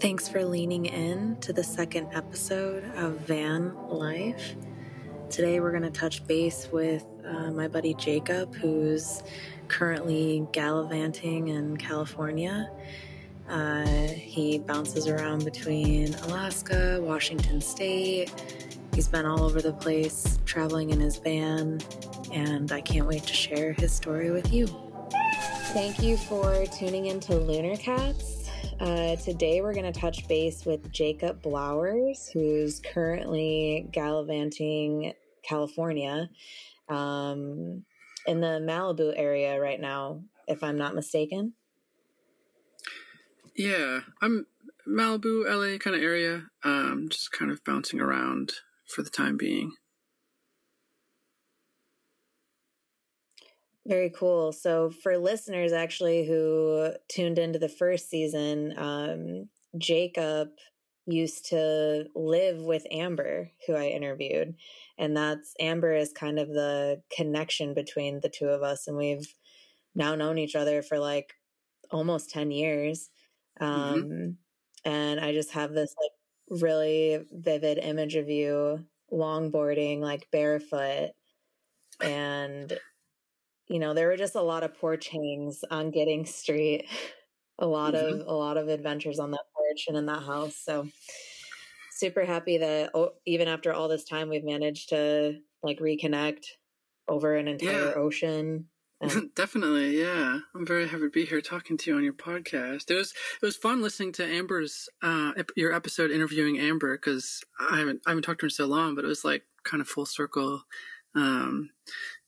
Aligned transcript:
Thanks 0.00 0.30
for 0.30 0.42
leaning 0.46 0.86
in 0.86 1.36
to 1.42 1.52
the 1.52 1.62
second 1.62 2.08
episode 2.14 2.84
of 2.96 3.18
Van 3.18 3.76
Life. 3.90 4.56
Today 5.28 5.60
we're 5.60 5.72
going 5.72 5.82
to 5.82 5.90
touch 5.90 6.26
base 6.26 6.70
with 6.72 7.04
uh, 7.22 7.50
my 7.50 7.68
buddy 7.68 7.92
Jacob, 7.92 8.54
who's 8.54 9.22
currently 9.68 10.48
gallivanting 10.52 11.48
in 11.48 11.76
California. 11.76 12.70
Uh, 13.46 13.84
he 14.06 14.58
bounces 14.60 15.06
around 15.06 15.44
between 15.44 16.14
Alaska, 16.14 16.98
Washington 17.02 17.60
State. 17.60 18.32
He's 18.94 19.06
been 19.06 19.26
all 19.26 19.42
over 19.42 19.60
the 19.60 19.74
place 19.74 20.38
traveling 20.46 20.88
in 20.90 21.00
his 21.00 21.18
van, 21.18 21.78
and 22.32 22.72
I 22.72 22.80
can't 22.80 23.06
wait 23.06 23.24
to 23.24 23.34
share 23.34 23.74
his 23.74 23.92
story 23.92 24.30
with 24.30 24.50
you. 24.50 24.66
Thank 25.74 26.02
you 26.02 26.16
for 26.16 26.64
tuning 26.78 27.04
into 27.04 27.34
Lunar 27.34 27.76
Cats. 27.76 28.39
Uh, 28.80 29.14
today 29.16 29.60
we're 29.60 29.74
going 29.74 29.92
to 29.92 30.00
touch 30.00 30.26
base 30.26 30.64
with 30.64 30.90
Jacob 30.90 31.42
Blowers, 31.42 32.30
who's 32.32 32.80
currently 32.80 33.86
gallivanting 33.92 35.12
California 35.42 36.30
um, 36.88 37.84
in 38.26 38.40
the 38.40 38.58
Malibu 38.62 39.12
area 39.14 39.60
right 39.60 39.78
now, 39.78 40.22
if 40.48 40.62
I'm 40.62 40.78
not 40.78 40.94
mistaken. 40.94 41.52
Yeah, 43.54 44.00
I'm 44.22 44.46
Malibu, 44.88 45.44
LA 45.44 45.76
kind 45.76 45.94
of 45.94 46.02
area. 46.02 46.46
Um, 46.64 47.08
just 47.10 47.32
kind 47.32 47.50
of 47.50 47.62
bouncing 47.64 48.00
around 48.00 48.54
for 48.86 49.02
the 49.02 49.10
time 49.10 49.36
being. 49.36 49.72
Very 53.86 54.10
cool. 54.10 54.52
So, 54.52 54.90
for 55.02 55.16
listeners 55.16 55.72
actually 55.72 56.26
who 56.26 56.92
tuned 57.08 57.38
into 57.38 57.58
the 57.58 57.68
first 57.68 58.10
season, 58.10 58.74
um, 58.76 59.48
Jacob 59.78 60.48
used 61.06 61.46
to 61.46 62.04
live 62.14 62.62
with 62.62 62.86
Amber, 62.90 63.50
who 63.66 63.74
I 63.74 63.86
interviewed. 63.86 64.54
And 64.98 65.16
that's 65.16 65.54
Amber 65.58 65.94
is 65.94 66.12
kind 66.12 66.38
of 66.38 66.48
the 66.48 67.02
connection 67.14 67.74
between 67.74 68.20
the 68.20 68.28
two 68.28 68.48
of 68.48 68.62
us. 68.62 68.86
And 68.86 68.96
we've 68.96 69.34
now 69.94 70.14
known 70.14 70.38
each 70.38 70.54
other 70.54 70.82
for 70.82 70.98
like 70.98 71.32
almost 71.90 72.30
10 72.30 72.50
years. 72.50 73.10
Mm-hmm. 73.60 73.72
Um, 73.72 74.02
mm-hmm. 74.02 74.30
And 74.84 75.20
I 75.20 75.32
just 75.32 75.52
have 75.52 75.72
this 75.72 75.94
like 76.00 76.60
really 76.60 77.24
vivid 77.30 77.78
image 77.78 78.16
of 78.16 78.28
you 78.28 78.84
longboarding, 79.12 80.00
like 80.00 80.28
barefoot. 80.30 81.10
And 82.00 82.78
you 83.70 83.78
know, 83.78 83.94
there 83.94 84.08
were 84.08 84.16
just 84.16 84.34
a 84.34 84.42
lot 84.42 84.64
of 84.64 84.74
porch 84.74 85.08
hangs 85.08 85.64
on 85.70 85.92
Getting 85.92 86.26
Street. 86.26 86.86
a 87.60 87.66
lot 87.66 87.94
mm-hmm. 87.94 88.20
of 88.20 88.26
a 88.26 88.32
lot 88.32 88.56
of 88.56 88.68
adventures 88.68 89.20
on 89.20 89.30
that 89.30 89.44
porch 89.54 89.84
and 89.86 89.96
in 89.96 90.06
that 90.06 90.24
house. 90.24 90.56
So 90.56 90.88
super 91.92 92.24
happy 92.24 92.58
that 92.58 92.90
oh, 92.94 93.10
even 93.26 93.46
after 93.46 93.72
all 93.72 93.86
this 93.86 94.04
time, 94.04 94.28
we've 94.28 94.44
managed 94.44 94.88
to 94.88 95.38
like 95.62 95.78
reconnect 95.78 96.46
over 97.06 97.36
an 97.36 97.46
entire 97.46 97.90
yeah. 97.90 97.94
ocean. 97.94 98.66
And- 99.00 99.32
Definitely, 99.36 100.00
yeah. 100.00 100.40
I'm 100.54 100.66
very 100.66 100.88
happy 100.88 101.04
to 101.04 101.10
be 101.10 101.24
here 101.24 101.40
talking 101.40 101.76
to 101.78 101.90
you 101.90 101.96
on 101.96 102.02
your 102.02 102.12
podcast. 102.12 102.90
It 102.90 102.96
was 102.96 103.12
it 103.40 103.46
was 103.46 103.56
fun 103.56 103.82
listening 103.82 104.12
to 104.14 104.26
Amber's 104.26 104.88
uh, 105.00 105.32
your 105.54 105.72
episode 105.72 106.10
interviewing 106.10 106.58
Amber 106.58 106.96
because 106.96 107.44
I 107.60 107.78
haven't 107.78 108.00
I 108.04 108.10
haven't 108.10 108.24
talked 108.24 108.40
to 108.40 108.44
her 108.44 108.48
in 108.48 108.50
so 108.50 108.66
long, 108.66 108.96
but 108.96 109.04
it 109.04 109.08
was 109.08 109.24
like 109.24 109.44
kind 109.62 109.80
of 109.80 109.86
full 109.86 110.06
circle. 110.06 110.64
Um, 111.14 111.70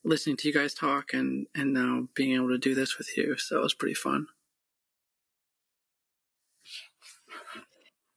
listening 0.05 0.37
to 0.39 0.49
you 0.49 0.55
guys 0.55 0.75
talk 0.75 1.13
and 1.13 1.47
and 1.55 1.73
now 1.73 2.09
being 2.15 2.35
able 2.35 2.49
to 2.49 2.59
do 2.59 2.75
this 2.75 2.99
with 2.99 3.17
you. 3.17 3.37
So 3.37 3.59
it 3.59 3.63
was 3.63 3.75
pretty 3.75 3.95
fun. 3.95 4.27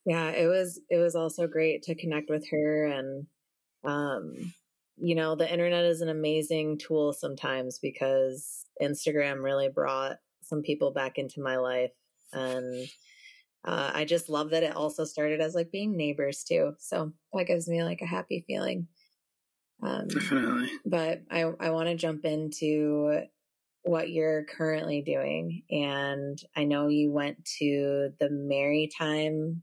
Yeah, 0.05 0.29
it 0.29 0.47
was 0.47 0.79
it 0.89 0.97
was 0.97 1.15
also 1.15 1.47
great 1.47 1.83
to 1.83 1.95
connect 1.95 2.29
with 2.29 2.47
her 2.49 2.85
and 2.85 3.27
um 3.83 4.53
you 4.97 5.15
know, 5.15 5.35
the 5.35 5.51
internet 5.51 5.85
is 5.85 6.01
an 6.01 6.09
amazing 6.09 6.77
tool 6.77 7.13
sometimes 7.13 7.79
because 7.79 8.65
Instagram 8.81 9.43
really 9.43 9.69
brought 9.69 10.17
some 10.41 10.61
people 10.61 10.91
back 10.91 11.17
into 11.17 11.41
my 11.41 11.57
life 11.57 11.91
and 12.31 12.87
uh, 13.65 13.91
I 13.93 14.05
just 14.05 14.29
love 14.29 14.51
that 14.51 14.63
it 14.63 14.75
also 14.75 15.05
started 15.05 15.41
as 15.41 15.55
like 15.55 15.71
being 15.71 15.97
neighbors 15.97 16.43
too. 16.43 16.75
So 16.79 17.13
that 17.33 17.47
gives 17.47 17.67
me 17.67 17.83
like 17.83 18.01
a 18.01 18.05
happy 18.05 18.43
feeling. 18.47 18.87
Um, 19.81 20.07
Definitely. 20.07 20.69
But 20.85 21.21
I, 21.29 21.41
I 21.59 21.69
want 21.69 21.89
to 21.89 21.95
jump 21.95 22.25
into 22.25 23.21
what 23.83 24.09
you're 24.09 24.43
currently 24.45 25.01
doing. 25.01 25.63
And 25.69 26.39
I 26.55 26.63
know 26.63 26.87
you 26.87 27.11
went 27.11 27.45
to 27.59 28.11
the 28.19 28.29
Maritime 28.29 29.61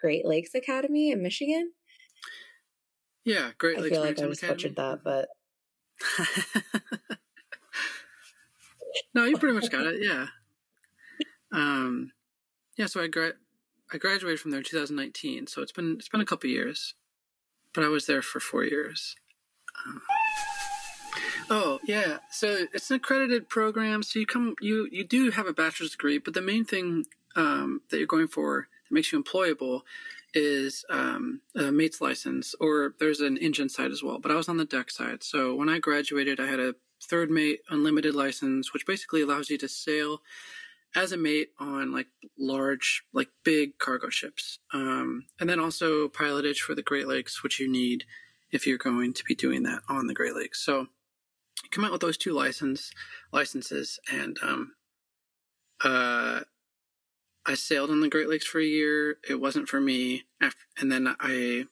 Great 0.00 0.26
Lakes 0.26 0.54
Academy 0.54 1.12
in 1.12 1.22
Michigan. 1.22 1.72
Yeah, 3.24 3.52
Great 3.56 3.78
Lakes. 3.80 3.86
I 3.86 3.94
feel 3.94 4.00
like 4.04 4.18
I 4.18 4.26
just 4.26 4.42
Academy. 4.42 4.56
butchered 4.56 4.76
that, 4.76 5.00
but. 5.02 5.28
no, 9.14 9.24
you 9.24 9.38
pretty 9.38 9.54
much 9.54 9.70
got 9.70 9.86
it. 9.86 10.02
Yeah. 10.02 10.26
Um, 11.52 12.12
yeah. 12.76 12.86
So 12.86 13.00
I 13.00 13.06
gra- 13.06 13.32
I 13.92 13.96
graduated 13.96 14.40
from 14.40 14.50
there 14.50 14.58
in 14.58 14.64
2019. 14.64 15.46
So 15.46 15.62
it's 15.62 15.72
been 15.72 15.94
it's 15.98 16.08
been 16.08 16.20
a 16.20 16.26
couple 16.26 16.50
years, 16.50 16.94
but 17.72 17.82
I 17.82 17.88
was 17.88 18.06
there 18.06 18.20
for 18.20 18.40
four 18.40 18.64
years. 18.64 19.16
Oh 21.50 21.78
yeah, 21.84 22.18
so 22.30 22.66
it's 22.72 22.90
an 22.90 22.96
accredited 22.96 23.48
program. 23.48 24.02
So 24.02 24.18
you 24.18 24.26
come, 24.26 24.54
you 24.60 24.88
you 24.90 25.04
do 25.04 25.30
have 25.30 25.46
a 25.46 25.52
bachelor's 25.52 25.90
degree, 25.90 26.18
but 26.18 26.34
the 26.34 26.40
main 26.40 26.64
thing 26.64 27.04
um, 27.36 27.82
that 27.90 27.98
you're 27.98 28.06
going 28.06 28.28
for 28.28 28.68
that 28.88 28.94
makes 28.94 29.12
you 29.12 29.22
employable 29.22 29.82
is 30.32 30.84
um, 30.90 31.42
a 31.54 31.70
mate's 31.70 32.00
license, 32.00 32.54
or 32.60 32.94
there's 32.98 33.20
an 33.20 33.36
engine 33.36 33.68
side 33.68 33.92
as 33.92 34.02
well. 34.02 34.18
But 34.18 34.32
I 34.32 34.36
was 34.36 34.48
on 34.48 34.56
the 34.56 34.64
deck 34.64 34.90
side, 34.90 35.22
so 35.22 35.54
when 35.54 35.68
I 35.68 35.78
graduated, 35.78 36.40
I 36.40 36.46
had 36.46 36.60
a 36.60 36.74
third 37.02 37.30
mate 37.30 37.60
unlimited 37.68 38.14
license, 38.14 38.72
which 38.72 38.86
basically 38.86 39.20
allows 39.20 39.50
you 39.50 39.58
to 39.58 39.68
sail 39.68 40.22
as 40.96 41.12
a 41.12 41.16
mate 41.16 41.50
on 41.58 41.92
like 41.92 42.06
large, 42.38 43.04
like 43.12 43.28
big 43.44 43.78
cargo 43.78 44.08
ships, 44.08 44.60
um, 44.72 45.26
and 45.38 45.48
then 45.48 45.60
also 45.60 46.08
pilotage 46.08 46.58
for 46.58 46.74
the 46.74 46.82
Great 46.82 47.06
Lakes, 47.06 47.42
which 47.42 47.60
you 47.60 47.70
need 47.70 48.04
if 48.54 48.68
you're 48.68 48.78
going 48.78 49.12
to 49.12 49.24
be 49.24 49.34
doing 49.34 49.64
that 49.64 49.80
on 49.88 50.06
the 50.06 50.14
Great 50.14 50.36
Lakes. 50.36 50.64
So 50.64 50.86
come 51.72 51.84
out 51.84 51.92
with 51.92 52.00
those 52.00 52.16
two 52.16 52.32
license 52.32 52.92
licenses, 53.32 53.98
and 54.10 54.38
um, 54.42 54.72
uh, 55.82 56.40
I 57.44 57.54
sailed 57.54 57.90
on 57.90 58.00
the 58.00 58.08
Great 58.08 58.28
Lakes 58.28 58.46
for 58.46 58.60
a 58.60 58.64
year. 58.64 59.18
It 59.28 59.40
wasn't 59.40 59.68
for 59.68 59.80
me, 59.80 60.22
and 60.78 60.90
then 60.90 61.14
I 61.18 61.64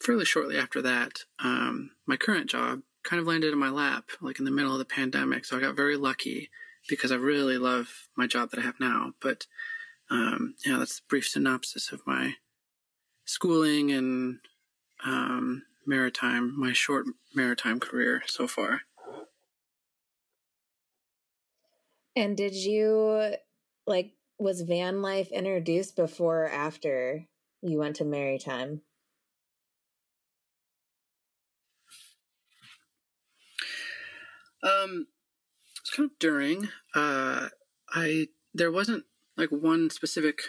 fairly 0.00 0.24
shortly 0.24 0.56
after 0.56 0.80
that, 0.82 1.20
um, 1.38 1.90
my 2.06 2.16
current 2.16 2.48
job 2.48 2.80
kind 3.04 3.20
of 3.20 3.26
landed 3.26 3.52
in 3.52 3.58
my 3.58 3.68
lap, 3.68 4.10
like 4.22 4.38
in 4.38 4.46
the 4.46 4.50
middle 4.50 4.72
of 4.72 4.78
the 4.78 4.84
pandemic. 4.86 5.44
So 5.44 5.56
I 5.56 5.60
got 5.60 5.76
very 5.76 5.96
lucky 5.96 6.50
because 6.88 7.12
I 7.12 7.16
really 7.16 7.58
love 7.58 8.08
my 8.16 8.26
job 8.26 8.50
that 8.50 8.60
I 8.60 8.62
have 8.62 8.80
now. 8.80 9.12
But 9.20 9.46
um, 10.10 10.54
yeah, 10.64 10.78
that's 10.78 10.98
a 10.98 11.08
brief 11.08 11.28
synopsis 11.28 11.92
of 11.92 12.00
my 12.06 12.34
schooling 13.26 13.90
and 13.90 14.38
um, 15.04 15.62
maritime, 15.86 16.58
my 16.58 16.72
short 16.72 17.06
maritime 17.34 17.80
career 17.80 18.22
so 18.26 18.46
far. 18.46 18.82
And 22.16 22.36
did 22.36 22.54
you 22.54 23.34
like 23.86 24.12
was 24.38 24.62
van 24.62 25.02
life 25.02 25.30
introduced 25.30 25.96
before 25.96 26.44
or 26.44 26.48
after 26.48 27.26
you 27.62 27.78
went 27.78 27.96
to 27.96 28.04
maritime? 28.04 28.82
Um, 34.62 35.08
it's 35.80 35.90
kind 35.90 36.10
of 36.10 36.18
during. 36.18 36.68
Uh, 36.94 37.48
I 37.90 38.28
there 38.54 38.72
wasn't 38.72 39.04
like 39.36 39.50
one 39.50 39.90
specific 39.90 40.42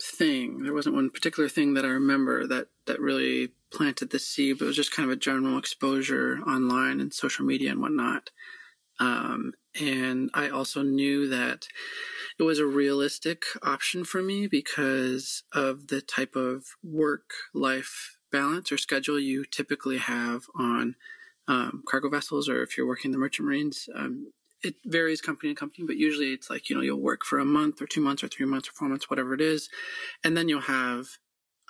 thing. 0.00 0.62
There 0.62 0.74
wasn't 0.74 0.94
one 0.94 1.10
particular 1.10 1.48
thing 1.48 1.74
that 1.74 1.84
I 1.84 1.88
remember 1.88 2.46
that 2.46 2.68
that 2.86 3.00
really 3.00 3.52
planted 3.76 4.10
the 4.10 4.18
seed, 4.18 4.58
but 4.58 4.64
it 4.64 4.68
was 4.68 4.76
just 4.76 4.94
kind 4.94 5.08
of 5.08 5.16
a 5.16 5.20
general 5.20 5.58
exposure 5.58 6.38
online 6.46 6.98
and 6.98 7.12
social 7.12 7.44
media 7.44 7.70
and 7.70 7.80
whatnot. 7.80 8.30
Um, 8.98 9.52
and 9.78 10.30
I 10.32 10.48
also 10.48 10.82
knew 10.82 11.28
that 11.28 11.68
it 12.38 12.42
was 12.42 12.58
a 12.58 12.66
realistic 12.66 13.42
option 13.62 14.04
for 14.04 14.22
me 14.22 14.46
because 14.46 15.42
of 15.52 15.88
the 15.88 16.00
type 16.00 16.34
of 16.34 16.64
work 16.82 17.30
life 17.52 18.16
balance 18.32 18.72
or 18.72 18.78
schedule 18.78 19.20
you 19.20 19.44
typically 19.44 19.98
have 19.98 20.44
on 20.58 20.96
um, 21.46 21.82
cargo 21.86 22.08
vessels 22.08 22.48
or 22.48 22.62
if 22.62 22.76
you're 22.76 22.86
working 22.86 23.12
the 23.12 23.18
merchant 23.18 23.46
marines. 23.46 23.88
Um, 23.94 24.32
it 24.62 24.76
varies 24.86 25.20
company 25.20 25.52
to 25.52 25.58
company, 25.58 25.86
but 25.86 25.96
usually 25.96 26.32
it's 26.32 26.48
like, 26.48 26.70
you 26.70 26.76
know, 26.76 26.82
you'll 26.82 27.00
work 27.00 27.24
for 27.24 27.38
a 27.38 27.44
month 27.44 27.82
or 27.82 27.86
two 27.86 28.00
months 28.00 28.24
or 28.24 28.28
three 28.28 28.46
months 28.46 28.68
or 28.68 28.72
four 28.72 28.88
months, 28.88 29.10
whatever 29.10 29.34
it 29.34 29.42
is. 29.42 29.68
And 30.24 30.34
then 30.34 30.48
you'll 30.48 30.62
have 30.62 31.18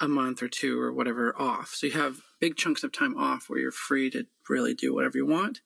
a 0.00 0.08
month 0.08 0.43
or 0.43 0.48
two 0.48 0.81
or 0.81 0.93
whatever 0.93 1.34
off. 1.40 1.75
So 1.75 1.87
you 1.87 1.93
have 1.94 2.20
big 2.40 2.56
chunks 2.56 2.84
of 2.84 2.93
time 2.93 3.16
off 3.16 3.48
where 3.48 3.58
you're 3.58 3.72
free 3.72 4.10
to 4.10 4.26
really 4.48 4.75
do 4.75 4.94
whatever 4.94 5.19
you 5.19 5.26
want. 5.26 5.60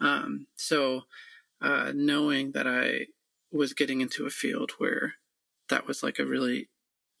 Um, 0.00 0.46
so 0.56 1.02
uh, 1.60 1.92
knowing 1.94 2.52
that 2.52 2.66
I 2.66 3.06
was 3.52 3.72
getting 3.72 4.00
into 4.00 4.26
a 4.26 4.30
field 4.30 4.72
where 4.78 5.14
that 5.68 5.86
was 5.86 6.02
like 6.02 6.18
a 6.18 6.26
really 6.26 6.68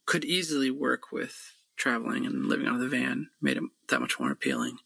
could 0.06 0.24
easily 0.24 0.70
work 0.70 1.12
with 1.12 1.54
traveling 1.76 2.26
and 2.26 2.46
living 2.46 2.66
out 2.66 2.74
of 2.74 2.80
the 2.80 2.88
van 2.88 3.30
made 3.40 3.56
it 3.56 3.62
that 3.88 4.00
much 4.00 4.20
more 4.20 4.30
appealing. 4.30 4.78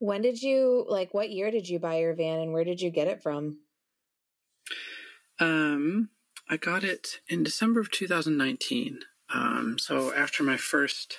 When 0.00 0.20
did 0.20 0.42
you 0.42 0.84
like 0.88 1.14
what 1.14 1.30
year 1.30 1.50
did 1.50 1.68
you 1.68 1.78
buy 1.78 2.00
your 2.00 2.14
van 2.14 2.40
and 2.40 2.52
where 2.52 2.64
did 2.64 2.80
you 2.80 2.90
get 2.90 3.08
it 3.08 3.22
from? 3.22 3.58
Um 5.38 6.10
I 6.48 6.56
got 6.56 6.84
it 6.84 7.20
in 7.28 7.42
December 7.42 7.80
of 7.80 7.90
2019. 7.90 9.00
Um 9.32 9.78
so 9.78 10.12
after 10.12 10.42
my 10.42 10.56
first 10.56 11.18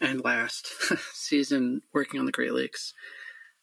and 0.00 0.24
last 0.24 0.68
season 1.12 1.82
working 1.92 2.20
on 2.20 2.26
the 2.26 2.32
Great 2.32 2.54
Lakes. 2.54 2.94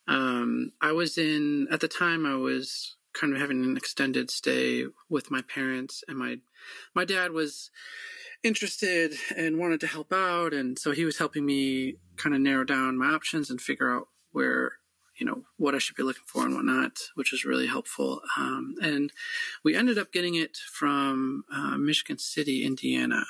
Um 0.07 0.71
I 0.81 0.91
was 0.91 1.17
in 1.17 1.67
at 1.71 1.79
the 1.79 1.87
time 1.87 2.25
I 2.25 2.35
was 2.35 2.95
kind 3.13 3.33
of 3.33 3.39
having 3.39 3.63
an 3.63 3.77
extended 3.77 4.31
stay 4.31 4.85
with 5.09 5.31
my 5.31 5.41
parents 5.41 6.03
and 6.07 6.17
my 6.17 6.37
my 6.93 7.05
dad 7.05 7.31
was 7.31 7.69
interested 8.43 9.13
and 9.35 9.59
wanted 9.59 9.79
to 9.79 9.87
help 9.87 10.11
out 10.11 10.53
and 10.53 10.79
so 10.79 10.91
he 10.91 11.05
was 11.05 11.17
helping 11.17 11.45
me 11.45 11.95
kind 12.17 12.33
of 12.33 12.41
narrow 12.41 12.63
down 12.63 12.97
my 12.97 13.07
options 13.07 13.49
and 13.49 13.61
figure 13.61 13.93
out 13.93 14.07
where 14.31 14.73
you 15.21 15.27
know 15.27 15.43
what 15.57 15.75
I 15.75 15.77
should 15.77 15.95
be 15.95 16.01
looking 16.01 16.23
for 16.25 16.47
and 16.47 16.55
whatnot, 16.55 16.97
which 17.13 17.31
was 17.31 17.45
really 17.45 17.67
helpful. 17.67 18.21
Um, 18.35 18.73
and 18.81 19.13
we 19.63 19.75
ended 19.75 19.99
up 19.99 20.11
getting 20.11 20.33
it 20.33 20.57
from 20.57 21.43
uh, 21.53 21.77
Michigan 21.77 22.17
City, 22.17 22.65
Indiana. 22.65 23.25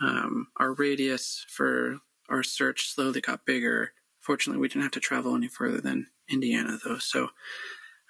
Um, 0.00 0.48
our 0.56 0.72
radius 0.72 1.44
for 1.46 1.98
our 2.30 2.42
search 2.42 2.88
slowly 2.88 3.20
got 3.20 3.44
bigger. 3.44 3.92
Fortunately, 4.18 4.58
we 4.58 4.68
didn't 4.68 4.84
have 4.84 4.92
to 4.92 5.00
travel 5.00 5.36
any 5.36 5.46
further 5.46 5.78
than 5.78 6.06
Indiana, 6.26 6.78
though. 6.82 6.96
So, 6.96 7.28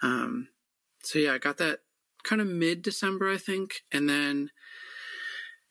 um, 0.03 0.47
so 1.03 1.19
yeah, 1.19 1.33
I 1.33 1.39
got 1.39 1.59
that 1.59 1.81
kind 2.23 2.41
of 2.41 2.47
mid 2.47 2.81
December, 2.81 3.29
I 3.29 3.39
think, 3.39 3.83
and 3.91 4.09
then 4.09 4.51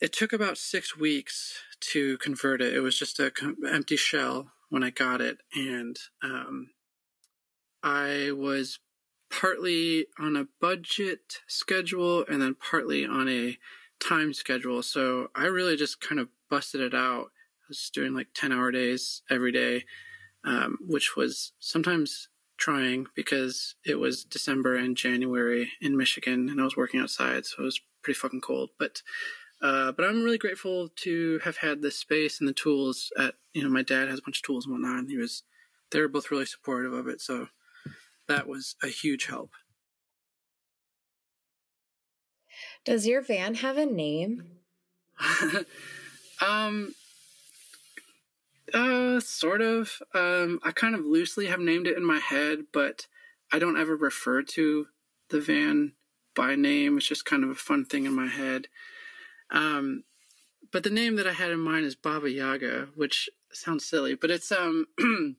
it 0.01 0.11
took 0.11 0.33
about 0.33 0.57
six 0.57 0.97
weeks 0.97 1.61
to 1.91 2.17
convert 2.17 2.61
it. 2.61 2.73
It 2.73 2.81
was 2.81 2.99
just 2.99 3.17
a 3.17 3.31
empty 3.65 3.95
shell 3.95 4.51
when 4.67 4.83
I 4.83 4.89
got 4.89 5.21
it, 5.21 5.37
and 5.55 5.95
um, 6.21 6.71
I 7.85 8.31
was 8.31 8.79
partly 9.29 10.07
on 10.19 10.35
a 10.35 10.47
budget 10.59 11.41
schedule 11.47 12.25
and 12.27 12.41
then 12.41 12.55
partly 12.55 13.05
on 13.05 13.29
a 13.29 13.59
time 13.99 14.33
schedule. 14.33 14.81
So 14.81 15.27
I 15.35 15.45
really 15.45 15.75
just 15.75 16.01
kind 16.01 16.19
of 16.19 16.29
busted 16.49 16.81
it 16.81 16.95
out. 16.95 17.27
I 17.27 17.65
was 17.69 17.91
doing 17.93 18.15
like 18.15 18.29
10 18.33 18.51
hour 18.51 18.71
days 18.71 19.21
every 19.29 19.51
day, 19.51 19.85
um, 20.43 20.79
which 20.81 21.15
was 21.15 21.53
sometimes 21.59 22.27
trying 22.57 23.05
because 23.15 23.75
it 23.85 23.99
was 23.99 24.23
December 24.23 24.75
and 24.75 24.97
January 24.97 25.69
in 25.79 25.95
Michigan 25.95 26.49
and 26.49 26.59
I 26.59 26.63
was 26.63 26.75
working 26.75 26.99
outside. 26.99 27.45
So 27.45 27.57
it 27.59 27.65
was 27.65 27.81
pretty 28.01 28.17
fucking 28.17 28.41
cold. 28.41 28.71
But 28.79 29.03
uh, 29.61 29.91
but 29.91 30.05
I'm 30.05 30.23
really 30.23 30.37
grateful 30.39 30.89
to 30.97 31.39
have 31.43 31.57
had 31.57 31.81
the 31.81 31.91
space 31.91 32.39
and 32.39 32.49
the 32.49 32.53
tools. 32.53 33.11
At 33.17 33.35
you 33.53 33.63
know, 33.63 33.69
my 33.69 33.83
dad 33.83 34.09
has 34.09 34.19
a 34.19 34.21
bunch 34.21 34.39
of 34.39 34.43
tools 34.43 34.65
and 34.65 34.73
whatnot, 34.73 34.99
and 34.99 35.09
he 35.09 35.17
was 35.17 35.43
they 35.91 35.99
were 36.01 36.07
both 36.07 36.29
really 36.29 36.45
supportive 36.45 36.91
of 36.91 37.07
it. 37.07 37.21
So 37.21 37.47
that 38.27 38.47
was 38.47 38.75
a 38.83 38.87
huge 38.87 39.25
help. 39.25 39.51
Does 42.83 43.07
your 43.07 43.21
van 43.21 43.55
have 43.55 43.77
a 43.77 43.85
name? 43.85 44.43
um, 46.45 46.93
uh, 48.73 49.19
sort 49.19 49.61
of. 49.61 50.01
Um, 50.13 50.59
I 50.63 50.71
kind 50.71 50.95
of 50.95 51.05
loosely 51.05 51.47
have 51.47 51.59
named 51.59 51.87
it 51.87 51.97
in 51.97 52.05
my 52.05 52.19
head, 52.19 52.65
but 52.71 53.07
I 53.51 53.59
don't 53.59 53.79
ever 53.79 53.95
refer 53.95 54.41
to 54.43 54.87
the 55.29 55.41
van 55.41 55.93
by 56.35 56.55
name. 56.55 56.97
It's 56.97 57.07
just 57.07 57.25
kind 57.25 57.43
of 57.43 57.49
a 57.49 57.55
fun 57.55 57.85
thing 57.85 58.05
in 58.05 58.13
my 58.13 58.27
head. 58.27 58.67
Um, 59.49 60.03
but 60.71 60.83
the 60.83 60.89
name 60.89 61.15
that 61.15 61.27
I 61.27 61.33
had 61.33 61.51
in 61.51 61.59
mind 61.59 61.85
is 61.85 61.95
Baba 61.95 62.29
Yaga, 62.29 62.89
which 62.95 63.29
sounds 63.51 63.85
silly, 63.85 64.15
but 64.15 64.31
it's 64.31 64.51
um, 64.51 64.87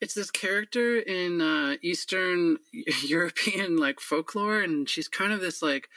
it's 0.00 0.14
this 0.14 0.30
character 0.30 0.98
in 0.98 1.40
uh, 1.40 1.76
Eastern 1.82 2.58
European 3.04 3.76
like 3.76 4.00
folklore, 4.00 4.60
and 4.60 4.88
she's 4.88 5.08
kind 5.08 5.32
of 5.32 5.40
this 5.40 5.62
like 5.62 5.88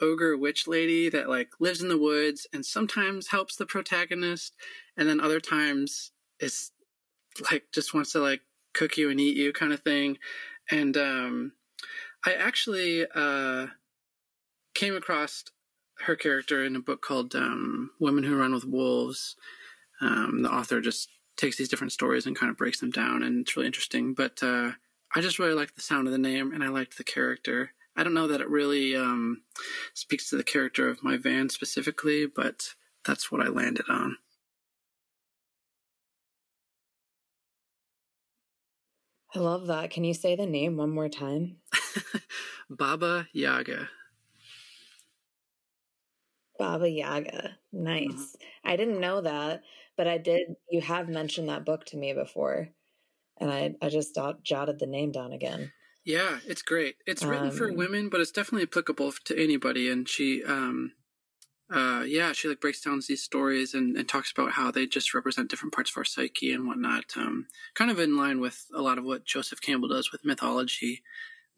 ogre 0.00 0.36
witch 0.36 0.66
lady 0.66 1.08
that 1.08 1.28
like 1.28 1.50
lives 1.60 1.80
in 1.80 1.88
the 1.88 1.98
woods 1.98 2.46
and 2.52 2.66
sometimes 2.66 3.28
helps 3.28 3.56
the 3.56 3.66
protagonist, 3.66 4.54
and 4.96 5.08
then 5.08 5.20
other 5.20 5.40
times 5.40 6.12
is 6.40 6.72
like 7.50 7.64
just 7.72 7.94
wants 7.94 8.12
to 8.12 8.20
like 8.20 8.40
cook 8.74 8.96
you 8.96 9.10
and 9.10 9.20
eat 9.20 9.36
you 9.36 9.52
kind 9.52 9.72
of 9.72 9.80
thing. 9.80 10.18
And 10.70 10.96
um, 10.96 11.52
I 12.24 12.34
actually 12.34 13.06
uh, 13.14 13.66
came 14.74 14.94
across 14.94 15.44
her 16.00 16.16
character 16.16 16.64
in 16.64 16.76
a 16.76 16.80
book 16.80 17.02
called 17.02 17.34
um, 17.34 17.90
Women 18.00 18.24
Who 18.24 18.36
Run 18.36 18.54
with 18.54 18.64
Wolves. 18.64 19.36
Um, 20.00 20.42
the 20.42 20.52
author 20.52 20.80
just 20.80 21.08
takes 21.36 21.56
these 21.56 21.68
different 21.68 21.92
stories 21.92 22.26
and 22.26 22.36
kind 22.36 22.50
of 22.50 22.56
breaks 22.56 22.80
them 22.80 22.90
down, 22.90 23.22
and 23.22 23.40
it's 23.40 23.56
really 23.56 23.66
interesting. 23.66 24.14
But 24.14 24.42
uh, 24.42 24.72
I 25.14 25.20
just 25.20 25.38
really 25.38 25.54
liked 25.54 25.76
the 25.76 25.82
sound 25.82 26.06
of 26.06 26.12
the 26.12 26.18
name, 26.18 26.52
and 26.52 26.62
I 26.62 26.68
liked 26.68 26.96
the 26.96 27.04
character. 27.04 27.72
I 27.96 28.02
don't 28.02 28.14
know 28.14 28.26
that 28.26 28.40
it 28.40 28.48
really 28.48 28.96
um, 28.96 29.42
speaks 29.94 30.30
to 30.30 30.36
the 30.36 30.44
character 30.44 30.88
of 30.88 31.04
my 31.04 31.16
van 31.16 31.48
specifically, 31.48 32.26
but 32.26 32.74
that's 33.04 33.30
what 33.30 33.40
I 33.40 33.48
landed 33.48 33.86
on. 33.88 34.16
I 39.34 39.40
love 39.40 39.66
that. 39.66 39.90
Can 39.90 40.04
you 40.04 40.14
say 40.14 40.36
the 40.36 40.46
name 40.46 40.76
one 40.76 40.90
more 40.90 41.08
time? 41.08 41.56
Baba 42.70 43.26
Yaga. 43.32 43.88
Baba 46.64 46.88
Yaga. 46.88 47.58
Nice. 47.74 48.08
Mm-hmm. 48.08 48.70
I 48.70 48.76
didn't 48.76 49.00
know 49.00 49.20
that, 49.20 49.62
but 49.98 50.08
I 50.08 50.16
did. 50.16 50.56
You 50.70 50.80
have 50.80 51.10
mentioned 51.10 51.50
that 51.50 51.66
book 51.66 51.84
to 51.86 51.98
me 51.98 52.14
before, 52.14 52.70
and 53.38 53.50
I 53.50 53.74
I 53.82 53.90
just 53.90 54.18
jotted 54.42 54.78
the 54.78 54.86
name 54.86 55.12
down 55.12 55.32
again. 55.32 55.72
Yeah, 56.06 56.38
it's 56.46 56.62
great. 56.62 56.96
It's 57.06 57.22
written 57.22 57.48
um, 57.48 57.54
for 57.54 57.70
women, 57.70 58.08
but 58.08 58.20
it's 58.22 58.30
definitely 58.30 58.62
applicable 58.62 59.12
to 59.24 59.42
anybody. 59.42 59.90
And 59.90 60.08
she, 60.08 60.42
um, 60.44 60.92
uh, 61.70 62.04
yeah, 62.06 62.32
she 62.32 62.48
like 62.48 62.60
breaks 62.60 62.82
down 62.82 63.00
these 63.06 63.22
stories 63.22 63.74
and, 63.74 63.96
and 63.96 64.08
talks 64.08 64.30
about 64.30 64.52
how 64.52 64.70
they 64.70 64.86
just 64.86 65.14
represent 65.14 65.48
different 65.50 65.74
parts 65.74 65.90
of 65.90 65.96
our 65.98 66.04
psyche 66.04 66.52
and 66.52 66.66
whatnot. 66.66 67.04
Um, 67.16 67.46
kind 67.74 67.90
of 67.90 67.98
in 67.98 68.16
line 68.16 68.40
with 68.40 68.66
a 68.74 68.82
lot 68.82 68.98
of 68.98 69.04
what 69.04 69.24
Joseph 69.24 69.60
Campbell 69.60 69.88
does 69.88 70.12
with 70.12 70.24
mythology. 70.26 71.02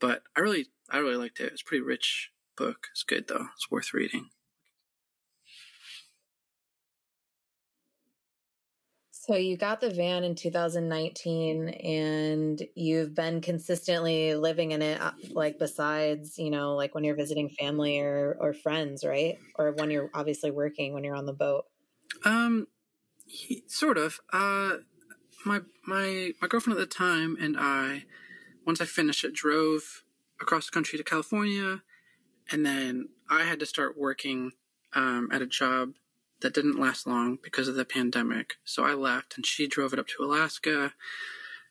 But 0.00 0.23
I 0.37 0.41
really, 0.41 0.67
I 0.91 0.99
really 0.99 1.17
liked 1.17 1.41
it. 1.41 1.53
It's 1.53 1.62
a 1.62 1.64
pretty 1.64 1.82
rich 1.82 2.31
book. 2.56 2.88
It's 2.93 3.05
good 3.05 3.26
though. 3.29 3.46
It's 3.56 3.70
worth 3.70 3.94
reading. 3.94 4.31
So 9.26 9.34
you 9.34 9.56
got 9.56 9.80
the 9.80 9.90
van 9.90 10.22
in 10.22 10.36
2019 10.36 11.68
and 11.68 12.62
you've 12.76 13.12
been 13.12 13.40
consistently 13.40 14.36
living 14.36 14.70
in 14.70 14.82
it 14.82 15.00
uh, 15.00 15.10
like 15.30 15.58
besides, 15.58 16.38
you 16.38 16.48
know, 16.48 16.76
like 16.76 16.94
when 16.94 17.02
you're 17.02 17.16
visiting 17.16 17.48
family 17.48 17.98
or 17.98 18.36
or 18.38 18.52
friends, 18.52 19.04
right? 19.04 19.36
Or 19.56 19.72
when 19.72 19.90
you're 19.90 20.10
obviously 20.14 20.52
working 20.52 20.94
when 20.94 21.02
you're 21.02 21.16
on 21.16 21.26
the 21.26 21.32
boat. 21.32 21.64
Um 22.24 22.68
he, 23.24 23.64
sort 23.66 23.98
of. 23.98 24.20
Uh 24.32 24.76
my 25.44 25.62
my 25.84 26.30
my 26.40 26.46
girlfriend 26.46 26.78
at 26.78 26.88
the 26.88 26.94
time 26.94 27.36
and 27.40 27.56
I 27.58 28.04
once 28.64 28.80
I 28.80 28.84
finished 28.84 29.24
it 29.24 29.34
drove 29.34 30.04
across 30.40 30.66
the 30.66 30.72
country 30.72 30.98
to 30.98 31.04
California 31.04 31.82
and 32.52 32.64
then 32.64 33.08
I 33.28 33.42
had 33.42 33.58
to 33.58 33.66
start 33.66 33.98
working 33.98 34.52
um, 34.94 35.30
at 35.32 35.42
a 35.42 35.46
job 35.46 35.94
that 36.40 36.55
didn't 36.55 36.81
last 36.81 37.06
long 37.06 37.38
because 37.43 37.69
of 37.69 37.74
the 37.74 37.84
pandemic. 37.84 38.56
So 38.64 38.84
I 38.84 38.94
left 38.94 39.36
and 39.36 39.46
she 39.46 39.66
drove 39.66 39.93
it 39.93 39.98
up 39.98 40.08
to 40.08 40.24
Alaska. 40.24 40.93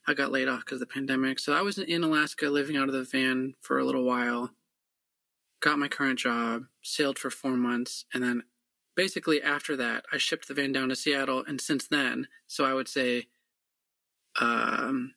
I 0.08 0.14
got 0.14 0.32
laid 0.32 0.48
off 0.48 0.60
because 0.60 0.82
of 0.82 0.88
the 0.88 0.94
pandemic. 0.94 1.40
So 1.40 1.54
I 1.54 1.62
was 1.62 1.78
in 1.78 2.04
Alaska 2.04 2.50
living 2.50 2.78
out 2.78 2.90
of 2.90 2.94
the 2.94 3.04
van 3.04 3.56
for 3.62 3.80
a 3.80 3.86
little 3.86 4.04
while, 4.04 4.52
got 5.62 5.80
my 5.80 5.88
current 5.88 6.20
job, 6.20 6.66
sailed 6.84 7.18
for 7.18 7.30
four 7.30 7.58
months, 7.58 8.06
and 8.14 8.24
then 8.24 8.44
basically 8.96 9.42
after 9.42 9.76
that, 9.76 10.06
I 10.12 10.18
shipped 10.18 10.48
the 10.48 10.54
van 10.54 10.72
down 10.72 10.90
to 10.90 10.96
Seattle. 10.96 11.44
And 11.48 11.60
since 11.60 11.88
then, 11.88 12.28
so 12.48 12.66
I 12.66 12.74
would 12.74 12.88
say, 12.88 13.28
um, 14.40 15.14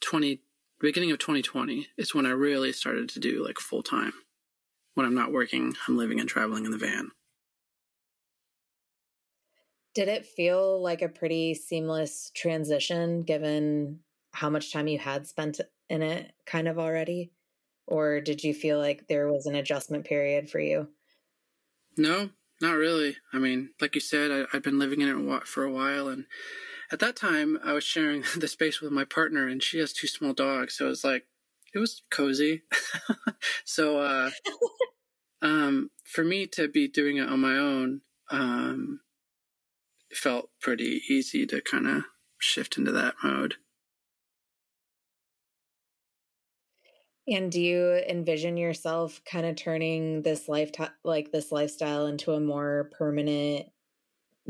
20, 0.00 0.40
beginning 0.80 1.12
of 1.12 1.18
2020 1.18 1.88
is 1.96 2.14
when 2.14 2.26
I 2.26 2.30
really 2.30 2.72
started 2.72 3.08
to 3.10 3.20
do 3.20 3.44
like 3.44 3.58
full 3.58 3.82
time. 3.82 4.12
When 4.94 5.06
I'm 5.06 5.14
not 5.14 5.32
working, 5.32 5.74
I'm 5.88 5.96
living 5.96 6.20
and 6.20 6.28
traveling 6.28 6.66
in 6.66 6.70
the 6.70 6.78
van. 6.78 7.10
Did 9.94 10.08
it 10.08 10.24
feel 10.24 10.80
like 10.82 11.02
a 11.02 11.08
pretty 11.08 11.54
seamless 11.54 12.30
transition 12.34 13.22
given 13.22 14.00
how 14.32 14.48
much 14.48 14.72
time 14.72 14.88
you 14.88 14.98
had 14.98 15.26
spent 15.26 15.60
in 15.88 16.02
it 16.02 16.32
kind 16.46 16.68
of 16.68 16.78
already? 16.78 17.30
Or 17.86 18.20
did 18.20 18.42
you 18.42 18.54
feel 18.54 18.78
like 18.78 19.06
there 19.06 19.30
was 19.30 19.46
an 19.46 19.54
adjustment 19.54 20.06
period 20.06 20.48
for 20.48 20.60
you? 20.60 20.88
No, 21.96 22.30
not 22.60 22.76
really. 22.76 23.16
I 23.32 23.38
mean, 23.38 23.70
like 23.80 23.94
you 23.94 24.00
said, 24.00 24.30
I, 24.30 24.44
have 24.52 24.62
been 24.62 24.78
living 24.78 25.00
in 25.00 25.08
it 25.08 25.46
for 25.46 25.64
a 25.64 25.72
while. 25.72 26.08
And 26.08 26.26
at 26.90 27.00
that 27.00 27.16
time, 27.16 27.58
I 27.62 27.72
was 27.72 27.84
sharing 27.84 28.22
the 28.38 28.48
space 28.48 28.80
with 28.80 28.92
my 28.92 29.04
partner, 29.04 29.46
and 29.46 29.62
she 29.62 29.78
has 29.78 29.92
two 29.92 30.06
small 30.06 30.32
dogs. 30.32 30.74
So 30.76 30.86
it 30.86 30.90
was 30.90 31.04
like, 31.04 31.26
it 31.74 31.78
was 31.78 32.02
cozy. 32.10 32.62
so, 33.64 33.98
uh, 33.98 34.30
um, 35.42 35.90
for 36.04 36.24
me 36.24 36.46
to 36.48 36.68
be 36.68 36.88
doing 36.88 37.16
it 37.16 37.28
on 37.28 37.40
my 37.40 37.56
own, 37.56 38.02
um, 38.30 39.00
felt 40.14 40.50
pretty 40.60 41.02
easy 41.08 41.46
to 41.46 41.60
kind 41.60 41.86
of 41.86 42.04
shift 42.38 42.76
into 42.78 42.92
that 42.92 43.14
mode. 43.22 43.56
And 47.28 47.52
do 47.52 47.60
you 47.60 48.02
envision 48.08 48.56
yourself 48.56 49.20
kind 49.24 49.46
of 49.46 49.54
turning 49.54 50.22
this 50.22 50.48
life 50.48 50.72
like 51.04 51.30
this 51.30 51.52
lifestyle 51.52 52.06
into 52.06 52.32
a 52.32 52.40
more 52.40 52.90
permanent 52.98 53.66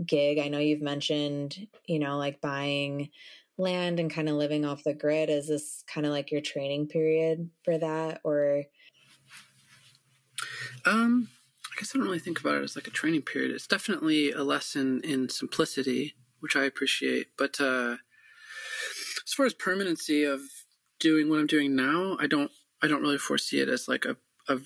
gig? 0.04 0.38
I 0.38 0.48
know 0.48 0.58
you've 0.58 0.80
mentioned, 0.80 1.66
you 1.86 1.98
know, 1.98 2.16
like 2.16 2.40
buying 2.40 3.10
land 3.58 4.00
and 4.00 4.10
kind 4.10 4.28
of 4.28 4.36
living 4.36 4.64
off 4.64 4.84
the 4.84 4.94
grid. 4.94 5.28
Is 5.28 5.48
this 5.48 5.84
kind 5.86 6.06
of 6.06 6.12
like 6.12 6.30
your 6.30 6.40
training 6.40 6.88
period 6.88 7.50
for 7.62 7.76
that 7.76 8.20
or 8.24 8.64
um 10.86 11.28
I 11.72 11.80
guess 11.80 11.92
I 11.94 11.98
don't 11.98 12.06
really 12.06 12.18
think 12.18 12.40
about 12.40 12.56
it 12.56 12.64
as 12.64 12.76
like 12.76 12.86
a 12.86 12.90
training 12.90 13.22
period. 13.22 13.50
It's 13.50 13.66
definitely 13.66 14.30
a 14.30 14.44
lesson 14.44 15.00
in 15.02 15.28
simplicity, 15.28 16.14
which 16.40 16.54
I 16.54 16.64
appreciate. 16.64 17.28
But 17.38 17.60
uh 17.60 17.96
as 19.26 19.32
far 19.34 19.46
as 19.46 19.54
permanency 19.54 20.24
of 20.24 20.40
doing 21.00 21.28
what 21.28 21.38
I'm 21.38 21.46
doing 21.46 21.74
now, 21.74 22.16
I 22.20 22.26
don't 22.26 22.50
I 22.82 22.88
don't 22.88 23.02
really 23.02 23.18
foresee 23.18 23.60
it 23.60 23.68
as 23.68 23.88
like 23.88 24.04
a 24.04 24.16
a, 24.48 24.58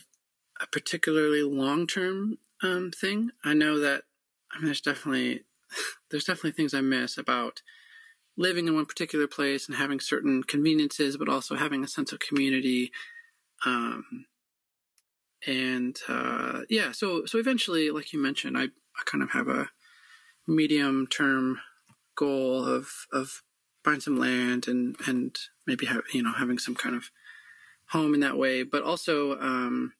a 0.61 0.67
particularly 0.73 1.43
long 1.43 1.87
term 1.87 2.39
um, 2.63 2.91
thing. 2.91 3.31
I 3.45 3.55
know 3.55 3.79
that 3.79 4.05
I 4.53 4.59
mean 4.59 4.67
there's 4.67 4.81
definitely 4.81 5.43
there's 6.11 6.25
definitely 6.25 6.53
things 6.53 6.75
I 6.75 6.81
miss 6.81 7.19
about 7.19 7.63
living 8.37 8.69
in 8.69 8.75
one 8.75 8.87
particular 8.87 9.27
place 9.27 9.67
and 9.67 9.77
having 9.77 10.01
certain 10.01 10.43
conveniences, 10.43 11.17
but 11.17 11.29
also 11.29 11.55
having 11.57 11.83
a 11.83 11.89
sense 11.89 12.13
of 12.13 12.19
community. 12.19 12.93
Um, 13.65 14.27
and 15.47 15.99
uh, 16.09 16.62
yeah, 16.69 16.93
so 16.93 17.25
so 17.26 17.38
eventually, 17.38 17.91
like 17.91 18.12
you 18.12 18.21
mentioned, 18.21 18.59
I, 18.59 18.65
I 18.65 19.03
kind 19.05 19.23
of 19.23 19.31
have 19.31 19.49
a 19.49 19.69
medium 20.47 21.07
term 21.07 21.61
goal 22.17 22.65
of 22.65 22.91
of 23.12 23.43
buying 23.85 24.00
some 24.00 24.19
land 24.19 24.67
and 24.67 24.97
and 25.07 25.37
maybe 25.67 25.87
have 25.87 26.03
you 26.12 26.23
know 26.23 26.33
having 26.33 26.59
some 26.59 26.75
kind 26.75 26.97
of 26.97 27.11
home 27.91 28.15
in 28.15 28.21
that 28.21 28.37
way. 28.37 28.65
But 28.65 28.83
also, 28.83 29.38
um, 29.38 29.93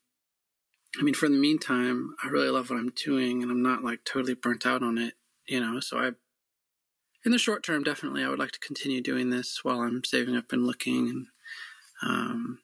I 0.99 1.03
mean, 1.03 1.15
for 1.15 1.29
the 1.29 1.37
meantime, 1.37 2.15
I 2.23 2.29
really 2.29 2.51
love 2.51 2.71
what 2.71 2.79
I'm 2.79 2.93
doing, 3.05 3.43
and 3.43 3.51
I'm 3.51 3.63
not 3.63 3.85
like 3.85 4.05
totally 4.05 4.35
burnt 4.35 4.67
out 4.67 4.83
on 4.83 4.99
it. 4.99 5.15
You 5.47 5.61
know, 5.61 5.79
so 5.79 5.99
I, 5.99 6.11
in 7.25 7.31
the 7.33 7.39
short 7.39 7.63
term, 7.63 7.85
definitely, 7.85 8.25
I 8.25 8.29
would 8.29 8.39
like 8.41 8.53
to 8.53 8.59
continue 8.59 9.01
doing 9.01 9.31
this 9.31 9.61
while 9.63 9.81
I'm 9.81 10.03
saving 10.05 10.37
up 10.37 10.53
and 10.53 10.67
looking. 10.67 11.09
And, 11.09 11.27
um, 12.03 12.59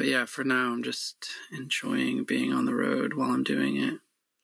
but 0.00 0.08
yeah, 0.08 0.24
for 0.24 0.44
now, 0.44 0.72
I'm 0.72 0.82
just 0.82 1.28
enjoying 1.52 2.24
being 2.24 2.54
on 2.54 2.64
the 2.64 2.74
road 2.74 3.12
while 3.12 3.32
I'm 3.32 3.44
doing 3.44 3.76
it. 3.76 3.98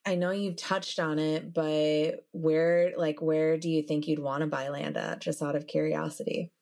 I 0.04 0.14
know 0.14 0.30
you've 0.30 0.56
touched 0.56 1.00
on 1.00 1.18
it, 1.18 1.54
but 1.54 2.26
where, 2.32 2.92
like, 2.98 3.22
where 3.22 3.56
do 3.56 3.70
you 3.70 3.82
think 3.82 4.06
you'd 4.06 4.18
want 4.18 4.42
to 4.42 4.48
buy 4.48 4.68
land 4.68 4.98
at? 4.98 5.22
Just 5.22 5.40
out 5.40 5.56
of 5.56 5.66
curiosity. 5.66 6.52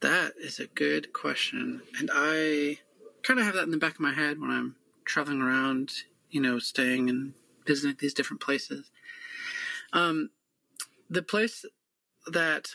That 0.00 0.32
is 0.36 0.58
a 0.58 0.66
good 0.66 1.12
question, 1.12 1.82
and 2.00 2.10
I 2.12 2.78
kind 3.22 3.38
of 3.38 3.46
have 3.46 3.54
that 3.54 3.62
in 3.62 3.70
the 3.70 3.76
back 3.76 3.94
of 3.94 4.00
my 4.00 4.14
head 4.14 4.40
when 4.40 4.50
I'm 4.50 4.74
traveling 5.04 5.40
around, 5.40 5.92
you 6.32 6.40
know, 6.40 6.58
staying 6.58 7.08
and 7.08 7.34
visiting 7.68 7.98
these 8.00 8.14
different 8.14 8.40
places. 8.40 8.90
Um, 9.92 10.30
the 11.08 11.22
place 11.22 11.64
that 12.26 12.70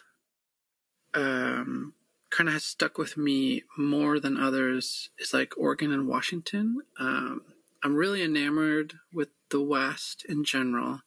um, 1.13 1.95
kind 2.35 2.49
of 2.49 2.53
has 2.53 2.65
stuck 2.65 2.97
with 2.97 3.15
me 3.15 3.63
more 3.77 4.19
than 4.19 4.37
others 4.37 5.09
is 5.17 5.33
like 5.33 5.57
Oregon 5.57 5.91
and 5.93 6.07
Washington. 6.07 6.81
Um, 6.99 7.41
I'm 7.81 7.95
really 7.95 8.23
enamored 8.23 8.95
with 9.13 9.29
the 9.51 9.61
West 9.61 10.25
in 10.27 10.43
general, 10.43 11.01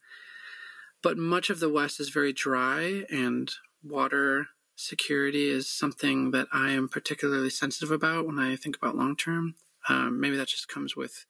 but 1.03 1.19
much 1.19 1.51
of 1.51 1.61
the 1.61 1.69
West 1.69 2.01
is 2.01 2.09
very 2.09 2.33
dry 2.33 3.05
and 3.11 3.53
water 3.85 4.47
security 4.75 5.51
is 5.51 5.69
something 5.69 6.31
that 6.31 6.47
I 6.53 6.71
am 6.71 6.89
particularly 6.89 7.51
sensitive 7.51 7.91
about 7.91 8.27
when 8.27 8.39
I 8.39 8.57
think 8.57 8.77
about 8.77 8.97
long 8.97 9.15
term. 9.15 9.57
Um, 9.89 10.21
maybe 10.21 10.37
that 10.37 10.49
just 10.49 10.69
comes 10.69 10.97
with 10.97 11.27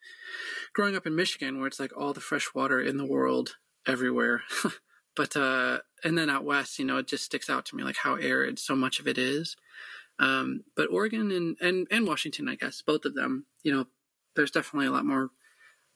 growing 0.74 0.94
up 0.94 1.06
in 1.06 1.16
Michigan, 1.16 1.58
where 1.58 1.66
it's 1.66 1.80
like 1.80 1.96
all 1.96 2.12
the 2.12 2.20
fresh 2.20 2.54
water 2.54 2.80
in 2.80 2.98
the 2.98 3.06
world 3.06 3.56
everywhere. 3.86 4.42
but 5.16 5.36
uh, 5.36 5.78
and 6.04 6.16
then 6.16 6.30
out 6.30 6.44
west, 6.44 6.78
you 6.78 6.84
know, 6.84 6.98
it 6.98 7.06
just 7.06 7.24
sticks 7.24 7.50
out 7.50 7.66
to 7.66 7.76
me 7.76 7.82
like 7.82 7.96
how 7.96 8.14
arid 8.14 8.58
so 8.58 8.74
much 8.74 9.00
of 9.00 9.06
it 9.08 9.18
is. 9.18 9.56
Um, 10.18 10.64
but 10.76 10.90
Oregon 10.90 11.30
and, 11.30 11.56
and 11.60 11.86
and 11.90 12.06
Washington, 12.06 12.48
I 12.48 12.56
guess, 12.56 12.82
both 12.82 13.04
of 13.04 13.14
them, 13.14 13.46
you 13.62 13.72
know, 13.72 13.86
there's 14.34 14.50
definitely 14.50 14.88
a 14.88 14.92
lot 14.92 15.06
more 15.06 15.30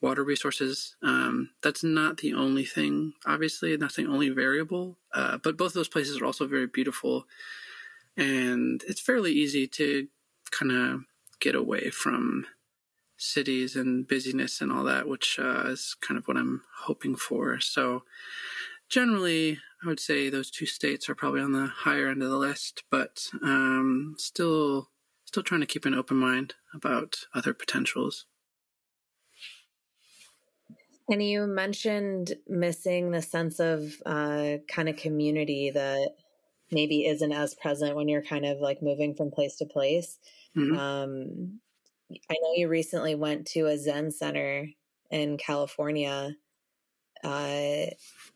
water 0.00 0.25
resources. 0.25 0.97
Um, 1.02 1.50
that's 1.62 1.85
not 1.85 2.18
the 2.18 2.35
only 2.35 2.64
thing, 2.64 3.14
obviously, 3.25 3.76
that's 3.76 3.97
the 3.97 4.06
only 4.06 4.28
variable. 4.28 4.99
Uh, 5.14 5.38
but 5.38 5.56
both 5.56 5.68
of 5.68 5.75
those 5.75 5.88
places 5.88 6.21
are 6.21 6.25
also 6.25 6.47
very 6.47 6.66
beautiful, 6.66 7.26
and 8.16 8.82
it's 8.88 9.00
fairly 9.00 9.32
easy 9.32 9.66
to 9.68 10.09
kind 10.50 10.73
of 10.73 11.04
get 11.40 11.54
away 11.54 11.90
from 11.90 12.47
cities 13.16 13.76
and 13.76 14.06
busyness 14.06 14.61
and 14.61 14.73
all 14.73 14.85
that, 14.85 15.09
which 15.09 15.38
uh, 15.38 15.64
is 15.66 15.97
kind 16.00 16.18
of 16.18 16.26
what 16.26 16.37
I'm 16.37 16.62
hoping 16.82 17.14
for. 17.14 17.61
So, 17.61 18.02
generally, 18.88 19.59
I 19.84 19.88
would 19.88 20.00
say 20.00 20.30
those 20.30 20.50
two 20.50 20.66
states 20.66 21.08
are 21.08 21.14
probably 21.14 21.40
on 21.40 21.52
the 21.52 21.66
higher 21.66 22.08
end 22.08 22.22
of 22.22 22.30
the 22.30 22.38
list, 22.38 22.84
but 22.90 23.28
um, 23.42 24.14
still, 24.18 24.90
still 25.24 25.42
trying 25.42 25.60
to 25.60 25.66
keep 25.66 25.84
an 25.84 25.94
open 25.94 26.16
mind 26.16 26.54
about 26.72 27.26
other 27.34 27.52
potentials. 27.52 28.26
And 31.08 31.22
you 31.22 31.46
mentioned 31.46 32.34
missing 32.48 33.10
the 33.10 33.22
sense 33.22 33.58
of 33.58 33.92
uh, 34.06 34.58
kind 34.68 34.88
of 34.88 34.96
community 34.96 35.70
that 35.70 36.10
maybe 36.70 37.06
isn't 37.06 37.32
as 37.32 37.54
present 37.54 37.96
when 37.96 38.08
you're 38.08 38.22
kind 38.22 38.46
of 38.46 38.58
like 38.58 38.82
moving 38.82 39.14
from 39.14 39.30
place 39.30 39.56
to 39.56 39.66
place. 39.66 40.18
Mm-hmm. 40.56 40.78
Um, 40.78 41.60
I 42.30 42.34
know 42.34 42.52
you 42.54 42.68
recently 42.68 43.14
went 43.14 43.46
to 43.48 43.66
a 43.66 43.76
Zen 43.76 44.10
center 44.10 44.68
in 45.10 45.38
California. 45.38 46.36
Uh, 47.22 47.86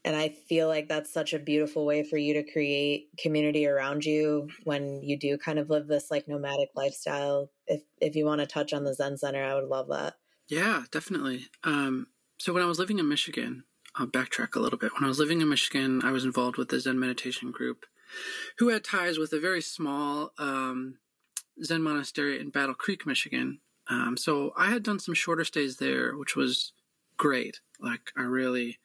and 0.05 0.15
I 0.15 0.29
feel 0.49 0.69
like 0.69 0.89
that's 0.89 1.13
such 1.13 1.33
a 1.33 1.39
beautiful 1.39 1.85
way 1.85 2.05
for 2.05 2.17
you 2.17 2.35
to 2.35 2.53
create 2.53 3.09
community 3.19 3.67
around 3.67 4.05
you 4.05 4.49
when 4.65 5.03
you 5.03 5.19
do 5.19 5.37
kind 5.37 5.59
of 5.59 5.71
live 5.71 5.89
this 5.89 6.11
like 6.11 6.29
nomadic 6.29 6.69
lifestyle. 6.77 7.51
If 7.67 7.83
if 8.01 8.15
you 8.15 8.25
want 8.25 8.41
to 8.41 8.47
touch 8.47 8.73
on 8.73 8.85
the 8.85 8.95
Zen 8.95 9.19
Center, 9.19 9.45
I 9.45 9.55
would 9.55 9.69
love 9.69 9.89
that. 9.89 10.15
Yeah, 10.49 10.85
definitely. 10.93 11.47
Um, 11.65 12.07
so 12.39 12.53
when 12.53 12.63
I 12.63 12.67
was 12.67 12.79
living 12.79 13.01
in 13.01 13.09
Michigan, 13.09 13.65
I'll 13.97 14.07
backtrack 14.07 14.55
a 14.55 14.61
little 14.61 14.79
bit. 14.79 14.93
When 14.95 15.05
I 15.05 15.09
was 15.09 15.19
living 15.19 15.41
in 15.41 15.49
Michigan, 15.49 16.03
I 16.05 16.13
was 16.13 16.25
involved 16.25 16.57
with 16.57 16.69
the 16.69 16.79
Zen 16.79 17.01
meditation 17.01 17.51
group, 17.51 17.87
who 18.59 18.69
had 18.69 18.85
ties 18.85 19.19
with 19.19 19.33
a 19.33 19.41
very 19.41 19.63
small 19.63 20.33
um, 20.39 20.99
Zen 21.65 21.83
monastery 21.83 22.39
in 22.39 22.51
Battle 22.51 22.75
Creek, 22.75 23.07
Michigan. 23.07 23.59
Um, 23.89 24.17
so 24.17 24.53
I 24.57 24.71
had 24.71 24.83
done 24.83 24.99
some 24.99 25.15
shorter 25.15 25.45
stays 25.45 25.79
there, 25.79 26.17
which 26.17 26.37
was 26.37 26.73
great. 27.17 27.61
Like 27.81 28.13
I 28.17 28.23
really 28.23 28.79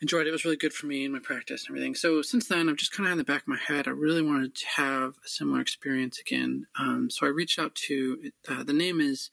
enjoyed 0.00 0.26
it. 0.26 0.28
It 0.30 0.32
was 0.32 0.44
really 0.44 0.56
good 0.56 0.72
for 0.72 0.86
me 0.86 1.04
and 1.04 1.12
my 1.12 1.20
practice 1.20 1.64
and 1.66 1.76
everything. 1.76 1.94
So 1.94 2.22
since 2.22 2.48
then, 2.48 2.68
I've 2.68 2.76
just 2.76 2.92
kind 2.92 3.06
of 3.06 3.12
in 3.12 3.18
the 3.18 3.24
back 3.24 3.42
of 3.42 3.48
my 3.48 3.58
head, 3.58 3.86
I 3.86 3.90
really 3.90 4.22
wanted 4.22 4.54
to 4.54 4.66
have 4.76 5.14
a 5.24 5.28
similar 5.28 5.60
experience 5.60 6.18
again. 6.18 6.66
Um, 6.78 7.10
so 7.10 7.26
I 7.26 7.30
reached 7.30 7.58
out 7.58 7.74
to 7.86 8.30
uh, 8.48 8.62
the 8.62 8.72
name 8.72 9.00
is 9.00 9.30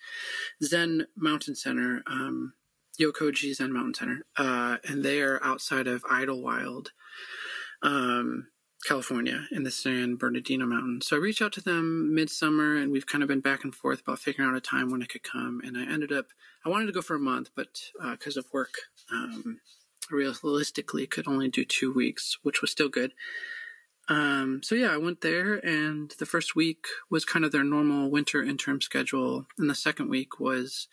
Zen 0.63 1.07
Mountain 1.15 1.55
Center. 1.55 2.03
Um, 2.07 2.53
Yokoji 2.99 3.53
Zen 3.53 3.71
Mountain 3.71 3.93
Center, 3.93 4.25
uh, 4.37 4.77
and 4.83 5.03
they 5.03 5.21
are 5.21 5.39
outside 5.43 5.87
of 5.87 6.03
Idyllwild, 6.05 6.87
um, 7.83 8.47
California, 8.85 9.47
in 9.51 9.63
the 9.63 9.71
San 9.71 10.15
Bernardino 10.15 10.65
Mountains. 10.65 11.07
So 11.07 11.15
I 11.15 11.19
reached 11.19 11.41
out 11.41 11.53
to 11.53 11.61
them 11.61 12.13
midsummer, 12.13 12.75
and 12.75 12.91
we've 12.91 13.07
kind 13.07 13.23
of 13.23 13.27
been 13.27 13.41
back 13.41 13.63
and 13.63 13.73
forth 13.73 14.01
about 14.01 14.19
figuring 14.19 14.49
out 14.49 14.55
a 14.55 14.61
time 14.61 14.91
when 14.91 15.01
I 15.01 15.07
could 15.07 15.23
come. 15.23 15.61
And 15.65 15.77
I 15.77 15.81
ended 15.81 16.11
up, 16.11 16.27
I 16.65 16.69
wanted 16.69 16.85
to 16.87 16.91
go 16.91 17.01
for 17.01 17.15
a 17.15 17.19
month, 17.19 17.49
but 17.55 17.91
because 18.11 18.37
uh, 18.37 18.41
of 18.41 18.53
work, 18.53 18.75
um, 19.11 19.59
realistically 20.11 21.07
could 21.07 21.27
only 21.27 21.49
do 21.49 21.65
two 21.65 21.91
weeks, 21.93 22.37
which 22.43 22.61
was 22.61 22.71
still 22.71 22.89
good. 22.89 23.13
Um, 24.09 24.61
so 24.63 24.75
yeah, 24.75 24.93
I 24.93 24.97
went 24.97 25.21
there, 25.21 25.55
and 25.55 26.13
the 26.17 26.25
first 26.25 26.55
week 26.55 26.85
was 27.09 27.25
kind 27.25 27.43
of 27.43 27.51
their 27.51 27.63
normal 27.63 28.09
winter 28.09 28.41
interim 28.41 28.79
schedule, 28.79 29.47
and 29.57 29.69
the 29.69 29.75
second 29.75 30.09
week 30.09 30.39
was 30.39 30.87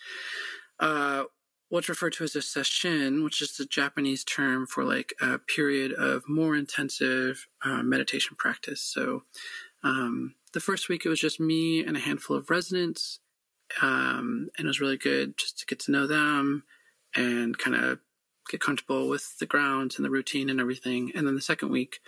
uh, 0.80 1.24
what's 1.68 1.88
referred 1.88 2.12
to 2.14 2.25
as 2.25 2.37
a 2.37 2.40
sesshin, 2.40 3.25
which 3.25 3.42
is 3.42 3.56
the 3.56 3.64
Japanese 3.64 4.25
term 4.25 4.66
for 4.66 4.85
like 4.85 5.14
a 5.21 5.38
period 5.38 5.92
of 5.92 6.28
more 6.28 6.54
intensive 6.56 7.47
uh, 7.64 7.83
meditation 7.83 8.37
practice. 8.37 8.80
So 8.80 9.25
um, 9.83 10.35
the 10.52 10.61
first 10.61 10.88
week 10.88 11.04
it 11.04 11.09
was 11.09 11.21
just 11.21 11.40
me 11.40 11.85
and 11.85 11.97
a 11.97 12.00
handful 12.00 12.37
of 12.37 12.50
residents, 12.50 13.21
um, 13.83 14.49
and 14.56 14.66
it 14.66 14.68
was 14.68 14.80
really 14.80 14.97
good 14.99 15.37
just 15.37 15.59
to 15.61 15.66
get 15.66 15.80
to 15.80 15.92
know 15.92 16.06
them 16.06 16.64
and 17.14 17.59
kind 17.59 17.76
of 17.76 17.99
get 18.50 18.61
comfortable 18.61 19.09
with 19.09 19.38
the 19.38 19.47
grounds 19.47 19.97
and 19.97 20.04
the 20.04 20.11
routine 20.11 20.50
and 20.50 20.61
everything. 20.61 21.12
And 21.14 21.26
then 21.26 21.35
the 21.35 21.40
second 21.40 21.71
week 21.71 22.00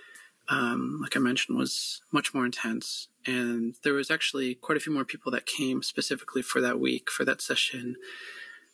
um, 0.48 1.00
like 1.02 1.16
I 1.16 1.20
mentioned, 1.20 1.58
was 1.58 2.02
much 2.12 2.32
more 2.32 2.46
intense. 2.46 3.08
And 3.26 3.74
there 3.82 3.94
was 3.94 4.10
actually 4.10 4.54
quite 4.54 4.78
a 4.78 4.80
few 4.80 4.92
more 4.92 5.04
people 5.04 5.32
that 5.32 5.46
came 5.46 5.82
specifically 5.82 6.42
for 6.42 6.60
that 6.60 6.78
week, 6.78 7.10
for 7.10 7.24
that 7.24 7.40
session. 7.40 7.96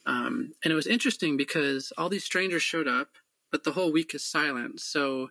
Um, 0.06 0.52
and 0.64 0.72
it 0.72 0.74
was 0.74 0.86
interesting 0.86 1.36
because 1.36 1.92
all 1.96 2.08
these 2.08 2.24
strangers 2.24 2.62
showed 2.62 2.88
up, 2.88 3.10
but 3.50 3.64
the 3.64 3.72
whole 3.72 3.92
week 3.92 4.14
is 4.14 4.24
silent. 4.24 4.80
So, 4.80 5.30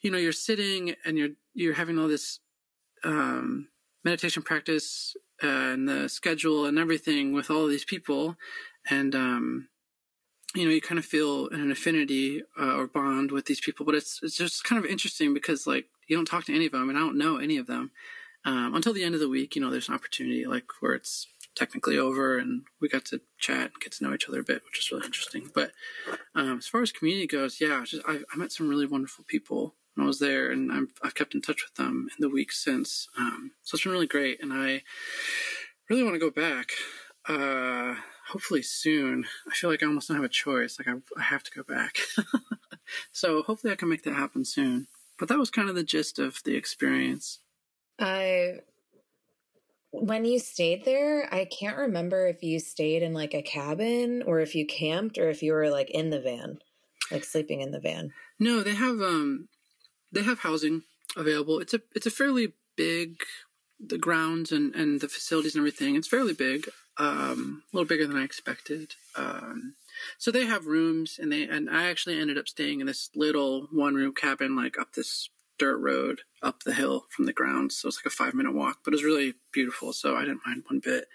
you 0.00 0.10
know, 0.10 0.18
you're 0.18 0.32
sitting 0.32 0.94
and 1.04 1.16
you're 1.18 1.30
you're 1.54 1.74
having 1.74 1.98
all 1.98 2.08
this 2.08 2.40
um, 3.04 3.68
meditation 4.04 4.42
practice 4.42 5.14
and 5.42 5.88
the 5.88 6.08
schedule 6.08 6.66
and 6.66 6.78
everything 6.78 7.32
with 7.32 7.50
all 7.50 7.66
these 7.66 7.84
people, 7.84 8.36
and 8.88 9.14
um, 9.14 9.68
you 10.54 10.64
know, 10.64 10.70
you 10.70 10.80
kind 10.80 10.98
of 10.98 11.04
feel 11.04 11.48
an 11.50 11.70
affinity 11.70 12.42
uh, 12.60 12.74
or 12.74 12.86
bond 12.86 13.30
with 13.30 13.46
these 13.46 13.60
people. 13.60 13.86
But 13.86 13.94
it's 13.94 14.20
it's 14.22 14.36
just 14.36 14.64
kind 14.64 14.82
of 14.82 14.90
interesting 14.90 15.32
because 15.32 15.66
like 15.66 15.86
you 16.08 16.16
don't 16.16 16.26
talk 16.26 16.44
to 16.46 16.54
any 16.54 16.66
of 16.66 16.72
them, 16.72 16.88
and 16.88 16.98
I 16.98 17.02
don't 17.02 17.18
know 17.18 17.36
any 17.36 17.56
of 17.56 17.66
them 17.66 17.92
um, 18.44 18.74
until 18.74 18.92
the 18.92 19.04
end 19.04 19.14
of 19.14 19.20
the 19.20 19.28
week. 19.28 19.54
You 19.54 19.62
know, 19.62 19.70
there's 19.70 19.88
an 19.88 19.94
opportunity 19.94 20.46
like 20.46 20.66
where 20.80 20.94
it's 20.94 21.26
technically 21.54 21.98
over 21.98 22.38
and 22.38 22.62
we 22.80 22.88
got 22.88 23.04
to 23.06 23.20
chat 23.38 23.72
and 23.72 23.80
get 23.80 23.92
to 23.92 24.04
know 24.04 24.14
each 24.14 24.28
other 24.28 24.40
a 24.40 24.44
bit, 24.44 24.62
which 24.64 24.78
is 24.78 24.90
really 24.90 25.06
interesting. 25.06 25.50
But 25.54 25.72
um, 26.34 26.58
as 26.58 26.66
far 26.66 26.82
as 26.82 26.92
community 26.92 27.26
goes, 27.26 27.60
yeah, 27.60 27.82
just, 27.84 28.02
I, 28.06 28.20
I, 28.32 28.36
met 28.36 28.52
some 28.52 28.68
really 28.68 28.86
wonderful 28.86 29.24
people 29.26 29.74
when 29.94 30.04
I 30.04 30.06
was 30.06 30.20
there, 30.20 30.50
and 30.50 30.70
i 30.72 30.80
have 31.02 31.14
kept 31.14 31.34
in 31.34 31.42
touch 31.42 31.64
with 31.64 31.74
them 31.74 32.08
in 32.16 32.22
the 32.22 32.32
weeks 32.32 32.62
since. 32.62 33.08
Um, 33.18 33.52
so 33.62 33.74
it's 33.74 33.84
been 33.84 33.92
really 33.92 34.06
great, 34.06 34.42
and 34.42 34.52
I 34.52 34.82
really 35.88 36.04
want 36.04 36.14
to 36.14 36.20
go 36.20 36.30
back. 36.30 36.70
Uh, 37.28 37.96
hopefully 38.28 38.62
soon. 38.62 39.26
I 39.50 39.54
feel 39.54 39.70
like 39.70 39.82
I 39.82 39.86
almost 39.86 40.08
don't 40.08 40.16
have 40.16 40.24
a 40.24 40.28
choice. 40.28 40.78
Like 40.78 40.88
I, 40.88 41.00
I 41.18 41.22
have 41.22 41.42
to 41.42 41.50
go 41.50 41.62
back. 41.62 41.98
so 43.12 43.42
hopefully 43.42 43.72
I 43.72 43.76
can 43.76 43.88
make 43.88 44.04
that 44.04 44.14
happen 44.14 44.44
soon. 44.44 44.86
But 45.18 45.28
that 45.28 45.38
was 45.38 45.50
kind 45.50 45.68
of 45.68 45.74
the 45.74 45.82
gist 45.82 46.18
of 46.18 46.40
the 46.44 46.56
experience. 46.56 47.40
I 47.98 48.60
when 49.92 50.24
you 50.24 50.38
stayed 50.38 50.84
there, 50.84 51.32
I 51.32 51.44
can't 51.44 51.76
remember 51.76 52.26
if 52.26 52.42
you 52.42 52.60
stayed 52.60 53.02
in 53.02 53.12
like 53.12 53.34
a 53.34 53.42
cabin 53.42 54.22
or 54.24 54.40
if 54.40 54.54
you 54.54 54.66
camped 54.66 55.18
or 55.18 55.28
if 55.30 55.42
you 55.42 55.52
were 55.52 55.68
like 55.68 55.90
in 55.90 56.10
the 56.10 56.20
van, 56.20 56.58
like 57.10 57.24
sleeping 57.24 57.60
in 57.60 57.72
the 57.72 57.80
van. 57.80 58.12
No, 58.38 58.62
they 58.62 58.74
have 58.74 59.00
um 59.00 59.48
they 60.12 60.22
have 60.22 60.40
housing 60.40 60.82
available. 61.16 61.58
It's 61.58 61.74
a 61.74 61.80
it's 61.94 62.06
a 62.06 62.10
fairly 62.10 62.54
big 62.76 63.16
the 63.84 63.98
grounds 63.98 64.52
and 64.52 64.74
and 64.74 65.00
the 65.00 65.08
facilities 65.08 65.54
and 65.54 65.60
everything. 65.60 65.96
It's 65.96 66.08
fairly 66.08 66.34
big. 66.34 66.68
Um 66.96 67.64
a 67.72 67.76
little 67.76 67.88
bigger 67.88 68.06
than 68.06 68.16
I 68.16 68.24
expected. 68.24 68.94
Um 69.16 69.74
so 70.18 70.30
they 70.30 70.46
have 70.46 70.66
rooms 70.66 71.18
and 71.20 71.32
they 71.32 71.42
and 71.42 71.68
I 71.68 71.88
actually 71.88 72.20
ended 72.20 72.38
up 72.38 72.48
staying 72.48 72.80
in 72.80 72.86
this 72.86 73.10
little 73.16 73.66
one 73.72 73.94
room 73.94 74.14
cabin 74.14 74.54
like 74.54 74.78
up 74.78 74.92
this 74.92 75.28
dirt 75.60 75.76
road 75.76 76.22
up 76.42 76.62
the 76.62 76.72
hill 76.72 77.04
from 77.10 77.26
the 77.26 77.34
ground. 77.34 77.70
So 77.70 77.86
it's 77.86 77.98
like 77.98 78.06
a 78.06 78.16
five 78.16 78.32
minute 78.32 78.54
walk, 78.54 78.78
but 78.82 78.94
it 78.94 78.96
was 78.96 79.04
really 79.04 79.34
beautiful. 79.52 79.92
So 79.92 80.16
I 80.16 80.20
didn't 80.20 80.40
mind 80.46 80.64
one 80.66 80.80
bit. 80.82 81.06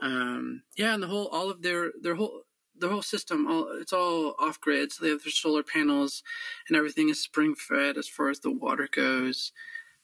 Um, 0.00 0.62
yeah, 0.76 0.94
and 0.94 1.02
the 1.02 1.08
whole, 1.08 1.26
all 1.26 1.50
of 1.50 1.62
their, 1.62 1.90
their 2.00 2.14
whole, 2.14 2.42
their 2.78 2.90
whole 2.90 3.02
system, 3.02 3.50
all 3.50 3.68
it's 3.80 3.92
all 3.92 4.36
off 4.38 4.60
grid. 4.60 4.92
So 4.92 5.04
they 5.04 5.10
have 5.10 5.24
their 5.24 5.32
solar 5.32 5.64
panels 5.64 6.22
and 6.68 6.76
everything 6.76 7.08
is 7.08 7.20
spring 7.20 7.56
fed 7.56 7.96
as 7.98 8.06
far 8.06 8.30
as 8.30 8.38
the 8.40 8.52
water 8.52 8.88
goes, 8.90 9.50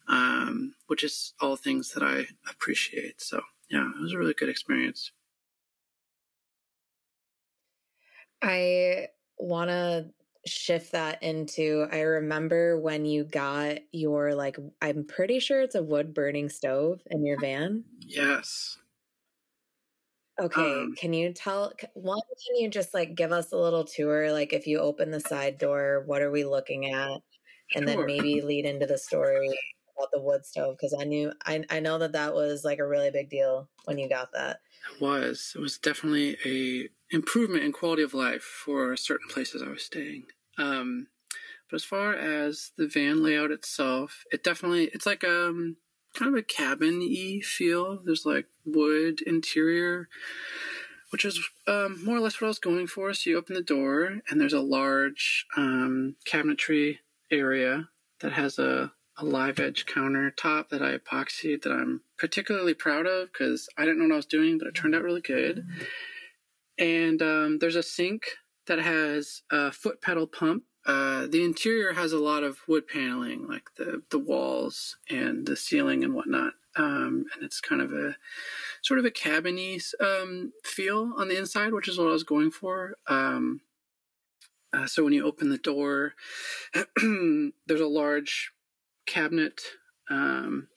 um, 0.09 0.75
which 0.89 1.05
is 1.05 1.35
all 1.41 1.55
things 1.55 1.93
that 1.93 2.03
I 2.03 2.27
appreciate. 2.51 3.21
So 3.21 3.41
yeah, 3.71 3.89
it 3.89 4.03
was 4.03 4.13
a 4.13 4.19
really 4.19 4.35
good 4.35 4.49
experience. 4.49 5.13
I 8.43 9.09
want 9.39 9.71
to 9.71 10.11
shift 10.47 10.93
that 10.93 11.23
into 11.23 11.87
I 11.93 12.01
remember 12.01 12.79
when 12.81 13.05
you 13.05 13.25
got 13.25 13.79
your 13.93 14.35
like 14.35 14.57
I'm 14.81 15.05
pretty 15.05 15.39
sure 15.41 15.61
it's 15.61 15.75
a 15.75 15.83
wood 15.83 16.15
burning 16.15 16.49
stove 16.49 17.03
in 17.11 17.25
your 17.25 17.39
van. 17.39 17.85
Yes. 18.01 18.79
Okay, 20.41 20.73
um, 20.81 20.95
can 20.97 21.13
you 21.13 21.33
tell 21.35 21.73
one 21.95 22.21
can 22.47 22.57
you 22.57 22.71
just 22.71 22.95
like 22.95 23.15
give 23.15 23.31
us 23.31 23.53
a 23.53 23.59
little 23.59 23.85
tour 23.85 24.33
like 24.33 24.53
if 24.55 24.67
you 24.67 24.79
open 24.79 25.11
the 25.11 25.21
side 25.21 25.59
door, 25.59 26.03
what 26.07 26.23
are 26.23 26.31
we 26.31 26.45
looking 26.45 26.87
at? 26.87 27.21
And 27.75 27.87
sure. 27.87 27.87
then 27.87 28.07
maybe 28.07 28.41
lead 28.43 28.65
into 28.65 28.87
the 28.87 28.99
story 28.99 29.51
about 29.97 30.11
the 30.13 30.21
wood 30.23 30.47
stove 30.47 30.77
because 30.77 30.95
I 30.99 31.05
knew 31.05 31.33
I 31.45 31.65
I 31.71 31.81
know 31.81 31.99
that 31.99 32.13
that 32.13 32.35
was 32.35 32.65
like 32.65 32.79
a 32.79 32.87
really 32.89 33.11
big 33.11 33.29
deal 33.29 33.69
when 33.85 33.99
you 33.99 34.09
got 34.09 34.33
that. 34.33 34.61
It 34.93 35.01
was. 35.01 35.53
It 35.57 35.61
was 35.61 35.79
definitely 35.79 36.37
a 36.45 36.89
improvement 37.11 37.65
in 37.65 37.73
quality 37.73 38.03
of 38.03 38.15
life 38.15 38.43
for 38.43 38.97
certain 38.97 39.29
places 39.29 39.63
I 39.63 39.69
was 39.69 39.85
staying. 39.85 40.25
Um, 40.59 41.09
but 41.71 41.77
as 41.77 41.85
far 41.85 42.15
as 42.15 42.73
the 42.77 42.89
van 42.89 43.23
layout 43.23 43.51
itself, 43.51 44.25
it 44.33 44.43
definitely 44.43 44.91
it's 44.93 45.07
like 45.07 45.25
um 45.25 45.77
kind 46.15 46.35
of 46.35 46.39
a 46.39 46.43
cabin-y 46.43 47.41
feel. 47.43 48.01
There's 48.05 48.27
like 48.27 48.47
wood 48.65 49.21
interior, 49.23 50.09
which 51.11 51.25
is 51.25 51.41
um, 51.67 52.05
more 52.05 52.17
or 52.17 52.21
less 52.21 52.41
what 52.41 52.47
I 52.47 52.49
was 52.49 52.59
going 52.59 52.87
for. 52.87 53.13
So 53.15 53.31
you 53.31 53.39
open 53.39 53.55
the 53.55 53.63
door, 53.63 54.21
and 54.29 54.41
there's 54.41 54.53
a 54.53 54.61
large 54.61 55.47
um, 55.57 56.17
cabinetry 56.27 56.99
area 57.31 57.89
that 58.21 58.33
has 58.33 58.59
a, 58.59 58.93
a 59.17 59.25
live 59.25 59.61
edge 59.61 59.87
countertop 59.87 60.69
that 60.71 60.83
I 60.83 60.97
epoxied 60.97 61.63
that 61.63 61.73
I'm 61.73 62.03
particularly 62.19 62.75
proud 62.75 63.07
of 63.07 63.33
because 63.33 63.69
I 63.79 63.85
didn't 63.85 63.99
know 63.99 64.07
what 64.07 64.15
I 64.15 64.17
was 64.17 64.27
doing, 64.27 64.59
but 64.59 64.67
it 64.67 64.75
turned 64.75 64.95
out 64.95 65.03
really 65.03 65.21
good. 65.21 65.65
And 66.81 67.21
um, 67.21 67.59
there's 67.61 67.77
a 67.77 67.83
sink 67.83 68.25
that 68.67 68.81
has 68.81 69.43
a 69.51 69.71
foot 69.71 70.01
pedal 70.01 70.27
pump. 70.27 70.65
Uh, 70.87 71.27
the 71.27 71.45
interior 71.45 71.93
has 71.93 72.13
a 72.13 72.19
lot 72.19 72.43
of 72.43 72.67
wood 72.67 72.89
paneling, 72.89 73.47
like 73.47 73.65
the 73.77 74.03
the 74.11 74.19
walls 74.19 74.97
and 75.11 75.47
the 75.47 75.55
ceiling 75.57 76.03
and 76.03 76.15
whatnot. 76.15 76.55
Um, 76.77 77.27
and 77.35 77.43
it's 77.43 77.61
kind 77.61 77.83
of 77.83 77.93
a 77.93 78.17
sort 78.81 78.99
of 78.99 79.05
a 79.05 79.11
cabiny 79.11 79.83
um, 80.01 80.53
feel 80.65 81.13
on 81.17 81.29
the 81.29 81.37
inside, 81.37 81.73
which 81.73 81.89
is 81.89 81.99
what 81.99 82.09
I 82.09 82.13
was 82.13 82.25
going 82.25 82.51
for. 82.51 82.95
Um, 83.09 83.61
uh, 84.73 84.87
so 84.87 85.05
when 85.05 85.13
you 85.13 85.27
open 85.27 85.51
the 85.51 85.59
door, 85.59 86.15
there's 86.97 87.81
a 87.81 87.87
large 87.87 88.53
cabinet 89.05 89.61
um, 90.09 90.69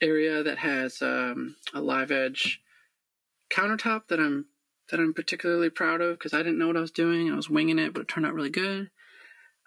area 0.00 0.42
that 0.42 0.58
has 0.58 1.02
um, 1.02 1.56
a 1.74 1.80
live 1.80 2.10
edge 2.10 2.62
countertop 3.50 4.08
that 4.08 4.20
I'm 4.20 4.46
that 4.90 5.00
I'm 5.00 5.14
particularly 5.14 5.70
proud 5.70 6.00
of 6.00 6.18
because 6.18 6.34
I 6.34 6.38
didn't 6.38 6.58
know 6.58 6.68
what 6.68 6.76
I 6.76 6.80
was 6.80 6.90
doing. 6.90 7.30
I 7.30 7.36
was 7.36 7.50
winging 7.50 7.78
it, 7.78 7.92
but 7.92 8.02
it 8.02 8.08
turned 8.08 8.26
out 8.26 8.34
really 8.34 8.50
good. 8.50 8.90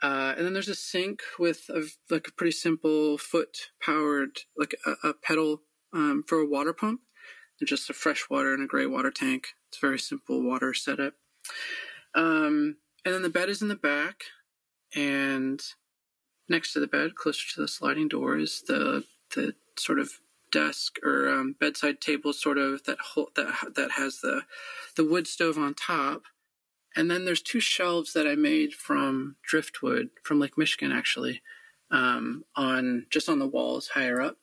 Uh, 0.02 0.34
and 0.38 0.46
then 0.46 0.54
there's 0.54 0.70
a 0.70 0.76
sink 0.76 1.22
with 1.38 1.70
a, 1.70 1.84
like 2.10 2.28
a 2.28 2.32
pretty 2.32 2.52
simple 2.52 3.18
foot 3.18 3.70
powered, 3.82 4.40
like 4.58 4.74
a, 4.86 5.10
a 5.10 5.14
pedal 5.14 5.64
um, 5.94 6.24
for 6.26 6.40
a 6.40 6.48
water 6.48 6.72
pump, 6.72 7.02
and 7.60 7.68
just 7.68 7.90
a 7.90 7.94
fresh 7.94 8.30
water 8.30 8.54
and 8.54 8.64
a 8.64 8.68
gray 8.68 8.86
water 8.86 9.12
tank. 9.12 9.48
It's 9.68 9.78
a 9.78 9.86
very 9.86 10.00
simple 10.00 10.42
water 10.42 10.74
setup. 10.74 11.16
Um, 12.16 12.78
and 13.04 13.14
then 13.14 13.24
the 13.24 13.30
bed 13.30 13.50
is 13.50 13.62
in 13.62 13.68
the 13.68 13.76
back, 13.76 14.24
and 14.96 15.62
next 16.48 16.74
to 16.74 16.80
the 16.80 16.88
bed, 16.88 17.16
closer 17.16 17.54
to 17.54 17.62
the 17.62 17.68
sliding 17.68 18.08
door, 18.08 18.38
is 18.38 18.64
the 18.68 19.04
the 19.36 19.54
sort 19.78 20.00
of 20.00 20.12
desk 20.52 20.98
or 21.04 21.30
um, 21.30 21.56
bedside 21.60 22.02
table, 22.02 22.34
sort 22.34 22.58
of 22.58 22.84
that 22.84 23.00
whole, 23.00 23.30
that 23.36 23.74
that 23.76 23.92
has 23.92 24.20
the 24.20 24.44
the 24.96 25.06
wood 25.06 25.28
stove 25.28 25.58
on 25.58 25.74
top, 25.74 26.24
and 26.96 27.10
then 27.10 27.26
there's 27.26 27.42
two 27.42 27.60
shelves 27.60 28.14
that 28.14 28.28
I 28.28 28.36
made 28.36 28.74
from 28.74 29.36
driftwood 29.44 30.10
from 30.24 30.40
Lake 30.40 30.58
Michigan, 30.58 30.92
actually, 30.92 31.42
um, 31.92 32.44
on 32.56 33.06
just 33.10 33.30
on 33.30 33.40
the 33.40 33.48
walls 33.48 33.90
higher 33.90 34.22
up, 34.22 34.38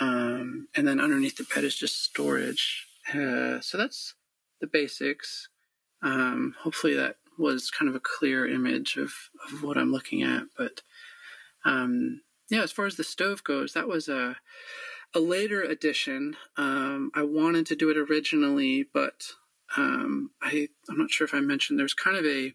um, 0.00 0.68
and 0.74 0.86
then 0.86 1.00
underneath 1.00 1.36
the 1.36 1.46
bed 1.54 1.64
is 1.64 1.76
just 1.76 2.02
storage. 2.02 2.86
Uh, 3.08 3.60
so 3.60 3.76
that's 3.78 4.14
the 4.60 4.66
basics. 4.66 5.48
Um, 6.02 6.54
hopefully 6.60 6.94
that 6.94 7.16
was 7.38 7.70
kind 7.70 7.88
of 7.88 7.94
a 7.94 8.00
clear 8.00 8.46
image 8.46 8.96
of, 8.96 9.12
of 9.46 9.62
what 9.62 9.78
I'm 9.78 9.92
looking 9.92 10.22
at, 10.22 10.44
but 10.56 10.82
um, 11.64 12.20
yeah, 12.50 12.62
as 12.62 12.72
far 12.72 12.86
as 12.86 12.96
the 12.96 13.04
stove 13.04 13.42
goes, 13.44 13.72
that 13.72 13.88
was 13.88 14.08
a 14.08 14.36
a 15.14 15.20
later 15.20 15.62
edition. 15.62 16.36
Um, 16.56 17.10
I 17.14 17.22
wanted 17.22 17.66
to 17.66 17.76
do 17.76 17.90
it 17.90 17.96
originally, 17.96 18.86
but 18.92 19.32
um, 19.76 20.30
I 20.40 20.68
I'm 20.88 20.98
not 20.98 21.10
sure 21.10 21.24
if 21.24 21.34
I 21.34 21.40
mentioned 21.40 21.78
there's 21.78 21.94
kind 21.94 22.16
of 22.16 22.24
a 22.24 22.54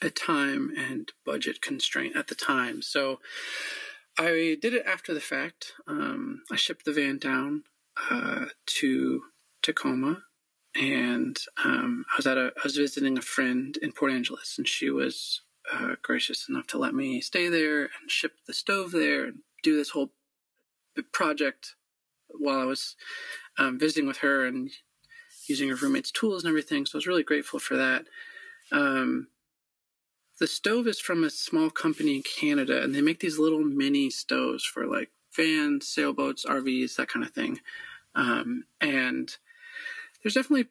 a 0.00 0.10
time 0.10 0.72
and 0.76 1.10
budget 1.24 1.60
constraint 1.60 2.16
at 2.16 2.28
the 2.28 2.34
time, 2.34 2.82
so 2.82 3.20
I 4.18 4.56
did 4.60 4.74
it 4.74 4.86
after 4.86 5.12
the 5.12 5.20
fact. 5.20 5.72
Um, 5.86 6.42
I 6.50 6.56
shipped 6.56 6.84
the 6.84 6.92
van 6.92 7.18
down 7.18 7.64
uh, 8.10 8.46
to 8.66 9.22
Tacoma, 9.62 10.22
and 10.74 11.38
um, 11.64 12.04
I 12.12 12.16
was 12.16 12.26
at 12.26 12.38
a 12.38 12.52
I 12.56 12.60
was 12.64 12.76
visiting 12.76 13.18
a 13.18 13.22
friend 13.22 13.76
in 13.80 13.92
Port 13.92 14.12
Angeles, 14.12 14.56
and 14.58 14.68
she 14.68 14.90
was 14.90 15.42
uh, 15.72 15.96
gracious 16.02 16.48
enough 16.48 16.66
to 16.68 16.78
let 16.78 16.94
me 16.94 17.20
stay 17.20 17.48
there 17.48 17.82
and 17.82 18.10
ship 18.10 18.32
the 18.46 18.54
stove 18.54 18.92
there 18.92 19.24
and 19.24 19.38
do 19.62 19.76
this 19.76 19.90
whole 19.90 20.12
project 21.02 21.74
while 22.28 22.60
I 22.60 22.64
was 22.64 22.96
um, 23.58 23.78
visiting 23.78 24.06
with 24.06 24.18
her 24.18 24.46
and 24.46 24.70
using 25.48 25.68
her 25.68 25.76
roommate's 25.76 26.10
tools 26.10 26.44
and 26.44 26.48
everything. 26.48 26.86
So 26.86 26.96
I 26.96 26.98
was 26.98 27.06
really 27.06 27.22
grateful 27.22 27.58
for 27.58 27.76
that. 27.76 28.04
Um, 28.70 29.28
the 30.38 30.46
stove 30.46 30.86
is 30.86 31.00
from 31.00 31.24
a 31.24 31.30
small 31.30 31.70
company 31.70 32.16
in 32.16 32.22
Canada, 32.22 32.82
and 32.82 32.94
they 32.94 33.00
make 33.00 33.20
these 33.20 33.38
little 33.38 33.64
mini 33.64 34.10
stoves 34.10 34.64
for 34.64 34.86
like 34.86 35.10
vans, 35.34 35.88
sailboats, 35.88 36.44
RVs, 36.44 36.96
that 36.96 37.08
kind 37.08 37.24
of 37.24 37.32
thing. 37.32 37.60
Um, 38.14 38.64
and 38.80 39.34
there's 40.22 40.34
definitely 40.34 40.68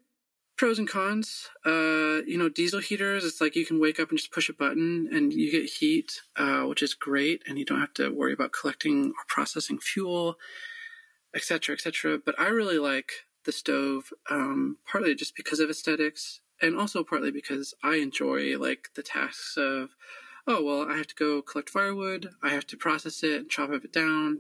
pros 0.58 0.80
and 0.80 0.90
cons. 0.90 1.50
Uh, 1.66 2.22
you 2.26 2.38
know, 2.38 2.50
diesel 2.50 2.80
heaters, 2.80 3.24
it's 3.24 3.40
like 3.40 3.56
you 3.56 3.66
can 3.66 3.80
wake 3.80 4.00
up 4.00 4.10
and 4.10 4.18
just 4.18 4.32
push 4.32 4.50
a 4.50 4.54
button 4.54 5.08
and 5.14 5.32
you 5.32 5.52
get 5.52 5.70
heat, 5.70 6.22
uh, 6.36 6.62
which 6.62 6.82
is 6.82 6.94
great, 6.94 7.44
and 7.48 7.58
you 7.58 7.66
don't 7.66 7.80
have 7.80 7.94
to 7.94 8.10
worry 8.10 8.34
about 8.34 8.52
collecting 8.52 9.10
or 9.12 9.24
processing 9.28 9.80
fuel, 9.80 10.38
et 11.36 11.44
cetera, 11.44 11.74
et 11.74 11.82
cetera. 11.82 12.18
But 12.24 12.40
I 12.40 12.48
really 12.48 12.80
like 12.80 13.12
the 13.46 13.52
stove, 13.52 14.12
um, 14.30 14.78
partly 14.92 15.16
just 15.16 15.36
because 15.36 15.60
of 15.60 15.70
aesthetics, 15.70 16.42
and 16.62 16.76
also 16.78 17.04
partly 17.04 17.32
because 17.32 17.74
I 17.84 17.98
enjoy 17.98 18.58
like 18.58 18.90
the 18.96 19.04
tasks 19.04 19.56
of, 19.58 19.92
oh 20.48 20.64
well, 20.64 20.90
I 20.90 20.98
have 20.98 21.08
to 21.08 21.16
go 21.16 21.42
collect 21.42 21.70
firewood, 21.70 22.32
I 22.42 22.50
have 22.50 22.66
to 22.68 22.78
process 22.78 23.24
it 23.24 23.42
and 23.42 23.50
chop 23.50 23.70
it 23.70 23.94
down, 23.94 24.40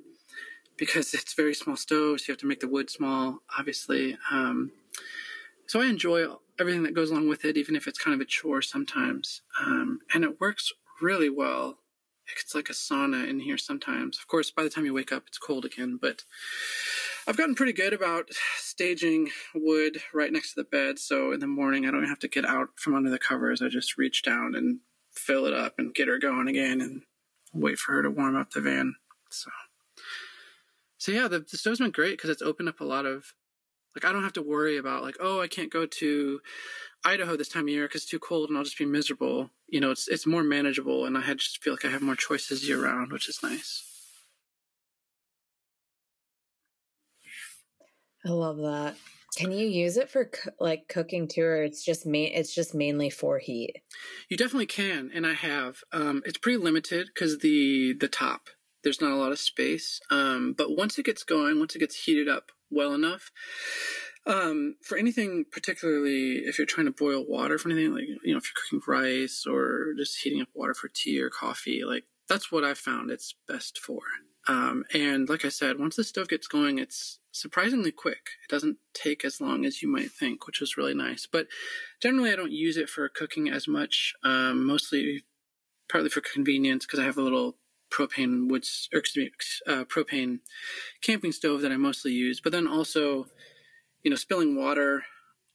because 0.77 1.13
it's 1.13 1.36
very 1.36 1.53
small 1.53 1.75
stoves. 1.75 2.25
So 2.25 2.30
you 2.30 2.34
have 2.34 2.41
to 2.41 2.47
make 2.47 2.62
the 2.62 2.67
wood 2.67 2.89
small, 2.89 3.39
obviously. 3.58 4.17
Um, 4.32 4.71
so 5.67 5.82
I 5.82 5.86
enjoy 5.86 6.25
everything 6.60 6.84
that 6.84 6.93
goes 6.93 7.12
along 7.12 7.30
with 7.30 7.45
it, 7.45 7.58
even 7.58 7.75
if 7.75 7.88
it's 7.88 7.99
kind 7.99 8.15
of 8.15 8.21
a 8.21 8.25
chore 8.25 8.62
sometimes. 8.62 9.41
Um, 9.62 9.99
and 10.13 10.23
it 10.23 10.39
works 10.39 10.71
really 11.01 11.30
well. 11.30 11.80
It's 12.41 12.56
like 12.56 12.69
a 12.69 12.73
sauna 12.73 13.27
in 13.27 13.39
here 13.39 13.58
sometimes. 13.58 14.17
Of 14.17 14.27
course, 14.27 14.51
by 14.51 14.63
the 14.63 14.69
time 14.69 14.86
you 14.86 14.93
wake 14.93 15.12
up, 15.12 15.23
it's 15.27 15.38
cold 15.38 15.65
again. 15.65 15.97
But 16.01 16.23
I've 17.27 17.38
gotten 17.38 17.56
pretty 17.56 17.73
good 17.73 17.93
about 17.93 18.30
staging 18.58 19.30
wood 19.53 20.01
right 20.13 20.32
next 20.32 20.53
to 20.53 20.62
the 20.62 20.67
bed. 20.69 20.99
So 20.99 21.32
in 21.32 21.39
the 21.39 21.47
morning, 21.47 21.86
I 21.86 21.91
don't 21.91 22.08
have 22.08 22.19
to 22.19 22.27
get 22.27 22.45
out 22.45 22.69
from 22.75 22.95
under 22.95 23.10
the 23.10 23.19
covers. 23.19 23.62
I 23.62 23.69
just 23.69 23.97
reach 23.97 24.23
down 24.23 24.56
and 24.56 24.80
fill 25.13 25.45
it 25.45 25.53
up 25.53 25.75
and 25.77 25.93
get 25.93 26.08
her 26.08 26.17
going 26.17 26.47
again 26.47 26.82
and 26.82 27.01
wait 27.53 27.77
for 27.77 27.93
her 27.93 28.01
to 28.03 28.10
warm 28.10 28.36
up 28.36 28.51
the 28.51 28.62
van. 28.62 28.95
So, 29.30 29.49
so 30.97 31.12
yeah, 31.12 31.27
the, 31.27 31.39
the 31.39 31.58
stove's 31.58 31.80
been 31.80 31.91
great 31.91 32.12
because 32.12 32.30
it's 32.30 32.41
opened 32.41 32.69
up 32.69 32.80
a 32.80 32.86
lot 32.86 33.06
of 33.06 33.34
like 33.98 34.10
I 34.10 34.14
don't 34.14 34.24
have 34.24 34.34
to 34.34 34.42
worry 34.44 34.78
about 34.78 35.04
like 35.04 35.18
oh 35.20 35.42
I 35.42 35.48
can't 35.48 35.72
go 35.72 35.86
to 35.86 36.40
Idaho 37.04 37.36
this 37.36 37.50
time 37.50 37.64
of 37.64 37.70
year 37.70 37.88
because 37.88 38.04
it's 38.04 38.12
too 38.12 38.20
cold 38.20 38.50
and 38.50 38.58
I'll 38.58 38.64
just 38.64 38.78
be 38.78 38.86
miserable. 38.86 39.50
You 39.68 39.80
know, 39.80 39.92
it's 39.92 40.08
it's 40.08 40.26
more 40.26 40.44
manageable, 40.44 41.06
and 41.06 41.18
I 41.18 41.34
just 41.34 41.64
feel 41.64 41.74
like 41.74 41.86
I 41.86 41.90
have 41.90 42.02
more 42.02 42.16
choices 42.16 42.68
year 42.68 42.84
round, 42.84 43.12
which 43.12 43.28
is 43.28 43.42
nice. 43.42 43.84
I 48.26 48.30
love 48.30 48.58
that. 48.58 48.96
Can 49.38 49.52
you 49.52 49.68
use 49.68 49.98
it 49.98 50.10
for 50.10 50.26
co- 50.26 50.52
like 50.60 50.88
cooking 50.88 51.28
too, 51.28 51.44
or 51.44 51.64
it's 51.64 51.84
just 51.84 52.06
main? 52.06 52.32
It's 52.34 52.54
just 52.54 52.74
mainly 52.74 53.10
for 53.10 53.40
heat. 53.40 53.82
You 54.30 54.38
definitely 54.38 54.66
can, 54.68 55.12
and 55.14 55.26
I 55.26 55.34
have. 55.34 55.78
Um, 55.92 56.24
it's 56.26 56.38
pretty 56.38 56.58
limited 56.58 57.08
because 57.14 57.40
the 57.40 57.94
the 57.94 58.08
top 58.08 58.50
there's 58.84 59.02
not 59.02 59.12
a 59.12 59.16
lot 59.16 59.32
of 59.32 59.40
space. 59.40 60.00
Um, 60.10 60.54
but 60.58 60.76
once 60.76 60.98
it 60.98 61.06
gets 61.06 61.24
going, 61.24 61.60
once 61.60 61.76
it 61.76 61.80
gets 61.80 62.06
heated 62.06 62.30
up 62.30 62.52
well 62.69 62.93
enough, 62.93 63.32
um, 64.25 64.75
for 64.84 64.97
anything, 64.97 65.45
particularly 65.51 66.39
if 66.45 66.58
you're 66.58 66.67
trying 66.67 66.86
to 66.88 66.91
boil 66.91 67.25
water 67.25 67.58
for 67.58 67.69
anything, 67.69 67.93
like 67.93 68.08
you 68.23 68.34
know, 68.34 68.38
if 68.38 68.45
you're 68.45 68.62
cooking 68.62 68.82
rice 68.86 69.45
or 69.49 69.93
just 69.97 70.21
heating 70.21 70.41
up 70.41 70.49
water 70.53 70.73
for 70.73 70.89
tea 70.93 71.21
or 71.21 71.30
coffee, 71.30 71.84
like 71.86 72.03
that's 72.27 72.51
what 72.51 72.63
I've 72.63 72.77
found 72.77 73.10
it's 73.10 73.34
best 73.47 73.80
for. 73.80 74.01
Um, 74.49 74.86
and 74.93 75.27
like 75.27 75.45
I 75.45 75.49
said, 75.49 75.80
once 75.80 75.95
the 75.95 76.03
stove 76.03 76.30
gets 76.30 76.47
going, 76.47 76.77
it's 76.80 77.19
surprisingly 77.32 77.91
quick. 77.91 78.30
It 78.43 78.49
doesn't 78.49 78.77
take 78.93 79.25
as 79.25 79.41
long 79.41 79.65
as 79.65 79.82
you 79.82 79.89
might 79.89 80.12
think, 80.12 80.45
which 80.47 80.62
is 80.62 80.77
really 80.77 80.93
nice. 80.93 81.27
But 81.30 81.47
generally, 82.01 82.32
I 82.32 82.36
don't 82.36 82.51
use 82.51 82.77
it 82.77 82.89
for 82.89 83.08
cooking 83.10 83.49
as 83.49 83.67
much. 83.67 84.13
Um, 84.23 84.65
mostly, 84.65 85.23
partly 85.89 86.10
for 86.10 86.21
convenience 86.21 86.86
because 86.86 86.99
I 86.99 87.06
have 87.06 87.17
a 87.17 87.21
little 87.21 87.58
propane 87.89 88.50
woods 88.50 88.89
or 88.93 89.00
excuse 89.00 89.32
me, 89.67 89.73
uh, 89.73 89.86
propane 89.86 90.39
camping 91.02 91.32
stove 91.32 91.62
that 91.62 91.71
I 91.71 91.78
mostly 91.78 92.13
use. 92.13 92.41
But 92.41 92.52
then 92.52 92.67
also, 92.67 93.28
you 94.04 94.10
know, 94.12 94.17
spilling 94.17 94.56
water 94.56 95.06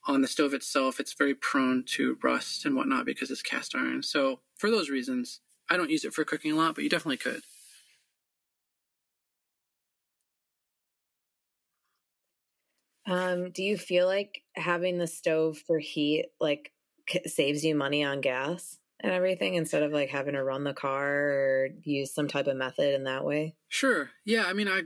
on 0.06 0.22
the 0.22 0.28
stove 0.28 0.54
itself, 0.54 1.00
it's 1.00 1.14
very 1.14 1.34
prone 1.34 1.84
to 1.84 2.18
rust 2.22 2.64
and 2.64 2.76
whatnot 2.76 3.06
because 3.06 3.30
it's 3.30 3.42
cast 3.42 3.74
iron. 3.74 4.02
So 4.02 4.40
for 4.56 4.70
those 4.70 4.90
reasons, 4.90 5.40
I 5.70 5.76
don't 5.76 5.90
use 5.90 6.04
it 6.04 6.14
for 6.14 6.24
cooking 6.24 6.52
a 6.52 6.56
lot, 6.56 6.74
but 6.74 6.84
you 6.84 6.90
definitely 6.90 7.18
could. 7.18 7.42
Um, 13.06 13.50
do 13.50 13.62
you 13.64 13.76
feel 13.76 14.06
like 14.06 14.42
having 14.54 14.98
the 14.98 15.06
stove 15.06 15.58
for 15.58 15.78
heat 15.78 16.26
like 16.40 16.72
saves 17.26 17.64
you 17.64 17.74
money 17.74 18.04
on 18.04 18.20
gas? 18.20 18.78
And 19.02 19.12
everything 19.12 19.54
instead 19.54 19.82
of 19.82 19.92
like 19.92 20.10
having 20.10 20.34
to 20.34 20.42
run 20.42 20.64
the 20.64 20.72
car 20.72 21.08
or 21.08 21.68
use 21.82 22.14
some 22.14 22.28
type 22.28 22.46
of 22.46 22.56
method 22.56 22.94
in 22.94 23.04
that 23.04 23.24
way? 23.24 23.56
Sure. 23.68 24.10
Yeah. 24.24 24.44
I 24.46 24.52
mean, 24.52 24.68
I, 24.68 24.82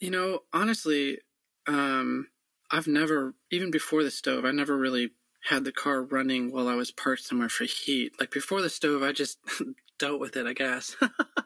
you 0.00 0.10
know, 0.10 0.40
honestly, 0.52 1.18
um, 1.66 2.28
I've 2.70 2.88
never, 2.88 3.34
even 3.50 3.70
before 3.70 4.02
the 4.02 4.10
stove, 4.10 4.44
I 4.44 4.50
never 4.50 4.76
really 4.76 5.12
had 5.48 5.64
the 5.64 5.72
car 5.72 6.02
running 6.02 6.50
while 6.52 6.68
I 6.68 6.74
was 6.74 6.90
parked 6.90 7.22
somewhere 7.22 7.48
for 7.48 7.64
heat. 7.64 8.12
Like 8.18 8.32
before 8.32 8.60
the 8.60 8.70
stove, 8.70 9.02
I 9.02 9.12
just 9.12 9.38
dealt 9.98 10.20
with 10.20 10.36
it, 10.36 10.46
I 10.46 10.52
guess. 10.52 10.96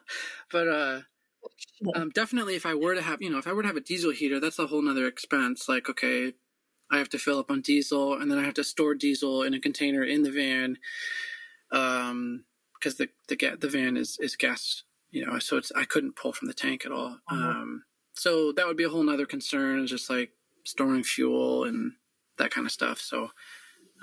but, 0.51 0.67
uh, 0.67 1.01
um, 1.95 2.09
definitely 2.09 2.55
if 2.55 2.65
I 2.65 2.73
were 2.73 2.95
to 2.95 3.01
have, 3.01 3.21
you 3.21 3.29
know, 3.29 3.37
if 3.37 3.47
I 3.47 3.53
were 3.53 3.61
to 3.61 3.67
have 3.67 3.77
a 3.77 3.81
diesel 3.81 4.11
heater, 4.11 4.39
that's 4.39 4.59
a 4.59 4.67
whole 4.67 4.81
nother 4.81 5.07
expense. 5.07 5.69
Like, 5.69 5.89
okay, 5.89 6.33
I 6.91 6.97
have 6.97 7.09
to 7.09 7.19
fill 7.19 7.39
up 7.39 7.51
on 7.51 7.61
diesel 7.61 8.19
and 8.19 8.31
then 8.31 8.39
I 8.39 8.43
have 8.43 8.55
to 8.55 8.63
store 8.63 8.95
diesel 8.95 9.43
in 9.43 9.53
a 9.53 9.59
container 9.59 10.03
in 10.03 10.23
the 10.23 10.31
van 10.31 10.77
um, 11.71 12.45
because 12.73 12.95
the 12.95 13.09
the 13.27 13.57
the 13.59 13.69
van 13.69 13.97
is 13.97 14.17
is 14.19 14.35
gas, 14.35 14.83
you 15.11 15.25
know, 15.25 15.39
so 15.39 15.57
it's 15.57 15.71
I 15.75 15.85
couldn't 15.85 16.15
pull 16.15 16.33
from 16.33 16.47
the 16.47 16.53
tank 16.53 16.85
at 16.85 16.91
all. 16.91 17.17
Uh-huh. 17.29 17.35
Um, 17.35 17.83
so 18.13 18.51
that 18.53 18.67
would 18.67 18.77
be 18.77 18.83
a 18.83 18.89
whole 18.89 19.03
nother 19.03 19.25
concern, 19.25 19.87
just 19.87 20.09
like 20.09 20.31
storing 20.65 21.03
fuel 21.03 21.63
and 21.63 21.93
that 22.37 22.51
kind 22.51 22.65
of 22.65 22.71
stuff. 22.71 22.99
So, 22.99 23.29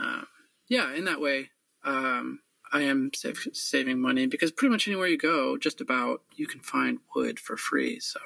um, 0.01 0.27
yeah, 0.69 0.95
in 0.95 1.05
that 1.05 1.21
way, 1.21 1.51
um, 1.85 2.41
I 2.73 2.83
am 2.83 3.11
save, 3.15 3.47
saving 3.53 4.01
money 4.01 4.27
because 4.27 4.51
pretty 4.51 4.73
much 4.73 4.89
anywhere 4.89 5.07
you 5.07 5.19
go, 5.19 5.57
just 5.57 5.81
about 5.81 6.23
you 6.35 6.47
can 6.47 6.61
find 6.61 6.99
wood 7.15 7.39
for 7.39 7.57
free. 7.57 8.01
So, 8.01 8.21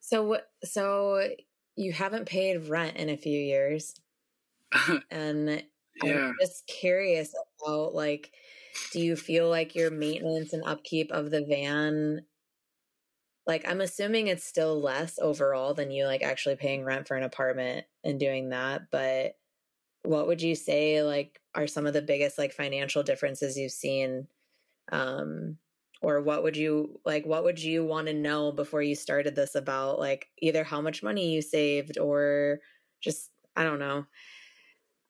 so 0.00 0.38
so 0.62 1.28
you 1.76 1.92
haven't 1.92 2.26
paid 2.26 2.68
rent 2.68 2.96
in 2.96 3.08
a 3.08 3.16
few 3.16 3.38
years, 3.38 3.94
and 5.10 5.64
yeah. 6.02 6.28
I'm 6.28 6.34
just 6.40 6.66
curious 6.66 7.32
about 7.62 7.94
like, 7.94 8.32
do 8.92 9.00
you 9.00 9.16
feel 9.16 9.48
like 9.48 9.74
your 9.74 9.90
maintenance 9.90 10.52
and 10.52 10.64
upkeep 10.64 11.10
of 11.12 11.30
the 11.30 11.44
van 11.44 12.22
like 13.46 13.66
i'm 13.68 13.80
assuming 13.80 14.26
it's 14.26 14.44
still 14.44 14.80
less 14.80 15.18
overall 15.20 15.74
than 15.74 15.90
you 15.90 16.06
like 16.06 16.22
actually 16.22 16.56
paying 16.56 16.84
rent 16.84 17.06
for 17.06 17.16
an 17.16 17.22
apartment 17.22 17.86
and 18.04 18.20
doing 18.20 18.50
that 18.50 18.82
but 18.90 19.36
what 20.04 20.26
would 20.26 20.42
you 20.42 20.54
say 20.54 21.02
like 21.02 21.40
are 21.54 21.66
some 21.66 21.86
of 21.86 21.92
the 21.92 22.02
biggest 22.02 22.38
like 22.38 22.52
financial 22.52 23.02
differences 23.02 23.56
you've 23.56 23.72
seen 23.72 24.26
um 24.90 25.56
or 26.00 26.20
what 26.20 26.42
would 26.42 26.56
you 26.56 27.00
like 27.04 27.24
what 27.24 27.44
would 27.44 27.62
you 27.62 27.84
want 27.84 28.06
to 28.06 28.14
know 28.14 28.50
before 28.52 28.82
you 28.82 28.94
started 28.94 29.34
this 29.34 29.54
about 29.54 29.98
like 29.98 30.28
either 30.40 30.64
how 30.64 30.80
much 30.80 31.02
money 31.02 31.32
you 31.32 31.42
saved 31.42 31.98
or 31.98 32.58
just 33.00 33.30
i 33.56 33.62
don't 33.62 33.78
know 33.78 34.04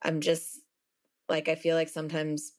i'm 0.02 0.20
just 0.20 0.60
like 1.32 1.48
I 1.48 1.56
feel 1.56 1.74
like 1.74 1.88
sometimes 1.88 2.52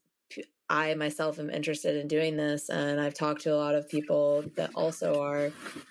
I 0.68 0.96
myself 0.96 1.38
am 1.38 1.52
interested 1.52 1.96
in 1.96 2.08
doing 2.08 2.36
this 2.36 2.70
and 2.70 3.00
I've 3.00 3.14
talked 3.14 3.42
to 3.42 3.54
a 3.54 3.56
lot 3.56 3.76
of 3.76 3.88
people 3.88 4.44
that 4.56 4.72
also 4.74 5.22
are 5.22 5.46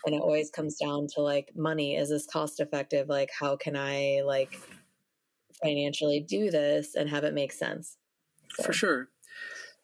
and 0.05 0.15
it 0.15 0.21
always 0.21 0.51
comes 0.51 0.77
down 0.77 1.07
to 1.15 1.23
like 1.23 1.53
money. 1.55 1.95
Is 1.95 2.11
this 2.11 2.27
cost 2.27 2.59
effective? 2.59 3.09
Like 3.09 3.31
how 3.39 3.57
can 3.57 3.77
I 3.77 4.23
like 4.27 4.59
financially 5.63 6.19
do 6.29 6.51
this 6.51 6.97
and 6.97 7.09
have 7.09 7.23
it 7.23 7.33
make 7.33 7.53
sense? 7.53 7.97
So. 8.57 8.65
for 8.65 8.73
sure. 8.73 9.09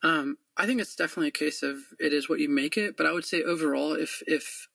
Um, 0.02 0.36
I 0.56 0.66
think 0.66 0.80
it's 0.80 0.96
definitely 0.96 1.28
a 1.28 1.30
case 1.30 1.62
of 1.62 1.76
it 2.00 2.12
is 2.12 2.28
what 2.28 2.40
you 2.40 2.48
make 2.48 2.76
it 2.76 2.96
but 2.96 3.06
I 3.06 3.12
would 3.12 3.24
say 3.24 3.42
overall 3.42 3.92
if 3.92 4.22
if 4.26 4.68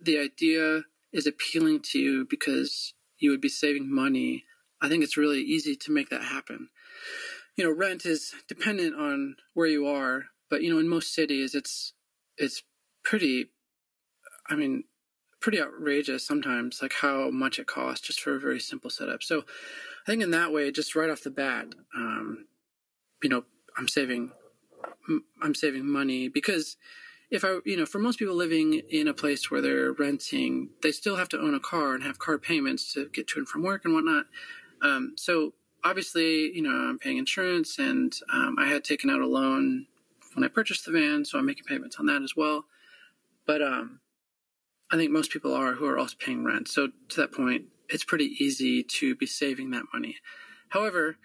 the 0.00 0.18
idea 0.18 0.82
is 1.12 1.26
appealing 1.26 1.80
to 1.90 1.98
you 1.98 2.26
because 2.28 2.94
you 3.18 3.30
would 3.30 3.40
be 3.40 3.48
saving 3.48 3.94
money 3.94 4.44
I 4.80 4.88
think 4.88 5.02
it's 5.02 5.16
really 5.16 5.40
easy 5.40 5.76
to 5.76 5.92
make 5.92 6.10
that 6.10 6.22
happen 6.22 6.68
you 7.56 7.64
know, 7.64 7.72
rent 7.72 8.04
is 8.04 8.34
dependent 8.48 8.94
on 8.94 9.36
where 9.54 9.66
you 9.66 9.86
are, 9.86 10.26
but 10.50 10.62
you 10.62 10.72
know, 10.72 10.78
in 10.78 10.88
most 10.88 11.14
cities, 11.14 11.54
it's 11.54 11.92
it's 12.36 12.62
pretty. 13.02 13.46
I 14.48 14.54
mean, 14.54 14.84
pretty 15.40 15.60
outrageous 15.60 16.24
sometimes, 16.24 16.80
like 16.80 16.92
how 17.00 17.30
much 17.30 17.58
it 17.58 17.66
costs 17.66 18.06
just 18.06 18.20
for 18.20 18.36
a 18.36 18.40
very 18.40 18.60
simple 18.60 18.90
setup. 18.90 19.22
So, 19.22 19.40
I 19.40 20.10
think 20.10 20.22
in 20.22 20.30
that 20.30 20.52
way, 20.52 20.70
just 20.70 20.94
right 20.94 21.10
off 21.10 21.22
the 21.22 21.30
bat, 21.30 21.66
um, 21.96 22.46
you 23.22 23.28
know, 23.28 23.44
I'm 23.76 23.88
saving, 23.88 24.30
I'm 25.42 25.54
saving 25.54 25.86
money 25.86 26.28
because 26.28 26.76
if 27.30 27.44
I, 27.44 27.58
you 27.64 27.76
know, 27.76 27.86
for 27.86 27.98
most 27.98 28.18
people 28.18 28.36
living 28.36 28.82
in 28.88 29.08
a 29.08 29.14
place 29.14 29.50
where 29.50 29.60
they're 29.60 29.92
renting, 29.92 30.70
they 30.82 30.92
still 30.92 31.16
have 31.16 31.28
to 31.30 31.40
own 31.40 31.54
a 31.54 31.60
car 31.60 31.94
and 31.94 32.04
have 32.04 32.18
car 32.20 32.38
payments 32.38 32.92
to 32.92 33.08
get 33.08 33.26
to 33.28 33.40
and 33.40 33.48
from 33.48 33.62
work 33.62 33.84
and 33.84 33.94
whatnot. 33.94 34.26
Um, 34.80 35.14
so 35.16 35.54
obviously, 35.84 36.52
you 36.54 36.62
know, 36.62 36.70
I'm 36.70 36.98
paying 36.98 37.18
insurance 37.18 37.78
and 37.78 38.12
um, 38.32 38.56
I 38.58 38.66
had 38.66 38.84
taken 38.84 39.10
out 39.10 39.20
a 39.20 39.26
loan 39.26 39.86
when 40.34 40.44
I 40.44 40.48
purchased 40.48 40.84
the 40.84 40.92
van, 40.92 41.24
so 41.24 41.38
I'm 41.38 41.46
making 41.46 41.64
payments 41.64 41.96
on 41.98 42.06
that 42.06 42.22
as 42.22 42.36
well. 42.36 42.64
But 43.46 43.62
um, 43.62 44.00
I 44.90 44.96
think 44.96 45.10
most 45.10 45.30
people 45.30 45.54
are 45.54 45.74
who 45.74 45.86
are 45.86 45.98
also 45.98 46.16
paying 46.18 46.44
rent. 46.44 46.68
So 46.68 46.88
to 47.08 47.20
that 47.20 47.32
point, 47.32 47.66
it's 47.88 48.04
pretty 48.04 48.36
easy 48.38 48.82
to 48.82 49.14
be 49.14 49.26
saving 49.26 49.70
that 49.70 49.84
money. 49.92 50.16
However, 50.70 51.16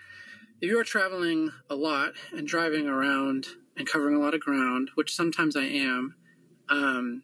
if 0.61 0.69
you 0.69 0.79
are 0.79 0.83
traveling 0.83 1.51
a 1.69 1.75
lot 1.75 2.13
and 2.31 2.47
driving 2.47 2.87
around 2.87 3.47
and 3.75 3.87
covering 3.87 4.15
a 4.15 4.19
lot 4.19 4.35
of 4.35 4.41
ground, 4.41 4.91
which 4.95 5.15
sometimes 5.15 5.55
I 5.55 5.63
am, 5.63 6.15
um, 6.69 7.23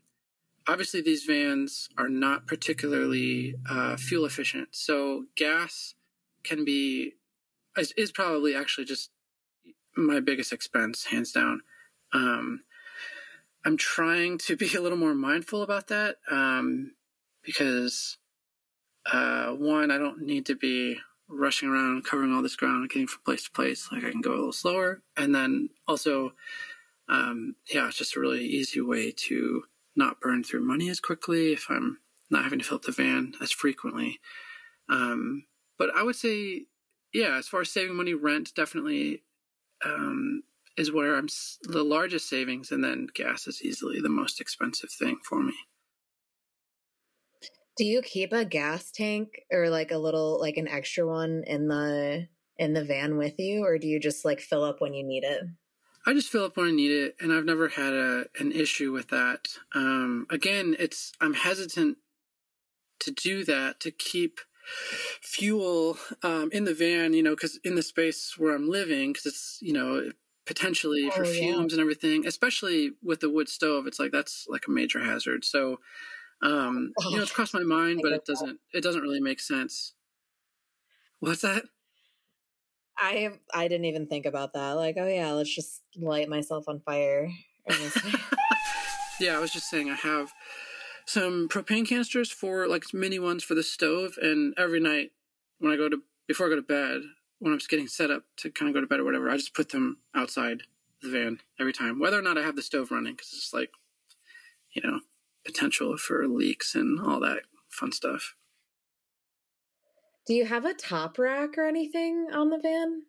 obviously 0.67 1.01
these 1.01 1.23
vans 1.23 1.89
are 1.97 2.09
not 2.09 2.47
particularly 2.47 3.55
uh, 3.69 3.95
fuel 3.95 4.25
efficient. 4.25 4.69
So 4.71 5.25
gas 5.35 5.93
can 6.47 6.65
be 6.65 7.13
is, 7.77 7.91
is, 7.97 8.11
probably 8.11 8.55
actually 8.55 8.85
just 8.85 9.11
my 9.95 10.19
biggest 10.19 10.53
expense, 10.53 11.05
hands 11.05 11.31
down. 11.31 11.61
Um, 12.13 12.61
I'm 13.65 13.77
trying 13.77 14.37
to 14.39 14.55
be 14.55 14.73
a 14.75 14.81
little 14.81 14.97
more 14.97 15.13
mindful 15.13 15.61
about 15.61 15.87
that 15.87 16.17
um, 16.31 16.93
because 17.43 18.17
uh, 19.11 19.51
one, 19.51 19.91
I 19.91 19.97
don't 19.97 20.21
need 20.21 20.45
to 20.47 20.55
be 20.55 20.97
rushing 21.29 21.69
around, 21.69 22.05
covering 22.05 22.33
all 22.33 22.41
this 22.41 22.55
ground, 22.55 22.89
getting 22.89 23.07
from 23.07 23.21
place 23.25 23.43
to 23.43 23.51
place. 23.51 23.89
Like 23.91 24.03
I 24.03 24.11
can 24.11 24.21
go 24.21 24.31
a 24.31 24.35
little 24.35 24.53
slower, 24.53 25.01
and 25.15 25.33
then 25.33 25.69
also, 25.87 26.33
um, 27.09 27.55
yeah, 27.73 27.87
it's 27.87 27.97
just 27.97 28.15
a 28.15 28.19
really 28.19 28.45
easy 28.45 28.81
way 28.81 29.11
to 29.27 29.63
not 29.95 30.21
burn 30.21 30.43
through 30.43 30.65
money 30.65 30.89
as 30.89 30.99
quickly 30.99 31.53
if 31.53 31.67
I'm 31.69 31.97
not 32.29 32.43
having 32.43 32.59
to 32.59 32.65
fill 32.65 32.77
up 32.77 32.83
the 32.83 32.91
van 32.91 33.33
as 33.41 33.51
frequently. 33.51 34.19
Um, 34.89 35.45
but 35.77 35.89
I 35.95 36.03
would 36.03 36.15
say, 36.15 36.65
yeah, 37.13 37.37
as 37.37 37.47
far 37.47 37.61
as 37.61 37.71
saving 37.71 37.95
money, 37.95 38.13
rent 38.13 38.53
definitely 38.55 39.23
um, 39.85 40.43
is 40.77 40.91
where 40.91 41.15
I'm 41.15 41.27
the 41.63 41.83
largest 41.83 42.29
savings, 42.29 42.71
and 42.71 42.83
then 42.83 43.07
gas 43.13 43.47
is 43.47 43.61
easily 43.63 43.99
the 43.99 44.09
most 44.09 44.39
expensive 44.39 44.91
thing 44.91 45.17
for 45.23 45.41
me. 45.41 45.53
Do 47.77 47.85
you 47.85 48.01
keep 48.01 48.33
a 48.33 48.43
gas 48.43 48.91
tank 48.91 49.43
or 49.51 49.69
like 49.69 49.91
a 49.91 49.99
little 49.99 50.39
like 50.39 50.57
an 50.57 50.67
extra 50.67 51.05
one 51.05 51.43
in 51.45 51.67
the 51.67 52.27
in 52.57 52.73
the 52.73 52.83
van 52.83 53.17
with 53.17 53.35
you 53.37 53.63
or 53.63 53.77
do 53.77 53.87
you 53.87 53.99
just 53.99 54.25
like 54.25 54.39
fill 54.39 54.63
up 54.63 54.81
when 54.81 54.95
you 54.95 55.03
need 55.03 55.23
it? 55.23 55.43
I 56.07 56.13
just 56.13 56.29
fill 56.29 56.45
up 56.45 56.57
when 56.57 56.67
I 56.67 56.71
need 56.71 56.91
it 56.91 57.15
and 57.19 57.31
I've 57.31 57.45
never 57.45 57.67
had 57.67 57.93
a 57.93 58.25
an 58.39 58.51
issue 58.51 58.91
with 58.91 59.09
that. 59.09 59.49
Um 59.75 60.25
again, 60.31 60.75
it's 60.79 61.11
I'm 61.21 61.35
hesitant 61.35 61.97
to 63.01 63.11
do 63.11 63.45
that 63.45 63.79
to 63.81 63.91
keep 63.91 64.39
fuel 65.21 65.97
um, 66.23 66.49
in 66.51 66.65
the 66.65 66.73
van, 66.73 67.13
you 67.13 67.23
know, 67.23 67.35
because 67.35 67.59
in 67.63 67.75
the 67.75 67.83
space 67.83 68.35
where 68.37 68.55
I'm 68.55 68.69
living, 68.69 69.13
because 69.13 69.25
it's, 69.25 69.59
you 69.61 69.73
know, 69.73 70.11
potentially 70.45 71.09
oh, 71.11 71.11
for 71.11 71.25
fumes 71.25 71.71
yeah. 71.71 71.75
and 71.75 71.79
everything, 71.79 72.25
especially 72.25 72.91
with 73.03 73.19
the 73.19 73.29
wood 73.29 73.49
stove, 73.49 73.87
it's 73.87 73.99
like 73.99 74.11
that's 74.11 74.45
like 74.49 74.67
a 74.67 74.71
major 74.71 75.03
hazard. 75.03 75.43
So 75.45 75.79
um, 76.41 76.93
oh, 76.99 77.09
you 77.09 77.17
know, 77.17 77.23
it's 77.23 77.31
crossed 77.31 77.53
my 77.53 77.63
mind, 77.63 77.99
but 78.01 78.11
it 78.11 78.25
doesn't. 78.25 78.59
It 78.73 78.83
doesn't 78.83 79.01
really 79.01 79.19
make 79.19 79.39
sense. 79.39 79.93
What's 81.19 81.41
that? 81.41 81.63
I 82.97 83.31
I 83.53 83.67
didn't 83.67 83.85
even 83.85 84.07
think 84.07 84.25
about 84.25 84.53
that. 84.53 84.71
Like, 84.73 84.95
oh 84.99 85.07
yeah, 85.07 85.31
let's 85.31 85.53
just 85.53 85.81
light 85.95 86.29
myself 86.29 86.65
on 86.67 86.79
fire. 86.79 87.29
yeah, 89.19 89.35
I 89.35 89.39
was 89.39 89.51
just 89.51 89.69
saying 89.69 89.89
I 89.89 89.95
have 89.95 90.31
some 91.07 91.47
propane 91.47 91.87
canisters 91.87 92.31
for 92.31 92.67
like 92.67 92.93
mini 92.93 93.17
ones 93.17 93.43
for 93.43 93.55
the 93.55 93.63
stove, 93.63 94.17
and 94.21 94.53
every 94.57 94.79
night 94.79 95.11
when 95.59 95.71
I 95.71 95.77
go 95.77 95.89
to 95.89 96.01
before 96.27 96.47
I 96.47 96.49
go 96.49 96.55
to 96.57 96.61
bed, 96.61 97.01
when 97.39 97.53
I'm 97.53 97.59
just 97.59 97.69
getting 97.69 97.87
set 97.87 98.11
up 98.11 98.23
to 98.37 98.51
kind 98.51 98.69
of 98.69 98.75
go 98.75 98.81
to 98.81 98.87
bed 98.87 98.99
or 98.99 99.05
whatever, 99.05 99.29
I 99.29 99.37
just 99.37 99.55
put 99.55 99.69
them 99.69 99.99
outside 100.13 100.63
the 101.01 101.09
van 101.09 101.39
every 101.59 101.73
time, 101.73 101.99
whether 101.99 102.19
or 102.19 102.21
not 102.21 102.37
I 102.37 102.41
have 102.41 102.55
the 102.55 102.61
stove 102.61 102.91
running, 102.91 103.13
because 103.13 103.33
it's 103.33 103.53
like, 103.53 103.71
you 104.71 104.81
know, 104.83 104.99
potential 105.45 105.97
for 105.97 106.27
leaks 106.27 106.75
and 106.75 106.99
all 106.99 107.21
that 107.21 107.43
fun 107.69 107.91
stuff. 107.91 108.35
Do 110.25 110.33
you 110.33 110.45
have 110.45 110.65
a 110.65 110.73
top 110.73 111.17
rack 111.17 111.57
or 111.57 111.65
anything 111.65 112.27
on 112.33 112.49
the 112.49 112.59
van? 112.59 113.03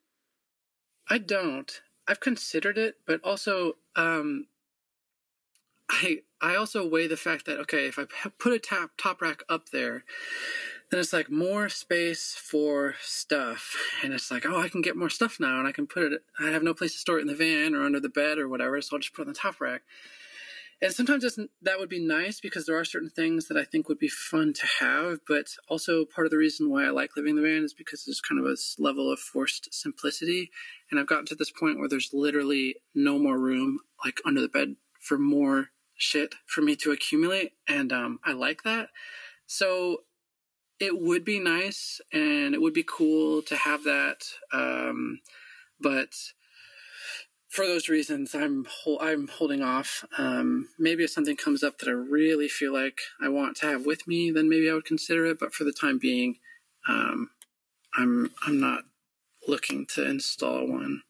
I 1.11 1.19
don't. 1.19 1.81
I've 2.07 2.21
considered 2.21 2.79
it, 2.79 2.99
but 3.07 3.21
also 3.25 3.79
um, 3.97 4.47
I 5.91 6.21
I 6.41 6.55
also 6.55 6.89
weigh 6.89 7.07
the 7.07 7.17
fact 7.17 7.47
that 7.47 7.59
okay, 7.61 7.87
if 7.87 7.99
I 7.99 8.05
put 8.39 8.53
a 8.53 8.59
top 8.59 8.91
top 8.97 9.21
rack 9.21 9.43
up 9.49 9.71
there, 9.71 10.05
then 10.91 11.01
it's 11.01 11.13
like 11.13 11.31
more 11.31 11.69
space 11.69 12.35
for 12.35 12.95
stuff, 13.03 13.77
and 14.03 14.13
it's 14.13 14.31
like 14.31 14.47
oh, 14.47 14.61
I 14.61 14.69
can 14.69 14.83
get 14.83 14.97
more 14.97 15.11
stuff 15.11 15.39
now, 15.41 15.59
and 15.59 15.69
I 15.69 15.73
can 15.73 15.87
put 15.87 16.13
it. 16.13 16.23
I 16.39 16.51
have 16.51 16.63
no 16.63 16.75
place 16.75 16.93
to 16.93 16.99
store 16.99 17.19
it 17.19 17.23
in 17.23 17.29
the 17.29 17.35
van 17.35 17.75
or 17.75 17.85
under 17.85 18.01
the 18.01 18.09
bed 18.09 18.39
or 18.39 18.49
whatever, 18.49 18.81
so 18.81 18.97
I'll 18.97 19.01
just 19.01 19.15
put 19.15 19.23
it 19.23 19.29
on 19.29 19.33
the 19.33 19.39
top 19.39 19.61
rack 19.61 19.83
and 20.81 20.93
sometimes 20.93 21.25
that 21.63 21.79
would 21.79 21.89
be 21.89 22.05
nice 22.05 22.39
because 22.39 22.67
there 22.67 22.79
are 22.79 22.85
certain 22.85 23.11
things 23.11 23.49
that 23.49 23.57
I 23.57 23.65
think 23.65 23.89
would 23.89 23.99
be 23.99 24.09
fun 24.09 24.53
to 24.53 24.67
have. 24.79 25.19
But 25.27 25.49
also, 25.69 26.05
part 26.05 26.27
of 26.27 26.31
the 26.31 26.37
reason 26.37 26.71
why 26.71 26.85
I 26.85 26.91
like 26.91 27.17
living 27.17 27.31
in 27.31 27.43
the 27.43 27.49
van 27.49 27.65
is 27.65 27.75
because 27.75 28.05
there's 28.05 28.21
kind 28.21 28.41
of 28.41 28.47
a 28.47 28.57
level 28.81 29.11
of 29.13 29.19
forced 29.19 29.75
simplicity. 29.75 30.53
And 30.91 31.01
I've 31.01 31.09
gotten 31.09 31.27
to 31.27 31.35
this 31.35 31.51
point 31.51 31.79
where 31.79 31.89
there's 31.89 32.11
literally 32.13 32.77
no 32.95 33.19
more 33.19 33.39
room, 33.39 33.81
like 34.05 34.21
under 34.25 34.41
the 34.41 34.49
bed, 34.49 34.77
for 35.01 35.19
more 35.19 35.71
shit 35.99 36.35
for 36.47 36.63
me 36.63 36.75
to 36.77 36.93
accumulate. 36.93 37.53
And 37.69 37.93
um, 37.93 38.21
I 38.25 38.33
like 38.33 38.63
that. 38.63 38.89
So 39.47 40.05
it 40.81 40.99
would 40.99 41.25
be 41.25 41.41
nice 41.41 42.01
and 42.13 42.55
it 42.55 42.63
would 42.63 42.73
be 42.73 42.85
cool 42.85 43.43
to 43.43 43.57
have 43.57 43.85
that. 43.85 44.25
Um, 44.53 45.21
but 45.81 46.15
for 47.49 47.67
those 47.67 47.89
reasons, 47.89 48.35
I'm 48.35 48.67
I'm 49.01 49.27
holding 49.29 49.63
off. 49.63 50.05
Um, 50.19 50.69
maybe 50.79 51.05
if 51.05 51.11
something 51.11 51.37
comes 51.37 51.63
up 51.63 51.79
that 51.79 51.89
I 51.89 51.93
really 51.93 52.49
feel 52.49 52.73
like 52.73 53.01
I 53.21 53.29
want 53.29 53.57
to 53.59 53.67
have 53.67 53.87
with 53.87 54.07
me, 54.07 54.31
then 54.31 54.49
maybe 54.49 54.71
I 54.71 54.75
would 54.75 54.85
consider 54.85 55.27
it. 55.27 55.39
But 55.41 55.55
for 55.55 55.65
the 55.65 55.73
time 55.73 55.99
being, 55.99 56.37
um, 56.87 57.31
I'm 57.97 58.31
I'm 58.47 58.61
not 58.61 58.85
looking 59.47 59.87
to 59.95 60.09
install 60.09 60.69
one. 60.69 61.03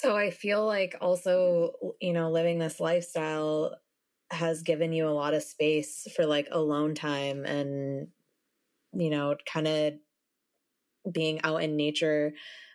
So 0.00 0.16
I 0.16 0.30
feel 0.30 0.64
like 0.64 0.94
also, 1.00 1.72
you 2.00 2.12
know, 2.12 2.30
living 2.30 2.58
this 2.58 2.78
lifestyle 2.80 3.76
has 4.30 4.62
given 4.62 4.92
you 4.92 5.08
a 5.08 5.10
lot 5.10 5.34
of 5.34 5.42
space 5.42 6.06
for 6.14 6.26
like 6.26 6.48
alone 6.50 6.94
time 6.94 7.44
and 7.44 8.08
you 8.94 9.10
know, 9.10 9.36
kind 9.46 9.68
of 9.68 9.94
being 11.10 11.40
out 11.42 11.62
in 11.62 11.76
nature 11.76 12.32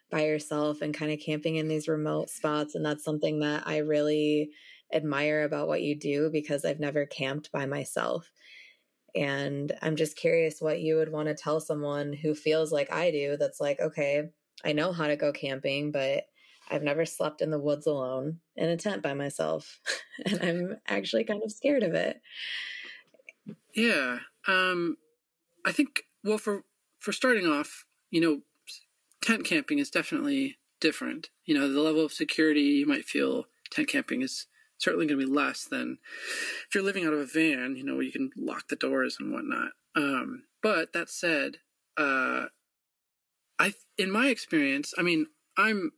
by 0.09 0.25
yourself 0.25 0.81
and 0.81 0.93
kind 0.93 1.11
of 1.11 1.19
camping 1.19 1.55
in 1.55 1.67
these 1.67 1.87
remote 1.87 2.29
spots. 2.29 2.75
And 2.75 2.85
that's 2.85 3.03
something 3.03 3.39
that 3.39 3.67
I 3.67 3.77
really 3.77 4.51
admire 4.93 5.43
about 5.43 5.67
what 5.67 5.81
you 5.81 5.95
do 5.97 6.29
because 6.31 6.65
I've 6.65 6.79
never 6.79 7.05
camped 7.05 7.51
by 7.51 7.65
myself. 7.65 8.31
And 9.15 9.73
I'm 9.81 9.95
just 9.95 10.17
curious 10.17 10.61
what 10.61 10.81
you 10.81 10.95
would 10.97 11.11
want 11.11 11.29
to 11.29 11.35
tell 11.35 11.59
someone 11.59 12.13
who 12.13 12.35
feels 12.35 12.71
like 12.71 12.91
I 12.91 13.11
do 13.11 13.37
that's 13.37 13.61
like, 13.61 13.79
okay, 13.79 14.29
I 14.65 14.73
know 14.73 14.91
how 14.91 15.07
to 15.07 15.15
go 15.17 15.31
camping, 15.31 15.91
but 15.91 16.25
I've 16.73 16.83
never 16.83 17.05
slept 17.05 17.41
in 17.41 17.51
the 17.51 17.59
woods 17.59 17.85
alone 17.85 18.39
in 18.55 18.67
a 18.67 18.77
tent 18.77 19.03
by 19.03 19.13
myself. 19.13 19.79
and 20.25 20.41
I'm 20.41 20.77
actually 20.87 21.23
kind 21.23 21.43
of 21.43 21.51
scared 21.51 21.83
of 21.83 21.93
it. 21.93 22.19
Yeah. 23.75 24.19
Um 24.47 24.97
I 25.65 25.71
think 25.71 26.03
well 26.23 26.39
for 26.39 26.63
for 26.99 27.11
starting 27.11 27.45
off, 27.45 27.85
you 28.09 28.19
know, 28.19 28.41
tent 29.21 29.45
camping 29.45 29.77
is 29.77 29.89
definitely 29.91 30.57
different. 30.81 31.29
You 31.45 31.53
know, 31.55 31.71
the 31.71 31.81
level 31.81 32.03
of 32.03 32.11
security 32.11 32.61
you 32.61 32.87
might 32.87 33.05
feel 33.05 33.45
tent 33.69 33.87
camping 33.87 34.21
is 34.21 34.47
certainly 34.79 35.05
going 35.05 35.19
to 35.19 35.25
be 35.25 35.31
less 35.31 35.65
than 35.65 35.97
if 36.67 36.75
you're 36.75 36.83
living 36.83 37.05
out 37.05 37.13
of 37.13 37.19
a 37.19 37.25
van, 37.25 37.75
you 37.75 37.83
know, 37.83 37.99
you 37.99 38.11
can 38.11 38.31
lock 38.37 38.67
the 38.67 38.75
doors 38.75 39.17
and 39.19 39.31
whatnot. 39.31 39.71
Um, 39.95 40.43
but 40.61 40.93
that 40.93 41.09
said, 41.09 41.57
uh, 41.97 42.47
I, 43.59 43.73
in 43.97 44.11
my 44.11 44.27
experience, 44.27 44.93
I 44.97 45.03
mean, 45.03 45.27
I'm 45.57 45.91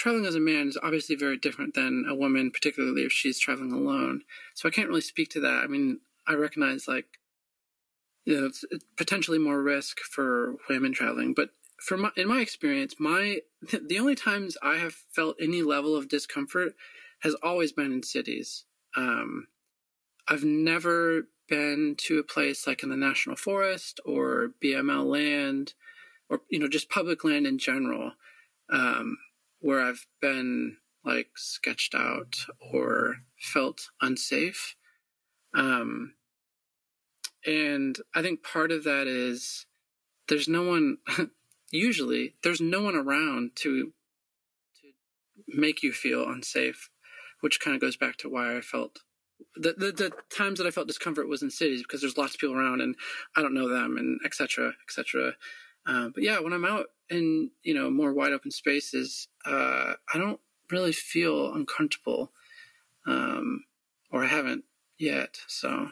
traveling 0.00 0.24
as 0.24 0.34
a 0.34 0.40
man 0.40 0.66
is 0.66 0.78
obviously 0.82 1.14
very 1.14 1.36
different 1.36 1.74
than 1.74 2.06
a 2.08 2.14
woman, 2.14 2.50
particularly 2.50 3.02
if 3.02 3.12
she's 3.12 3.38
traveling 3.38 3.70
alone. 3.70 4.22
So 4.54 4.66
I 4.66 4.72
can't 4.72 4.88
really 4.88 5.02
speak 5.02 5.28
to 5.30 5.40
that. 5.40 5.62
I 5.62 5.66
mean, 5.66 6.00
I 6.26 6.34
recognize 6.34 6.88
like, 6.88 7.04
you 8.24 8.40
know, 8.40 8.46
it's 8.46 8.64
potentially 8.96 9.38
more 9.38 9.62
risk 9.62 10.00
for 10.00 10.54
women 10.70 10.94
traveling, 10.94 11.34
but 11.34 11.50
from 11.84 12.00
my, 12.02 12.10
in 12.16 12.28
my 12.28 12.40
experience, 12.40 12.94
my 12.98 13.40
the 13.88 13.98
only 13.98 14.14
times 14.14 14.56
I 14.62 14.76
have 14.76 14.94
felt 14.94 15.36
any 15.38 15.60
level 15.60 15.94
of 15.94 16.08
discomfort 16.08 16.72
has 17.20 17.34
always 17.42 17.72
been 17.72 17.92
in 17.92 18.02
cities. 18.02 18.64
Um, 18.96 19.48
I've 20.26 20.44
never 20.44 21.28
been 21.46 21.94
to 21.98 22.18
a 22.18 22.24
place 22.24 22.66
like 22.66 22.82
in 22.82 22.88
the 22.88 22.96
national 22.96 23.36
forest 23.36 24.00
or 24.06 24.52
BML 24.64 25.04
land, 25.04 25.74
or 26.30 26.40
you 26.48 26.58
know 26.58 26.68
just 26.68 26.88
public 26.88 27.22
land 27.22 27.46
in 27.46 27.58
general, 27.58 28.12
um, 28.72 29.18
where 29.60 29.80
I've 29.80 30.06
been 30.20 30.76
like 31.04 31.28
sketched 31.36 31.94
out 31.94 32.36
or 32.72 33.16
felt 33.38 33.88
unsafe. 34.00 34.76
Um, 35.54 36.14
and 37.46 37.96
I 38.14 38.22
think 38.22 38.42
part 38.42 38.70
of 38.70 38.84
that 38.84 39.06
is 39.06 39.66
there's 40.28 40.48
no 40.48 40.62
one 40.62 40.98
usually 41.70 42.34
there's 42.42 42.60
no 42.60 42.82
one 42.82 42.96
around 42.96 43.50
to 43.56 43.92
to 44.80 44.88
make 45.48 45.82
you 45.82 45.92
feel 45.92 46.28
unsafe 46.28 46.88
which 47.40 47.60
kind 47.60 47.74
of 47.74 47.80
goes 47.80 47.96
back 47.96 48.16
to 48.16 48.28
why 48.28 48.56
i 48.56 48.60
felt 48.60 49.00
the, 49.56 49.74
the, 49.76 49.92
the 49.92 50.12
times 50.34 50.58
that 50.58 50.66
i 50.66 50.70
felt 50.70 50.86
discomfort 50.86 51.28
was 51.28 51.42
in 51.42 51.50
cities 51.50 51.82
because 51.82 52.00
there's 52.00 52.16
lots 52.16 52.34
of 52.34 52.40
people 52.40 52.56
around 52.56 52.80
and 52.80 52.94
i 53.36 53.42
don't 53.42 53.54
know 53.54 53.68
them 53.68 53.96
and 53.96 54.20
etc 54.24 54.72
etc 54.88 55.32
uh, 55.86 56.08
but 56.14 56.22
yeah 56.22 56.38
when 56.40 56.52
i'm 56.52 56.64
out 56.64 56.86
in 57.10 57.50
you 57.62 57.74
know 57.74 57.90
more 57.90 58.12
wide 58.12 58.32
open 58.32 58.50
spaces 58.50 59.28
uh, 59.46 59.94
i 60.14 60.18
don't 60.18 60.40
really 60.70 60.92
feel 60.92 61.52
uncomfortable 61.54 62.32
um, 63.06 63.64
or 64.10 64.22
i 64.22 64.26
haven't 64.26 64.64
yet 64.98 65.38
so 65.46 65.88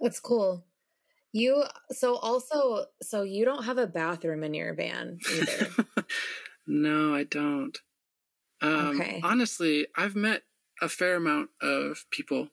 That's 0.00 0.20
cool. 0.20 0.64
You 1.32 1.64
so 1.90 2.16
also 2.16 2.86
so 3.02 3.22
you 3.22 3.44
don't 3.44 3.64
have 3.64 3.78
a 3.78 3.86
bathroom 3.86 4.42
in 4.44 4.54
your 4.54 4.74
van 4.74 5.18
either. 5.30 5.68
no, 6.66 7.14
I 7.14 7.24
don't. 7.24 7.76
Um, 8.62 9.00
okay. 9.00 9.20
Honestly, 9.22 9.86
I've 9.96 10.16
met 10.16 10.42
a 10.80 10.88
fair 10.88 11.16
amount 11.16 11.50
of 11.60 12.06
people 12.10 12.48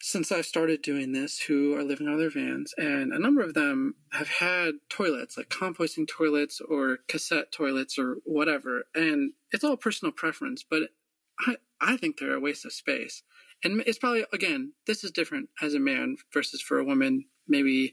since 0.00 0.30
I've 0.30 0.46
started 0.46 0.82
doing 0.82 1.12
this 1.12 1.40
who 1.40 1.74
are 1.76 1.82
living 1.82 2.06
out 2.06 2.14
of 2.14 2.20
their 2.20 2.30
vans, 2.30 2.72
and 2.76 3.12
a 3.12 3.18
number 3.18 3.42
of 3.42 3.54
them 3.54 3.96
have 4.12 4.28
had 4.28 4.74
toilets, 4.88 5.36
like 5.36 5.48
composting 5.48 6.06
toilets 6.08 6.60
or 6.60 6.98
cassette 7.08 7.50
toilets 7.52 7.98
or 7.98 8.18
whatever. 8.24 8.84
And 8.94 9.32
it's 9.50 9.64
all 9.64 9.76
personal 9.76 10.12
preference, 10.12 10.64
but 10.68 10.90
I, 11.40 11.56
I 11.80 11.96
think 11.96 12.18
they're 12.18 12.34
a 12.34 12.40
waste 12.40 12.64
of 12.64 12.72
space 12.72 13.22
and 13.64 13.82
it's 13.86 13.98
probably 13.98 14.24
again 14.32 14.72
this 14.86 15.04
is 15.04 15.10
different 15.10 15.48
as 15.62 15.74
a 15.74 15.78
man 15.80 16.16
versus 16.32 16.60
for 16.60 16.78
a 16.78 16.84
woman 16.84 17.24
maybe 17.46 17.92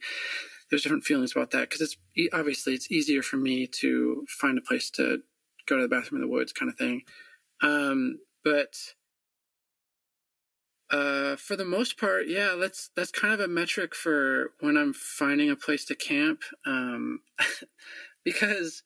there's 0.69 0.83
different 0.83 1.03
feelings 1.03 1.31
about 1.31 1.51
that 1.51 1.69
because 1.69 1.81
it's 1.81 1.97
obviously 2.33 2.73
it's 2.73 2.91
easier 2.91 3.21
for 3.21 3.37
me 3.37 3.67
to 3.67 4.25
find 4.27 4.57
a 4.57 4.61
place 4.61 4.89
to 4.89 5.19
go 5.67 5.77
to 5.77 5.83
the 5.83 5.87
bathroom 5.87 6.21
in 6.21 6.27
the 6.27 6.33
woods 6.33 6.53
kind 6.53 6.69
of 6.69 6.77
thing 6.77 7.01
um, 7.61 8.19
but 8.43 8.75
uh, 10.91 11.35
for 11.35 11.55
the 11.55 11.65
most 11.65 11.97
part 11.97 12.27
yeah 12.27 12.55
that's 12.59 12.89
that's 12.95 13.11
kind 13.11 13.33
of 13.33 13.39
a 13.39 13.47
metric 13.47 13.95
for 13.95 14.51
when 14.59 14.77
i'm 14.77 14.93
finding 14.93 15.49
a 15.49 15.55
place 15.55 15.83
to 15.85 15.95
camp 15.95 16.41
um, 16.65 17.21
because 18.23 18.83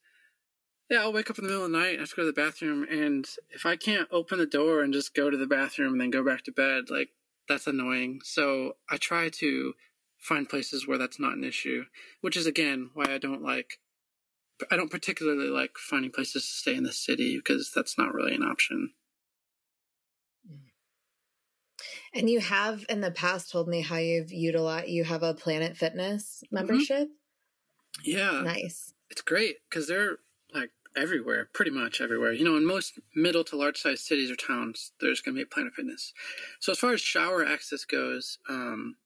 yeah, 0.90 1.02
I'll 1.02 1.12
wake 1.12 1.30
up 1.30 1.38
in 1.38 1.44
the 1.44 1.50
middle 1.50 1.64
of 1.64 1.70
the 1.70 1.78
night, 1.78 1.96
I 1.96 2.00
have 2.00 2.10
to 2.10 2.16
go 2.16 2.22
to 2.22 2.26
the 2.26 2.32
bathroom, 2.32 2.84
and 2.90 3.24
if 3.50 3.64
I 3.64 3.76
can't 3.76 4.08
open 4.10 4.40
the 4.40 4.46
door 4.46 4.82
and 4.82 4.92
just 4.92 5.14
go 5.14 5.30
to 5.30 5.36
the 5.36 5.46
bathroom 5.46 5.92
and 5.92 6.00
then 6.00 6.10
go 6.10 6.24
back 6.24 6.42
to 6.44 6.52
bed, 6.52 6.90
like 6.90 7.10
that's 7.48 7.68
annoying. 7.68 8.20
So 8.24 8.74
I 8.90 8.96
try 8.96 9.28
to 9.28 9.74
find 10.18 10.48
places 10.48 10.88
where 10.88 10.98
that's 10.98 11.20
not 11.20 11.36
an 11.36 11.44
issue, 11.44 11.84
which 12.22 12.36
is 12.36 12.46
again 12.46 12.90
why 12.94 13.04
I 13.08 13.18
don't 13.18 13.42
like 13.42 13.78
I 14.70 14.76
don't 14.76 14.90
particularly 14.90 15.48
like 15.48 15.78
finding 15.78 16.10
places 16.10 16.42
to 16.42 16.48
stay 16.48 16.74
in 16.74 16.82
the 16.82 16.92
city 16.92 17.36
because 17.36 17.70
that's 17.74 17.96
not 17.96 18.12
really 18.12 18.34
an 18.34 18.42
option. 18.42 18.92
And 22.12 22.28
you 22.28 22.40
have 22.40 22.84
in 22.88 23.00
the 23.00 23.10
past 23.10 23.50
told 23.50 23.68
me 23.68 23.82
how 23.82 23.96
you've 23.96 24.32
utilized 24.32 24.88
you 24.88 25.04
have 25.04 25.22
a 25.22 25.34
Planet 25.34 25.76
Fitness 25.76 26.42
mm-hmm. 26.44 26.54
membership. 26.54 27.08
Mm-hmm. 27.08 28.10
Yeah. 28.10 28.42
Nice. 28.42 28.94
It's 29.10 29.22
great 29.22 29.56
because 29.68 29.88
they're 29.88 30.18
like 30.54 30.70
everywhere, 30.96 31.48
pretty 31.52 31.70
much 31.70 32.00
everywhere. 32.00 32.32
You 32.32 32.44
know, 32.44 32.56
in 32.56 32.66
most 32.66 32.98
middle 33.14 33.44
to 33.44 33.56
large 33.56 33.78
sized 33.78 34.04
cities 34.04 34.30
or 34.30 34.36
towns, 34.36 34.92
there's 35.00 35.20
going 35.20 35.34
to 35.34 35.38
be 35.38 35.42
a 35.42 35.46
Planet 35.46 35.74
Fitness. 35.74 36.12
So 36.58 36.72
as 36.72 36.78
far 36.78 36.92
as 36.92 37.00
shower 37.00 37.44
access 37.44 37.84
goes, 37.84 38.38
um, 38.48 38.96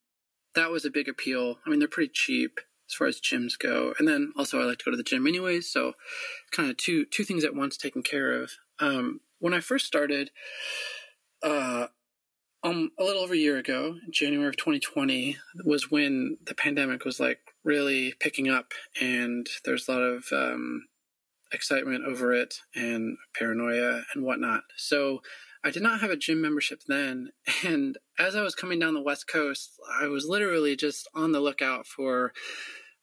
that 0.55 0.71
was 0.71 0.85
a 0.85 0.90
big 0.90 1.09
appeal. 1.09 1.59
I 1.67 1.71
mean, 1.71 1.79
they're 1.79 1.88
pretty 1.88 2.12
cheap 2.12 2.61
as 2.88 2.95
far 2.95 3.07
as 3.07 3.21
gyms 3.21 3.59
go, 3.59 3.95
and 3.99 4.07
then 4.07 4.33
also 4.37 4.61
I 4.61 4.64
like 4.64 4.79
to 4.79 4.85
go 4.85 4.90
to 4.90 4.97
the 4.97 5.03
gym 5.03 5.27
anyways. 5.27 5.71
So 5.71 5.95
kind 6.51 6.71
of 6.71 6.77
two 6.77 7.07
two 7.07 7.25
things 7.25 7.45
at 7.45 7.55
once 7.55 7.77
taken 7.77 8.03
care 8.03 8.33
of. 8.33 8.53
Um, 8.79 9.21
when 9.38 9.55
I 9.55 9.61
first 9.61 9.87
started, 9.87 10.31
uh, 11.43 11.87
um, 12.64 12.90
a 12.98 13.05
little 13.05 13.22
over 13.22 13.35
a 13.35 13.38
year 13.38 13.59
ago, 13.59 13.96
January 14.11 14.48
of 14.48 14.57
2020, 14.57 15.37
was 15.64 15.90
when 15.90 16.38
the 16.46 16.55
pandemic 16.55 17.05
was 17.05 17.20
like 17.20 17.38
really 17.62 18.14
picking 18.18 18.48
up, 18.48 18.72
and 19.00 19.46
there's 19.64 19.87
a 19.87 19.92
lot 19.92 20.03
of 20.03 20.24
um, 20.33 20.87
excitement 21.53 22.05
over 22.07 22.33
it 22.33 22.55
and 22.74 23.18
paranoia 23.38 24.03
and 24.14 24.24
whatnot. 24.24 24.62
So 24.77 25.20
I 25.62 25.70
did 25.70 25.83
not 25.83 26.00
have 26.00 26.11
a 26.11 26.16
gym 26.16 26.40
membership 26.40 26.83
then. 26.88 27.31
And 27.64 27.98
as 28.18 28.35
I 28.35 28.42
was 28.42 28.55
coming 28.55 28.79
down 28.79 28.94
the 28.94 29.03
West 29.03 29.27
Coast, 29.29 29.72
I 30.00 30.07
was 30.07 30.27
literally 30.27 30.77
just 30.77 31.09
on 31.14 31.33
the 31.33 31.40
lookout 31.40 31.87
for 31.87 32.33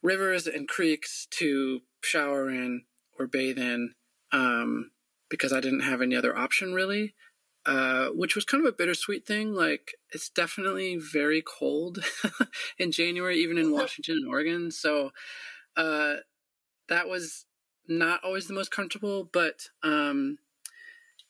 rivers 0.02 0.48
and 0.48 0.68
creeks 0.68 1.28
to 1.40 1.82
shower 2.02 2.50
in 2.50 2.84
or 3.20 3.28
bathe 3.28 3.58
in 3.58 3.94
um, 4.32 4.92
because 5.30 5.54
I 5.54 5.60
didn't 5.60 5.82
have 5.82 6.02
any 6.02 6.16
other 6.16 6.36
option 6.38 6.74
really. 6.74 7.14
Uh, 7.64 8.08
which 8.08 8.34
was 8.34 8.44
kind 8.44 8.66
of 8.66 8.74
a 8.74 8.76
bittersweet 8.76 9.26
thing. 9.26 9.54
Like, 9.54 9.94
it's 10.12 10.30
definitely 10.30 10.98
very 10.98 11.44
cold 11.44 12.00
in 12.80 12.92
January, 12.92 13.38
even 13.38 13.60
in 13.60 13.72
Washington 13.74 14.18
and 14.18 14.28
Oregon. 14.28 14.72
So, 14.72 15.12
uh, 15.78 16.16
that 16.90 17.08
was 17.08 17.46
not 17.88 18.24
always 18.24 18.48
the 18.48 18.54
most 18.54 18.72
comfortable, 18.72 19.30
but 19.32 19.68
um, 19.84 20.38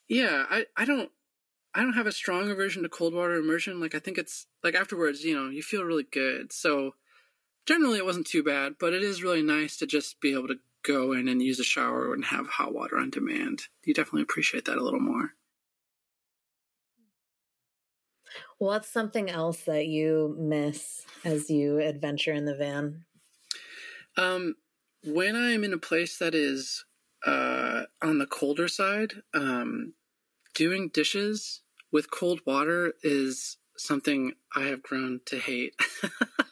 yeah, 0.08 0.46
I, 0.50 0.66
I 0.76 0.86
don't 0.86 1.10
I 1.74 1.82
don't 1.82 1.94
have 1.94 2.08
a 2.08 2.12
strong 2.12 2.50
aversion 2.50 2.84
to 2.84 2.90
cold 2.90 3.14
water 3.14 3.36
immersion. 3.36 3.80
Like 3.80 3.96
I 3.96 4.00
think 4.00 4.18
it's 4.18 4.48
like 4.64 4.76
afterwards, 4.76 5.24
you 5.24 5.36
know, 5.36 5.50
you 5.50 5.62
feel 5.62 5.84
really 5.84 6.06
good. 6.12 6.52
So 6.52 6.96
generally 7.66 7.98
it 7.98 8.06
wasn't 8.06 8.28
too 8.28 8.44
bad, 8.44 8.74
but 8.80 8.94
it 8.94 9.04
is 9.04 9.24
really 9.24 9.42
nice 9.42 9.78
to 9.78 9.88
just 9.88 10.20
be 10.20 10.34
able 10.34 10.48
to 10.50 10.60
go 10.84 11.14
in 11.14 11.28
and 11.28 11.42
use 11.42 11.60
a 11.60 11.64
shower 11.64 12.14
and 12.14 12.26
have 12.26 12.48
hot 12.48 12.74
water 12.74 12.98
on 12.98 13.10
demand. 13.10 13.64
You 13.86 13.94
definitely 13.94 14.24
appreciate 14.24 14.66
that 14.66 14.78
a 14.78 14.84
little 14.84 15.00
more. 15.00 15.34
What's 18.62 18.90
something 18.90 19.28
else 19.28 19.64
that 19.64 19.88
you 19.88 20.36
miss 20.38 21.04
as 21.26 21.50
you 21.50 21.80
adventure 21.80 22.32
in 22.32 22.46
the 22.46 22.54
van? 22.54 23.06
Um, 24.16 24.54
when 25.04 25.36
I'm 25.36 25.64
in 25.64 25.74
a 25.74 25.80
place 25.80 26.20
that 26.20 26.36
is 26.36 26.86
uh, 27.26 27.86
on 28.04 28.20
the 28.20 28.28
colder 28.28 28.68
side, 28.68 29.14
um, 29.34 29.94
doing 30.54 30.90
dishes 30.90 31.62
with 31.92 32.12
cold 32.12 32.42
water 32.46 32.94
is 33.02 33.58
something 33.78 34.34
I 34.56 34.66
have 34.66 34.84
grown 34.84 35.22
to 35.26 35.40
hate. 35.40 35.74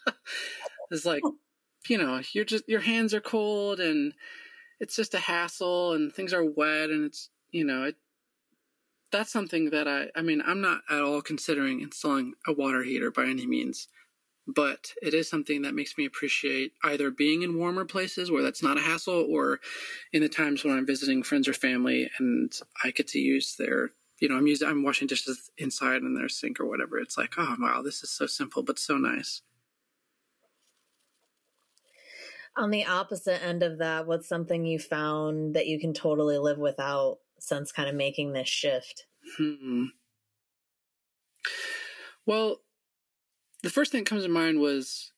it's 0.89 1.05
like, 1.05 1.21
you 1.87 1.99
know, 1.99 2.21
you're 2.33 2.43
just 2.43 2.67
your 2.67 2.81
hands 2.81 3.13
are 3.13 3.21
cold 3.21 3.79
and 3.79 4.15
it's 4.79 4.95
just 4.95 5.13
a 5.13 5.19
hassle 5.19 5.93
and 5.93 6.11
things 6.11 6.33
are 6.33 6.43
wet 6.43 6.89
and 6.89 7.05
it's 7.05 7.29
you 7.51 7.65
know 7.65 7.83
it. 7.83 7.97
That's 9.11 9.31
something 9.31 9.71
that 9.71 9.87
I 9.87 10.07
I 10.15 10.21
mean 10.21 10.41
I'm 10.45 10.61
not 10.61 10.81
at 10.89 11.01
all 11.01 11.21
considering 11.21 11.81
installing 11.81 12.33
a 12.47 12.53
water 12.53 12.83
heater 12.83 13.11
by 13.11 13.25
any 13.25 13.45
means 13.45 13.87
but 14.55 14.93
it 15.01 15.13
is 15.13 15.29
something 15.29 15.61
that 15.61 15.75
makes 15.75 15.97
me 15.97 16.05
appreciate 16.05 16.73
either 16.83 17.11
being 17.11 17.43
in 17.43 17.57
warmer 17.57 17.85
places 17.85 18.31
where 18.31 18.41
that's 18.41 18.63
not 18.63 18.77
a 18.77 18.81
hassle 18.81 19.27
or 19.29 19.59
in 20.11 20.21
the 20.21 20.29
times 20.29 20.63
when 20.63 20.75
I'm 20.75 20.87
visiting 20.87 21.21
friends 21.21 21.47
or 21.47 21.53
family 21.53 22.09
and 22.17 22.51
I 22.83 22.91
get 22.91 23.07
to 23.09 23.19
use 23.19 23.55
their 23.57 23.91
you 24.19 24.27
know, 24.27 24.35
I'm 24.35 24.47
using 24.47 24.67
I'm 24.67 24.83
washing 24.83 25.07
dishes 25.07 25.49
inside 25.57 26.01
in 26.01 26.13
their 26.13 26.27
sink 26.27 26.59
or 26.59 26.65
whatever. 26.65 26.97
It's 26.97 27.17
like, 27.17 27.35
oh 27.37 27.55
wow, 27.59 27.81
this 27.81 28.03
is 28.03 28.09
so 28.09 28.25
simple 28.25 28.63
but 28.63 28.79
so 28.79 28.97
nice. 28.97 29.41
On 32.57 32.71
the 32.71 32.85
opposite 32.85 33.41
end 33.41 33.63
of 33.63 33.77
that, 33.77 34.07
what's 34.07 34.27
something 34.27 34.65
you 34.65 34.79
found 34.79 35.55
that 35.55 35.67
you 35.67 35.79
can 35.79 35.93
totally 35.93 36.37
live 36.37 36.57
without 36.57 37.19
since 37.43 37.71
kind 37.71 37.89
of 37.89 37.95
making 37.95 38.33
this 38.33 38.47
shift? 38.47 39.05
Hmm. 39.37 39.85
Well, 42.25 42.61
the 43.63 43.69
first 43.69 43.91
thing 43.91 44.03
that 44.03 44.09
comes 44.09 44.23
to 44.23 44.29
mind 44.29 44.59
was 44.59 45.11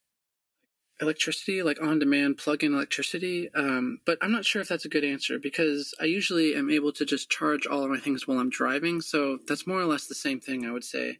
electricity, 1.01 1.63
like 1.63 1.81
on 1.81 1.99
demand 1.99 2.37
plug 2.37 2.63
in 2.63 2.73
electricity. 2.73 3.49
Um, 3.55 3.99
but 4.05 4.17
I'm 4.21 4.31
not 4.31 4.45
sure 4.45 4.61
if 4.61 4.67
that's 4.67 4.85
a 4.85 4.89
good 4.89 5.03
answer 5.03 5.39
because 5.39 5.93
I 5.99 6.05
usually 6.05 6.55
am 6.55 6.69
able 6.69 6.91
to 6.93 7.05
just 7.05 7.29
charge 7.29 7.65
all 7.65 7.83
of 7.83 7.89
my 7.89 7.99
things 7.99 8.27
while 8.27 8.39
I'm 8.39 8.49
driving. 8.49 9.01
So 9.01 9.39
that's 9.47 9.67
more 9.67 9.79
or 9.79 9.85
less 9.85 10.07
the 10.07 10.15
same 10.15 10.39
thing, 10.39 10.65
I 10.65 10.71
would 10.71 10.83
say, 10.83 11.17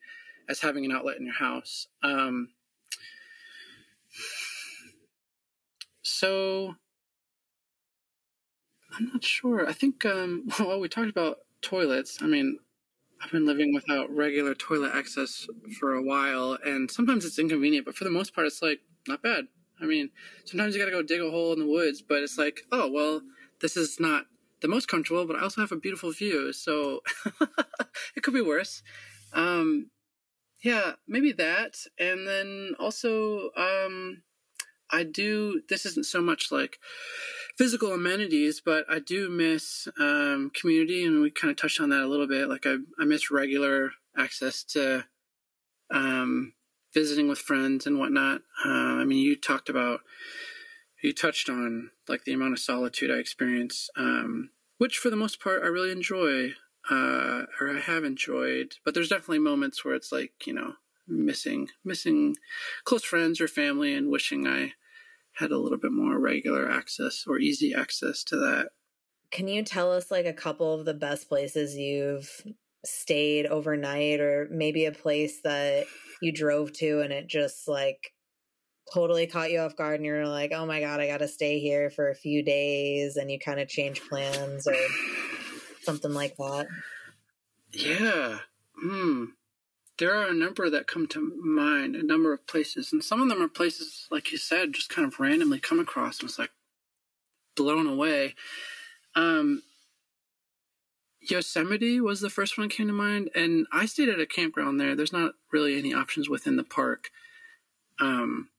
as 0.47 0.61
having 0.61 0.85
an 0.85 0.91
outlet 0.91 1.17
in 1.17 1.25
your 1.25 1.35
house. 1.35 1.87
Um, 2.03 2.49
so 6.03 6.75
I'm 8.97 9.09
not 9.13 9.23
sure. 9.23 9.67
I 9.67 9.73
think, 9.73 10.05
um, 10.05 10.49
well, 10.59 10.79
we 10.79 10.89
talked 10.89 11.09
about 11.09 11.39
toilets. 11.61 12.19
I 12.21 12.27
mean, 12.27 12.59
I've 13.23 13.31
been 13.31 13.45
living 13.45 13.73
without 13.73 14.09
regular 14.15 14.55
toilet 14.55 14.91
access 14.93 15.47
for 15.79 15.93
a 15.93 16.01
while, 16.01 16.57
and 16.65 16.89
sometimes 16.89 17.23
it's 17.23 17.39
inconvenient, 17.39 17.85
but 17.85 17.95
for 17.95 18.03
the 18.03 18.09
most 18.09 18.33
part, 18.33 18.47
it's 18.47 18.61
like 18.61 18.79
not 19.07 19.21
bad. 19.21 19.45
I 19.79 19.85
mean, 19.85 20.09
sometimes 20.45 20.73
you 20.73 20.81
got 20.81 20.85
to 20.85 20.91
go 20.91 21.03
dig 21.03 21.21
a 21.21 21.29
hole 21.29 21.53
in 21.53 21.59
the 21.59 21.67
woods, 21.67 22.01
but 22.01 22.23
it's 22.23 22.37
like, 22.37 22.61
oh 22.71 22.89
well, 22.89 23.21
this 23.61 23.77
is 23.77 23.99
not 23.99 24.25
the 24.61 24.67
most 24.67 24.87
comfortable, 24.87 25.25
but 25.25 25.35
I 25.35 25.41
also 25.41 25.61
have 25.61 25.71
a 25.71 25.75
beautiful 25.77 26.11
view, 26.11 26.51
so 26.53 27.01
it 28.15 28.23
could 28.23 28.33
be 28.33 28.41
worse. 28.41 28.81
Um, 29.33 29.89
yeah, 30.63 30.93
maybe 31.07 31.31
that, 31.33 31.75
and 31.99 32.27
then 32.27 32.75
also, 32.79 33.49
um, 33.55 34.23
I 34.91 35.03
do. 35.03 35.61
This 35.69 35.85
isn't 35.85 36.05
so 36.05 36.21
much 36.21 36.51
like 36.51 36.77
physical 37.57 37.93
amenities, 37.93 38.61
but 38.63 38.85
I 38.89 38.99
do 38.99 39.29
miss 39.29 39.87
um, 39.99 40.51
community, 40.53 41.03
and 41.03 41.21
we 41.21 41.31
kind 41.31 41.51
of 41.51 41.57
touched 41.57 41.79
on 41.79 41.89
that 41.89 42.01
a 42.01 42.07
little 42.07 42.27
bit. 42.27 42.49
Like 42.49 42.65
I, 42.65 42.77
I 42.99 43.05
miss 43.05 43.31
regular 43.31 43.91
access 44.17 44.63
to 44.63 45.05
um, 45.91 46.53
visiting 46.93 47.27
with 47.27 47.39
friends 47.39 47.85
and 47.85 47.99
whatnot. 47.99 48.41
Uh, 48.65 48.69
I 48.69 49.05
mean, 49.05 49.19
you 49.19 49.35
talked 49.35 49.69
about, 49.69 50.01
you 51.03 51.13
touched 51.13 51.49
on 51.49 51.91
like 52.07 52.23
the 52.23 52.33
amount 52.33 52.53
of 52.53 52.59
solitude 52.59 53.11
I 53.11 53.15
experience, 53.15 53.89
um, 53.95 54.49
which 54.77 54.97
for 54.97 55.09
the 55.09 55.15
most 55.15 55.41
part 55.41 55.63
I 55.63 55.67
really 55.67 55.91
enjoy 55.91 56.53
uh, 56.89 57.43
or 57.59 57.69
I 57.69 57.79
have 57.79 58.03
enjoyed. 58.03 58.75
But 58.83 58.93
there's 58.93 59.09
definitely 59.09 59.39
moments 59.39 59.83
where 59.83 59.95
it's 59.95 60.11
like 60.11 60.33
you 60.45 60.53
know 60.53 60.73
missing 61.07 61.67
missing 61.83 62.37
close 62.85 63.03
friends 63.03 63.41
or 63.41 63.47
family 63.47 63.93
and 63.93 64.09
wishing 64.09 64.47
I 64.47 64.73
had 65.33 65.51
a 65.51 65.57
little 65.57 65.77
bit 65.77 65.91
more 65.91 66.19
regular 66.19 66.69
access 66.69 67.25
or 67.27 67.39
easy 67.39 67.73
access 67.73 68.23
to 68.25 68.35
that. 68.37 68.69
Can 69.31 69.47
you 69.47 69.63
tell 69.63 69.91
us 69.91 70.11
like 70.11 70.25
a 70.25 70.33
couple 70.33 70.73
of 70.73 70.85
the 70.85 70.93
best 70.93 71.29
places 71.29 71.75
you've 71.75 72.29
stayed 72.83 73.45
overnight 73.45 74.19
or 74.19 74.47
maybe 74.51 74.85
a 74.85 74.91
place 74.91 75.41
that 75.43 75.85
you 76.21 76.31
drove 76.31 76.73
to 76.73 76.99
and 77.01 77.13
it 77.13 77.27
just 77.27 77.67
like 77.67 78.13
totally 78.93 79.27
caught 79.27 79.51
you 79.51 79.59
off 79.59 79.75
guard 79.75 79.95
and 79.95 80.05
you're 80.05 80.27
like, 80.27 80.51
"Oh 80.53 80.65
my 80.65 80.79
god, 80.81 80.99
I 80.99 81.07
got 81.07 81.19
to 81.19 81.27
stay 81.27 81.59
here 81.59 81.89
for 81.89 82.09
a 82.09 82.15
few 82.15 82.43
days" 82.43 83.15
and 83.15 83.31
you 83.31 83.39
kind 83.39 83.59
of 83.59 83.67
change 83.69 84.01
plans 84.01 84.67
or 84.67 84.75
something 85.83 86.13
like 86.13 86.35
that? 86.37 86.67
Yeah. 87.71 88.39
Hmm. 88.75 89.25
There 90.01 90.15
are 90.15 90.29
a 90.29 90.33
number 90.33 90.67
that 90.67 90.87
come 90.87 91.05
to 91.09 91.19
mind, 91.43 91.95
a 91.95 92.01
number 92.01 92.33
of 92.33 92.47
places, 92.47 92.91
and 92.91 93.03
some 93.03 93.21
of 93.21 93.29
them 93.29 93.39
are 93.39 93.47
places, 93.47 94.07
like 94.09 94.31
you 94.31 94.39
said, 94.39 94.73
just 94.73 94.89
kind 94.89 95.07
of 95.07 95.19
randomly 95.19 95.59
come 95.59 95.79
across 95.79 96.19
and 96.19 96.27
it's 96.27 96.39
like 96.39 96.49
blown 97.55 97.85
away. 97.85 98.33
Um, 99.13 99.61
Yosemite 101.19 102.01
was 102.01 102.19
the 102.19 102.31
first 102.31 102.57
one 102.57 102.67
that 102.67 102.73
came 102.73 102.87
to 102.87 102.93
mind, 102.93 103.29
and 103.35 103.67
I 103.71 103.85
stayed 103.85 104.09
at 104.09 104.19
a 104.19 104.25
campground 104.25 104.79
there. 104.79 104.95
There's 104.95 105.13
not 105.13 105.33
really 105.51 105.77
any 105.77 105.93
options 105.93 106.27
within 106.27 106.55
the 106.55 106.63
park, 106.63 107.11
um, 107.99 108.49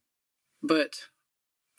but 0.63 1.09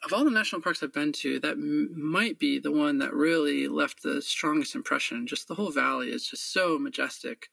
of 0.03 0.11
all 0.11 0.25
the 0.25 0.29
national 0.29 0.61
parks 0.61 0.83
I've 0.83 0.91
been 0.91 1.13
to, 1.13 1.39
that 1.39 1.53
m- 1.53 1.89
might 1.95 2.37
be 2.37 2.59
the 2.59 2.73
one 2.73 2.97
that 2.97 3.13
really 3.13 3.69
left 3.69 4.03
the 4.03 4.21
strongest 4.21 4.75
impression. 4.75 5.25
Just 5.25 5.47
the 5.47 5.55
whole 5.55 5.71
valley 5.71 6.09
is 6.09 6.27
just 6.27 6.51
so 6.51 6.77
majestic. 6.77 7.47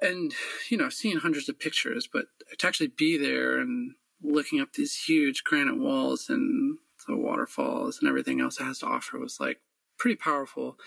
And, 0.00 0.34
you 0.68 0.76
know, 0.76 0.86
I've 0.86 0.94
seen 0.94 1.18
hundreds 1.18 1.48
of 1.48 1.58
pictures, 1.58 2.08
but 2.12 2.26
to 2.58 2.66
actually 2.66 2.88
be 2.88 3.16
there 3.16 3.58
and 3.58 3.94
looking 4.22 4.60
up 4.60 4.72
these 4.72 4.94
huge 4.94 5.44
granite 5.44 5.78
walls 5.78 6.28
and 6.28 6.78
the 7.08 7.16
waterfalls 7.16 7.98
and 7.98 8.08
everything 8.08 8.40
else 8.40 8.60
it 8.60 8.64
has 8.64 8.78
to 8.78 8.86
offer 8.86 9.18
was 9.18 9.40
like 9.40 9.58
pretty 9.98 10.16
powerful. 10.16 10.78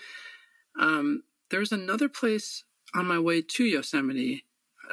Um, 0.78 1.22
there's 1.50 1.72
another 1.72 2.08
place 2.08 2.64
on 2.94 3.06
my 3.06 3.18
way 3.18 3.42
to 3.42 3.64
Yosemite, 3.64 4.44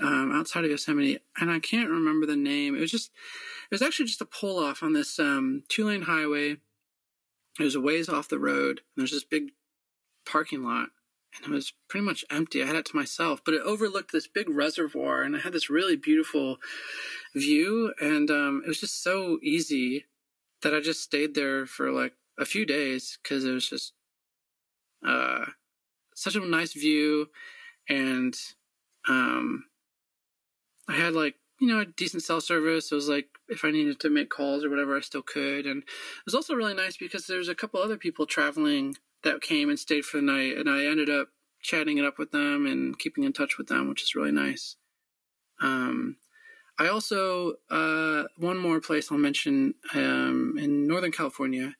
um, 0.01 0.32
outside 0.34 0.66
of 0.66 0.72
Yosemite, 0.72 1.20
and 1.39 1.51
I 1.51 1.59
can't 1.59 1.89
remember 1.89 2.26
the 2.26 2.36
name. 2.36 2.76
It 2.76 2.80
was 2.82 2.91
just 2.91 3.11
it 3.72 3.76
was 3.76 3.82
actually 3.82 4.05
just 4.05 4.22
a 4.22 4.26
pull 4.26 4.59
off 4.59 4.84
on 4.84 4.93
this 4.93 5.20
um, 5.20 5.64
two 5.70 5.86
lane 5.86 6.03
highway. 6.03 6.57
It 7.59 7.64
was 7.64 7.76
a 7.76 7.82
ways 7.82 8.09
off 8.09 8.30
the 8.30 8.39
road. 8.39 8.82
And 8.95 9.01
there's 9.01 9.11
this 9.11 9.24
big 9.24 9.51
parking 10.26 10.64
lot, 10.64 10.89
and 11.36 11.51
it 11.51 11.55
was 11.55 11.73
pretty 11.88 12.05
much 12.05 12.25
empty. 12.29 12.61
I 12.61 12.67
had 12.67 12.75
it 12.75 12.86
to 12.86 12.95
myself, 12.95 13.41
but 13.45 13.53
it 13.53 13.61
overlooked 13.61 14.11
this 14.11 14.27
big 14.27 14.49
reservoir, 14.49 15.23
and 15.23 15.36
I 15.36 15.39
had 15.39 15.53
this 15.53 15.69
really 15.69 15.95
beautiful 15.95 16.57
view. 17.36 17.93
And 17.99 18.29
um, 18.29 18.61
it 18.65 18.67
was 18.67 18.79
just 18.79 19.03
so 19.03 19.39
easy 19.41 20.05
that 20.61 20.73
I 20.73 20.79
just 20.79 21.01
stayed 21.01 21.36
there 21.36 21.65
for 21.65 21.91
like 21.91 22.13
a 22.39 22.45
few 22.45 22.65
days 22.65 23.17
because 23.21 23.45
it 23.45 23.51
was 23.51 23.69
just 23.69 23.93
uh, 25.05 25.45
such 26.15 26.36
a 26.36 26.39
nice 26.39 26.73
view, 26.73 27.29
and 27.89 28.36
um, 29.07 29.65
I 30.88 30.93
had 30.93 31.13
like 31.13 31.36
you 31.63 31.69
know, 31.69 31.79
a 31.79 31.86
decent 31.86 32.23
cell 32.23 32.41
service. 32.41 32.91
It 32.91 32.95
was 32.95 33.07
like 33.07 33.29
if 33.47 33.63
I 33.63 33.71
needed 33.71 33.97
to 34.01 34.09
make 34.09 34.29
calls 34.29 34.65
or 34.65 34.69
whatever, 34.69 34.97
I 34.97 34.99
still 34.99 35.21
could. 35.21 35.65
And 35.65 35.84
it 35.84 36.25
was 36.25 36.36
also 36.36 36.55
really 36.55 36.73
nice 36.73 36.97
because 36.97 37.25
there's 37.25 37.47
a 37.47 37.55
couple 37.55 37.81
other 37.81 37.95
people 37.95 38.25
traveling 38.25 38.97
that 39.24 39.41
came 39.41 39.69
and 39.69 39.80
stayed 39.80 40.05
for 40.05 40.17
the 40.17 40.24
night, 40.24 40.57
and 40.57 40.69
I 40.69 40.86
ended 40.86 41.09
up 41.09 41.30
chatting 41.61 41.97
it 41.97 42.05
up 42.05 42.17
with 42.17 42.32
them 42.32 42.65
and 42.65 42.97
keeping 42.97 43.24
in 43.24 43.34
touch 43.34 43.57
with 43.57 43.67
them, 43.67 43.88
which 43.88 44.03
is 44.03 44.15
really 44.15 44.32
nice. 44.32 44.76
Um, 45.61 46.17
I 46.78 46.88
also 46.88 47.53
uh, 47.69 48.24
one 48.38 48.57
more 48.57 48.82
place 48.82 49.11
I'll 49.11 49.17
mention 49.17 49.76
um, 49.93 50.55
in 50.59 50.88
Northern 50.88 51.11
California 51.11 51.76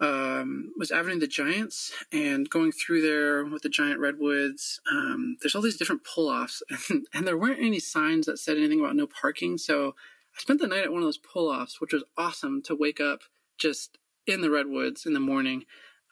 um, 0.00 0.72
was 0.76 0.90
Avenue 0.90 1.14
of 1.14 1.20
the 1.20 1.26
Giants 1.26 1.92
and 2.12 2.48
going 2.50 2.72
through 2.72 3.00
there 3.00 3.44
with 3.46 3.62
the 3.62 3.68
giant 3.68 3.98
redwoods. 3.98 4.80
Um, 4.90 5.38
there's 5.40 5.54
all 5.54 5.62
these 5.62 5.78
different 5.78 6.04
pull 6.04 6.28
offs, 6.28 6.62
and, 6.90 7.06
and, 7.14 7.26
there 7.26 7.38
weren't 7.38 7.62
any 7.62 7.78
signs 7.78 8.26
that 8.26 8.38
said 8.38 8.58
anything 8.58 8.80
about 8.80 8.96
no 8.96 9.06
parking. 9.06 9.56
So 9.56 9.94
I 10.36 10.40
spent 10.40 10.60
the 10.60 10.66
night 10.66 10.84
at 10.84 10.92
one 10.92 11.00
of 11.00 11.06
those 11.06 11.18
pull 11.18 11.48
offs, 11.48 11.80
which 11.80 11.94
was 11.94 12.04
awesome 12.18 12.60
to 12.62 12.74
wake 12.74 13.00
up 13.00 13.20
just 13.56 13.96
in 14.26 14.42
the 14.42 14.50
redwoods 14.50 15.06
in 15.06 15.14
the 15.14 15.20
morning. 15.20 15.64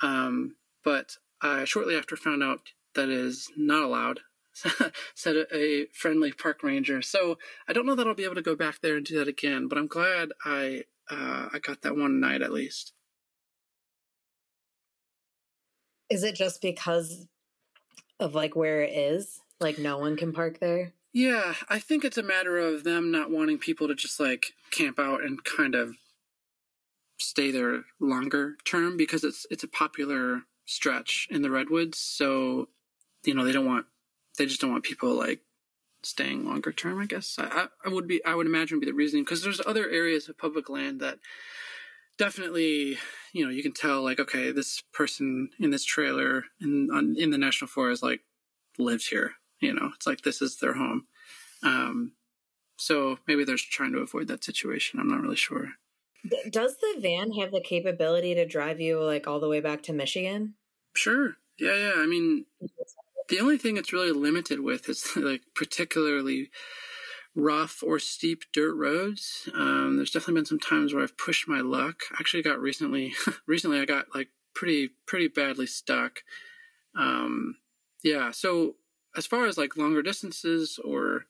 Um, 0.05 0.57
but 0.84 1.16
I 1.40 1.64
shortly 1.64 1.96
after 1.96 2.14
found 2.14 2.42
out 2.42 2.61
that 2.94 3.09
is 3.09 3.50
not 3.57 3.82
allowed. 3.82 4.20
said 5.16 5.46
a 5.52 5.86
friendly 5.92 6.30
park 6.30 6.62
ranger. 6.62 7.02
So 7.02 7.38
I 7.66 7.72
don't 7.72 7.86
know 7.86 7.96
that 7.96 8.07
I'll 8.07 8.14
be 8.14 8.24
able 8.24 8.36
to 8.36 8.42
go 8.42 8.55
back 8.55 8.80
there 8.80 8.96
and 8.96 9.05
do 9.05 9.18
that 9.18 9.26
again, 9.26 9.66
but 9.66 9.78
I'm 9.78 9.88
glad 9.88 10.28
I 10.44 10.84
uh, 11.11 11.48
I 11.52 11.59
got 11.61 11.82
that 11.82 11.96
one 11.96 12.20
night 12.20 12.40
at 12.40 12.52
least. 12.52 12.92
Is 16.09 16.22
it 16.22 16.36
just 16.36 16.62
because 16.62 17.26
of 18.20 18.34
like 18.34 18.55
where 18.55 18.82
it 18.82 18.92
is? 18.92 19.40
Like 19.59 19.78
no 19.78 19.98
one 19.98 20.16
can 20.16 20.32
park 20.32 20.61
there? 20.61 20.92
Yeah, 21.12 21.55
I 21.68 21.78
think 21.80 22.05
it's 22.05 22.18
a 22.18 22.22
matter 22.22 22.59
of 22.59 22.84
them 22.84 23.11
not 23.11 23.30
wanting 23.30 23.59
people 23.59 23.88
to 23.88 23.94
just 23.94 24.20
like 24.20 24.52
camp 24.70 24.98
out 25.00 25.22
and 25.22 25.42
kind 25.42 25.74
of 25.74 25.96
stay 27.29 27.51
there 27.51 27.85
longer 28.01 28.57
term 28.64 28.97
because 28.97 29.25
it's 29.25 29.47
it's 29.51 29.64
a 29.64 29.68
popular 29.68 30.43
stretch 30.66 31.29
in 31.31 31.43
the 31.43 31.51
redwoods. 31.51 31.99
So, 31.99 32.68
you 33.25 33.35
know, 33.35 33.45
they 33.45 33.53
don't 33.53 33.66
want 33.66 33.87
they 34.39 34.47
just 34.47 34.61
don't 34.61 34.72
want 34.72 34.85
people 34.85 35.14
like 35.14 35.41
staying 36.03 36.45
longer 36.45 36.72
term. 36.72 37.01
I 37.01 37.07
guess 37.07 37.37
I, 37.39 37.68
I 37.85 37.89
would 37.89 38.07
be 38.07 38.25
I 38.25 38.35
would 38.35 38.47
imagine 38.47 38.81
be 38.81 38.87
the 38.87 38.93
reasoning 38.93 39.25
because 39.25 39.43
there's 39.43 39.61
other 39.66 39.89
areas 39.89 40.29
of 40.29 40.39
public 40.39 40.68
land 40.68 41.01
that 41.01 41.18
definitely 42.18 42.99
you 43.33 43.45
know 43.45 43.51
you 43.51 43.62
can 43.62 43.72
tell 43.72 44.03
like 44.03 44.20
okay 44.20 44.53
this 44.53 44.83
person 44.93 45.51
in 45.59 45.70
this 45.70 45.85
trailer 45.85 46.45
in 46.61 46.89
on, 46.93 47.16
in 47.18 47.31
the 47.31 47.39
national 47.39 47.68
forest 47.68 48.03
like 48.03 48.20
lives 48.79 49.09
here 49.09 49.33
you 49.61 49.72
know 49.72 49.91
it's 49.95 50.07
like 50.07 50.22
this 50.22 50.41
is 50.41 50.59
their 50.59 50.75
home 50.75 51.07
um 51.62 52.12
so 52.77 53.18
maybe 53.27 53.45
they're 53.45 53.57
trying 53.57 53.93
to 53.93 53.99
avoid 53.99 54.29
that 54.29 54.45
situation 54.45 55.01
i'm 55.01 55.09
not 55.09 55.20
really 55.20 55.37
sure 55.37 55.70
does 56.51 56.77
the 56.79 56.97
van 57.01 57.33
have 57.33 57.51
the 57.51 57.61
capability 57.61 58.35
to 58.35 58.47
drive 58.47 58.81
you 58.81 59.01
like 59.01 59.27
all 59.27 59.41
the 59.41 59.49
way 59.49 59.61
back 59.61 59.83
to 59.83 59.93
michigan 59.93 60.55
sure 60.95 61.37
yeah 61.59 61.75
yeah 61.75 61.93
i 61.97 62.07
mean 62.07 62.47
the 63.29 63.41
only 63.41 63.59
thing 63.59 63.77
it's 63.77 63.93
really 63.93 64.12
limited 64.12 64.61
with 64.61 64.89
is 64.89 65.09
like 65.16 65.43
particularly 65.55 66.51
rough 67.35 67.83
or 67.83 67.99
steep 67.99 68.45
dirt 68.53 68.75
roads. 68.75 69.49
Um, 69.55 69.97
there's 69.97 70.11
definitely 70.11 70.35
been 70.35 70.47
some 70.47 70.61
times 70.61 70.95
where 70.95 71.03
I've 71.03 71.18
pushed 71.18 71.49
my 71.49 71.61
luck. 71.61 72.03
Actually, 72.18 72.43
got 72.43 72.61
recently. 72.61 73.14
recently, 73.47 73.81
I 73.81 73.85
got 73.85 74.14
like 74.14 74.29
pretty 74.55 74.91
pretty 75.07 75.29
badly 75.29 75.66
stuck. 75.66 76.22
Um, 76.97 77.57
yeah. 78.03 78.31
So 78.31 78.77
as 79.16 79.27
far 79.27 79.47
as 79.47 79.59
like 79.59 79.77
longer 79.77 80.03
distances 80.03 80.79
or 80.85 81.27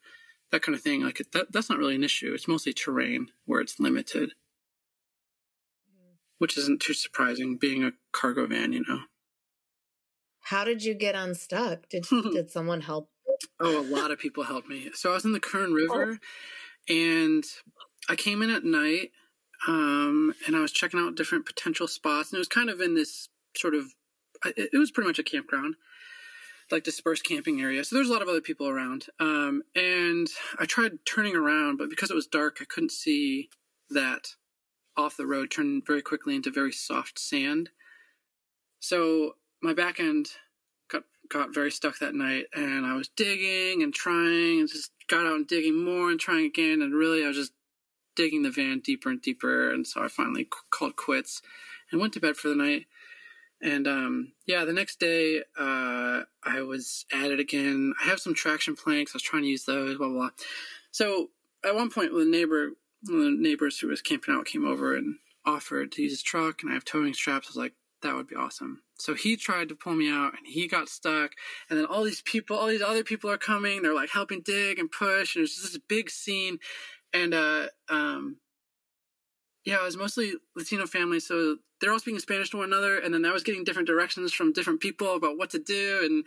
that 0.50 0.62
kind 0.62 0.76
of 0.76 0.82
thing, 0.82 1.02
like 1.02 1.22
that 1.32 1.52
that's 1.52 1.70
not 1.70 1.78
really 1.78 1.94
an 1.94 2.04
issue. 2.04 2.32
It's 2.34 2.48
mostly 2.48 2.72
terrain 2.72 3.28
where 3.46 3.60
it's 3.60 3.80
limited, 3.80 4.32
which 6.38 6.56
isn't 6.58 6.80
too 6.80 6.94
surprising. 6.94 7.56
Being 7.56 7.84
a 7.84 7.92
cargo 8.12 8.46
van, 8.46 8.72
you 8.72 8.84
know. 8.88 9.00
How 10.40 10.64
did 10.64 10.84
you 10.84 10.94
get 10.94 11.14
unstuck? 11.14 11.88
Did 11.88 12.06
did 12.32 12.50
someone 12.50 12.82
help 12.82 13.08
Oh, 13.60 13.80
a 13.80 13.82
lot 13.82 14.10
of 14.10 14.18
people 14.18 14.44
helped 14.44 14.68
me. 14.68 14.90
So 14.94 15.10
I 15.10 15.14
was 15.14 15.24
in 15.24 15.32
the 15.32 15.40
Kern 15.40 15.72
River, 15.72 16.18
oh. 16.20 16.94
and 16.94 17.44
I 18.08 18.16
came 18.16 18.42
in 18.42 18.50
at 18.50 18.64
night, 18.64 19.10
um, 19.66 20.34
and 20.46 20.56
I 20.56 20.60
was 20.60 20.72
checking 20.72 21.00
out 21.00 21.16
different 21.16 21.46
potential 21.46 21.88
spots, 21.88 22.30
and 22.30 22.36
it 22.36 22.40
was 22.40 22.48
kind 22.48 22.70
of 22.70 22.80
in 22.80 22.94
this 22.94 23.28
sort 23.56 23.74
of, 23.74 23.86
it, 24.44 24.70
it 24.72 24.78
was 24.78 24.90
pretty 24.90 25.08
much 25.08 25.18
a 25.18 25.24
campground, 25.24 25.76
like 26.70 26.84
dispersed 26.84 27.24
camping 27.24 27.60
area. 27.60 27.84
So 27.84 27.96
there's 27.96 28.08
a 28.08 28.12
lot 28.12 28.22
of 28.22 28.28
other 28.28 28.40
people 28.40 28.68
around, 28.68 29.06
um, 29.20 29.62
and 29.74 30.28
I 30.58 30.66
tried 30.66 30.92
turning 31.06 31.36
around, 31.36 31.78
but 31.78 31.90
because 31.90 32.10
it 32.10 32.16
was 32.16 32.26
dark, 32.26 32.58
I 32.60 32.64
couldn't 32.64 32.92
see 32.92 33.48
that 33.90 34.28
off 34.96 35.16
the 35.16 35.26
road 35.26 35.50
turn 35.50 35.82
very 35.86 36.02
quickly 36.02 36.34
into 36.34 36.50
very 36.50 36.72
soft 36.72 37.18
sand. 37.18 37.70
So 38.80 39.36
my 39.62 39.74
back 39.74 39.98
end 39.98 40.28
got 40.88 41.04
got 41.28 41.54
very 41.54 41.70
stuck 41.70 41.98
that 41.98 42.14
night, 42.14 42.46
and 42.54 42.86
I 42.86 42.94
was 42.94 43.08
digging 43.08 43.82
and 43.82 43.94
trying, 43.94 44.60
and 44.60 44.68
just 44.68 44.92
got 45.08 45.26
out 45.26 45.36
and 45.36 45.46
digging 45.46 45.82
more 45.82 46.10
and 46.10 46.20
trying 46.20 46.46
again, 46.46 46.82
and 46.82 46.94
really 46.94 47.24
I 47.24 47.28
was 47.28 47.36
just 47.36 47.52
digging 48.14 48.42
the 48.42 48.50
van 48.50 48.80
deeper 48.80 49.10
and 49.10 49.22
deeper, 49.22 49.70
and 49.70 49.86
so 49.86 50.02
I 50.02 50.08
finally 50.08 50.48
called 50.70 50.96
quits 50.96 51.42
and 51.90 52.00
went 52.00 52.12
to 52.14 52.20
bed 52.20 52.36
for 52.36 52.48
the 52.48 52.56
night. 52.56 52.86
And 53.62 53.88
um, 53.88 54.32
yeah, 54.46 54.64
the 54.64 54.72
next 54.72 55.00
day 55.00 55.40
uh, 55.58 56.22
I 56.42 56.60
was 56.62 57.06
at 57.12 57.30
it 57.30 57.40
again. 57.40 57.94
I 58.02 58.08
have 58.08 58.20
some 58.20 58.34
traction 58.34 58.76
planks. 58.76 59.12
I 59.12 59.16
was 59.16 59.22
trying 59.22 59.42
to 59.42 59.48
use 59.48 59.64
those. 59.64 59.96
Blah 59.96 60.08
blah. 60.08 60.18
blah. 60.18 60.30
So 60.90 61.30
at 61.64 61.74
one 61.74 61.90
point, 61.90 62.12
the 62.12 62.24
neighbor, 62.24 62.72
the 63.04 63.34
neighbors 63.38 63.78
who 63.78 63.88
was 63.88 64.02
camping 64.02 64.34
out, 64.34 64.46
came 64.46 64.66
over 64.66 64.96
and 64.96 65.16
offered 65.46 65.92
to 65.92 66.02
use 66.02 66.12
his 66.12 66.22
truck, 66.22 66.62
and 66.62 66.70
I 66.70 66.74
have 66.74 66.84
towing 66.84 67.14
straps. 67.14 67.48
I 67.48 67.50
was 67.50 67.56
like, 67.56 67.74
that 68.02 68.14
would 68.14 68.28
be 68.28 68.36
awesome. 68.36 68.82
So 68.98 69.14
he 69.14 69.36
tried 69.36 69.68
to 69.70 69.74
pull 69.74 69.94
me 69.94 70.10
out, 70.10 70.34
and 70.36 70.46
he 70.46 70.68
got 70.68 70.88
stuck. 70.88 71.32
And 71.68 71.78
then 71.78 71.86
all 71.86 72.04
these 72.04 72.22
people, 72.22 72.56
all 72.56 72.68
these 72.68 72.82
other 72.82 73.04
people 73.04 73.30
are 73.30 73.38
coming. 73.38 73.82
They're 73.82 73.94
like 73.94 74.10
helping 74.10 74.42
dig 74.42 74.78
and 74.78 74.90
push, 74.90 75.36
and 75.36 75.44
it's 75.44 75.60
just 75.60 75.72
this 75.72 75.82
big 75.88 76.10
scene. 76.10 76.58
And 77.12 77.34
uh, 77.34 77.68
um, 77.88 78.36
yeah, 79.64 79.80
it 79.80 79.84
was 79.84 79.96
mostly 79.96 80.34
Latino 80.54 80.86
families, 80.86 81.26
so 81.26 81.56
they're 81.80 81.90
all 81.90 81.98
speaking 81.98 82.20
Spanish 82.20 82.50
to 82.50 82.58
one 82.58 82.66
another, 82.66 82.98
and 82.98 83.14
then 83.14 83.24
I 83.24 83.32
was 83.32 83.42
getting 83.42 83.64
different 83.64 83.88
directions 83.88 84.32
from 84.32 84.52
different 84.52 84.80
people 84.80 85.16
about 85.16 85.38
what 85.38 85.50
to 85.50 85.58
do, 85.58 86.00
and 86.04 86.24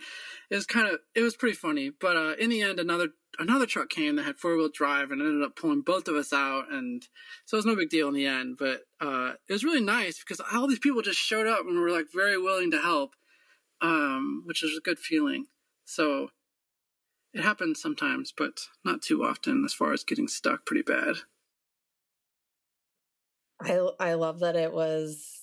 it 0.50 0.56
was 0.56 0.66
kind 0.66 0.88
of 0.88 0.98
it 1.14 1.22
was 1.22 1.36
pretty 1.36 1.54
funny. 1.54 1.90
But 1.90 2.16
uh, 2.16 2.34
in 2.38 2.50
the 2.50 2.62
end, 2.62 2.80
another 2.80 3.08
another 3.38 3.66
truck 3.66 3.90
came 3.90 4.16
that 4.16 4.24
had 4.24 4.36
four 4.36 4.56
wheel 4.56 4.68
drive 4.72 5.12
and 5.12 5.22
ended 5.22 5.42
up 5.42 5.54
pulling 5.54 5.82
both 5.82 6.08
of 6.08 6.16
us 6.16 6.32
out, 6.32 6.72
and 6.72 7.06
so 7.44 7.56
it 7.56 7.58
was 7.58 7.66
no 7.66 7.76
big 7.76 7.90
deal 7.90 8.08
in 8.08 8.14
the 8.14 8.26
end. 8.26 8.56
But 8.58 8.82
uh, 9.00 9.34
it 9.48 9.52
was 9.52 9.64
really 9.64 9.82
nice 9.82 10.18
because 10.18 10.40
all 10.52 10.66
these 10.66 10.80
people 10.80 11.02
just 11.02 11.20
showed 11.20 11.46
up 11.46 11.60
and 11.60 11.78
were 11.78 11.90
like 11.90 12.06
very 12.12 12.38
willing 12.38 12.72
to 12.72 12.80
help, 12.80 13.14
um, 13.80 14.42
which 14.46 14.64
is 14.64 14.76
a 14.76 14.80
good 14.82 14.98
feeling. 14.98 15.46
So 15.84 16.30
it 17.32 17.42
happens 17.42 17.80
sometimes, 17.80 18.32
but 18.36 18.58
not 18.84 19.00
too 19.00 19.22
often 19.22 19.64
as 19.64 19.74
far 19.74 19.92
as 19.92 20.02
getting 20.02 20.26
stuck 20.26 20.66
pretty 20.66 20.82
bad. 20.82 21.18
I 23.60 23.88
I 23.98 24.14
love 24.14 24.40
that 24.40 24.56
it 24.56 24.72
was 24.72 25.42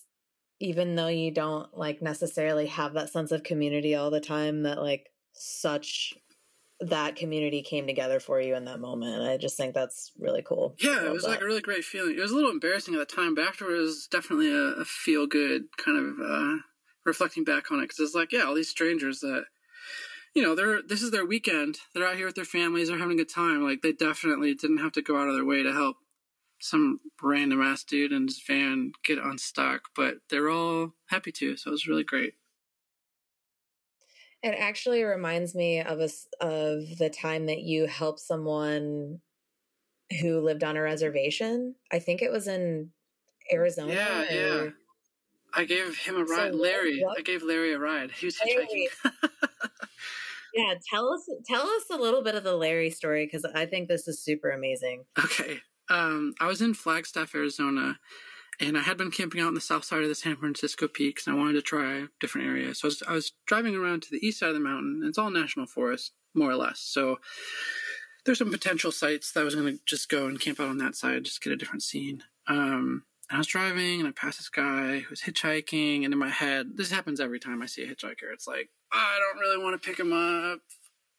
even 0.59 0.95
though 0.95 1.07
you 1.07 1.31
don't 1.31 1.77
like 1.77 2.01
necessarily 2.01 2.67
have 2.67 2.93
that 2.93 3.09
sense 3.09 3.31
of 3.31 3.43
community 3.43 3.95
all 3.95 4.09
the 4.09 4.21
time 4.21 4.63
that 4.63 4.81
like 4.81 5.09
such 5.33 6.13
that 6.79 7.15
community 7.15 7.61
came 7.61 7.87
together 7.87 8.19
for 8.19 8.39
you 8.41 8.55
in 8.55 8.65
that 8.65 8.79
moment. 8.79 9.23
I 9.23 9.37
just 9.37 9.57
think 9.57 9.73
that's 9.73 10.11
really 10.19 10.41
cool. 10.41 10.75
Yeah, 10.79 11.05
it 11.05 11.11
was 11.11 11.23
that. 11.23 11.29
like 11.29 11.41
a 11.41 11.45
really 11.45 11.61
great 11.61 11.85
feeling. 11.85 12.15
It 12.17 12.21
was 12.21 12.31
a 12.31 12.35
little 12.35 12.51
embarrassing 12.51 12.93
at 12.95 12.99
the 12.99 13.15
time, 13.15 13.33
but 13.33 13.45
afterwards, 13.45 13.75
it 13.75 13.81
was 13.81 14.07
definitely 14.07 14.51
a, 14.51 14.81
a 14.81 14.85
feel 14.85 15.25
good 15.25 15.63
kind 15.77 15.97
of 15.97 16.19
uh, 16.19 16.57
reflecting 17.05 17.43
back 17.43 17.71
on 17.71 17.79
it 17.79 17.83
because 17.83 17.99
it's 17.99 18.15
like, 18.15 18.31
yeah, 18.31 18.41
all 18.41 18.55
these 18.55 18.69
strangers 18.69 19.21
that 19.21 19.45
you 20.33 20.43
know 20.43 20.53
they're 20.53 20.81
this 20.81 21.01
is 21.01 21.11
their 21.11 21.25
weekend. 21.25 21.79
They're 21.93 22.07
out 22.07 22.17
here 22.17 22.25
with 22.25 22.35
their 22.35 22.45
families. 22.45 22.89
They're 22.89 22.97
having 22.97 23.19
a 23.19 23.23
good 23.23 23.33
time. 23.33 23.63
Like 23.63 23.81
they 23.81 23.93
definitely 23.93 24.53
didn't 24.53 24.79
have 24.79 24.91
to 24.93 25.01
go 25.01 25.17
out 25.17 25.29
of 25.29 25.35
their 25.35 25.45
way 25.45 25.63
to 25.63 25.71
help 25.71 25.97
some 26.59 26.99
random 27.21 27.61
ass 27.61 27.83
dude 27.83 28.11
in 28.11 28.27
his 28.27 28.41
van 28.45 28.91
get 29.03 29.17
unstuck, 29.17 29.89
but 29.95 30.15
they're 30.29 30.49
all 30.49 30.93
happy 31.07 31.31
to. 31.33 31.57
So 31.57 31.69
it 31.69 31.71
was 31.71 31.87
really 31.87 32.03
great. 32.03 32.33
It 34.43 34.55
actually 34.59 35.03
reminds 35.03 35.55
me 35.55 35.81
of 35.81 35.99
a, 35.99 36.09
of 36.39 36.97
the 36.97 37.09
time 37.09 37.47
that 37.47 37.61
you 37.61 37.87
helped 37.87 38.19
someone 38.19 39.19
who 40.21 40.39
lived 40.39 40.63
on 40.63 40.77
a 40.77 40.81
reservation. 40.81 41.75
I 41.91 41.99
think 41.99 42.21
it 42.21 42.31
was 42.31 42.47
in 42.47 42.91
Arizona. 43.51 43.93
Yeah, 43.93 44.21
or... 44.21 44.63
yeah. 44.65 44.69
I 45.53 45.63
gave 45.63 45.97
him 45.97 46.17
a 46.17 46.23
ride, 46.23 46.51
so 46.51 46.57
Larry. 46.57 47.01
What? 47.01 47.17
I 47.17 47.21
gave 47.21 47.41
Larry 47.41 47.73
a 47.73 47.79
ride. 47.79 48.11
He 48.11 48.25
was 48.25 48.37
hitchhiking. 48.37 48.87
yeah, 50.53 50.73
tell 50.89 51.11
us 51.13 51.29
tell 51.47 51.63
us 51.63 51.83
a 51.91 51.95
little 51.95 52.21
bit 52.21 52.35
of 52.35 52.43
the 52.43 52.55
Larry 52.55 52.89
story 52.89 53.25
because 53.25 53.45
I 53.45 53.65
think 53.65 53.87
this 53.87 54.07
is 54.07 54.21
super 54.21 54.49
amazing. 54.49 55.05
Okay, 55.17 55.61
um, 55.89 56.33
I 56.39 56.47
was 56.47 56.61
in 56.61 56.73
Flagstaff, 56.73 57.35
Arizona, 57.35 57.99
and 58.59 58.77
I 58.77 58.81
had 58.81 58.97
been 58.97 59.11
camping 59.11 59.41
out 59.41 59.47
on 59.47 59.53
the 59.53 59.61
south 59.61 59.83
side 59.83 60.03
of 60.03 60.09
the 60.09 60.15
San 60.15 60.35
Francisco 60.37 60.87
Peaks, 60.87 61.27
and 61.27 61.35
I 61.35 61.39
wanted 61.39 61.53
to 61.53 61.61
try 61.61 62.05
different 62.19 62.47
areas. 62.47 62.79
So 62.79 62.87
I 62.87 62.89
was, 62.89 63.03
I 63.09 63.13
was 63.13 63.31
driving 63.45 63.75
around 63.75 64.03
to 64.03 64.11
the 64.11 64.25
east 64.25 64.39
side 64.39 64.49
of 64.49 64.55
the 64.55 64.61
mountain. 64.61 65.01
it's 65.05 65.17
all 65.17 65.29
national 65.29 65.67
forest, 65.67 66.13
more 66.33 66.51
or 66.51 66.55
less. 66.55 66.79
So 66.79 67.19
there's 68.25 68.39
some 68.39 68.51
potential 68.51 68.91
sites 68.91 69.31
that 69.31 69.41
I 69.41 69.43
was 69.43 69.55
going 69.55 69.77
to 69.77 69.83
just 69.85 70.09
go 70.09 70.27
and 70.27 70.39
camp 70.39 70.59
out 70.59 70.69
on 70.69 70.77
that 70.79 70.95
side, 70.95 71.25
just 71.25 71.41
get 71.41 71.53
a 71.53 71.57
different 71.57 71.83
scene. 71.83 72.23
Um, 72.47 73.03
I 73.29 73.37
was 73.37 73.47
driving 73.47 73.99
and 73.99 74.07
I 74.07 74.11
passed 74.11 74.37
this 74.37 74.49
guy 74.49 74.99
who 74.99 75.09
was 75.09 75.21
hitchhiking, 75.21 76.03
and 76.03 76.13
in 76.13 76.19
my 76.19 76.29
head, 76.29 76.71
this 76.75 76.91
happens 76.91 77.19
every 77.19 77.39
time 77.39 77.61
I 77.61 77.65
see 77.65 77.83
a 77.83 77.87
hitchhiker. 77.87 78.31
It's 78.33 78.47
like, 78.47 78.69
I 78.91 79.19
don't 79.19 79.41
really 79.41 79.63
want 79.63 79.81
to 79.81 79.87
pick 79.87 79.99
him 79.99 80.13
up. 80.13 80.59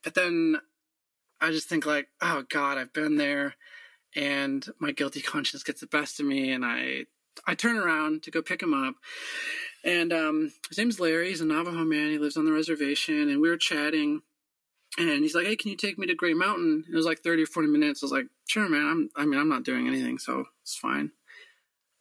But 0.03 0.15
then 0.15 0.57
I 1.41 1.51
just 1.51 1.69
think 1.69 1.85
like, 1.85 2.09
oh 2.23 2.45
God, 2.49 2.79
I've 2.79 2.93
been 2.93 3.17
there 3.17 3.57
and 4.17 4.67
my 4.79 4.91
guilty 4.91 5.21
conscience 5.21 5.63
gets 5.63 5.81
the 5.81 5.87
best 5.87 6.19
of 6.19 6.27
me 6.27 6.51
and 6.51 6.65
I 6.65 7.07
I 7.47 7.55
turn 7.55 7.77
around 7.77 8.23
to 8.23 8.31
go 8.31 8.43
pick 8.43 8.63
him 8.63 8.73
up. 8.73 8.95
And 9.85 10.13
um, 10.13 10.53
his 10.69 10.79
name's 10.79 10.99
Larry. 10.99 11.29
He's 11.29 11.41
a 11.41 11.45
Navajo 11.45 11.85
man. 11.85 12.11
He 12.11 12.19
lives 12.19 12.37
on 12.37 12.45
the 12.45 12.53
reservation. 12.53 13.29
And 13.29 13.41
we 13.41 13.49
were 13.49 13.57
chatting. 13.57 14.23
And 14.99 15.23
he's 15.23 15.35
like, 15.35 15.47
"Hey, 15.47 15.57
can 15.57 15.71
you 15.71 15.77
take 15.77 15.99
me 15.99 16.07
to 16.07 16.15
Gray 16.15 16.33
Mountain?" 16.33 16.85
It 16.91 16.97
was 16.97 17.05
like 17.05 17.19
thirty 17.19 17.43
or 17.43 17.47
forty 17.47 17.69
minutes. 17.69 18.03
I 18.03 18.07
was 18.07 18.13
like, 18.13 18.29
"Sure, 18.47 18.67
man. 18.69 18.87
I'm. 18.87 19.11
I 19.15 19.27
mean, 19.27 19.39
I'm 19.39 19.49
not 19.49 19.65
doing 19.65 19.87
anything, 19.87 20.17
so 20.19 20.47
it's 20.63 20.77
fine." 20.77 21.11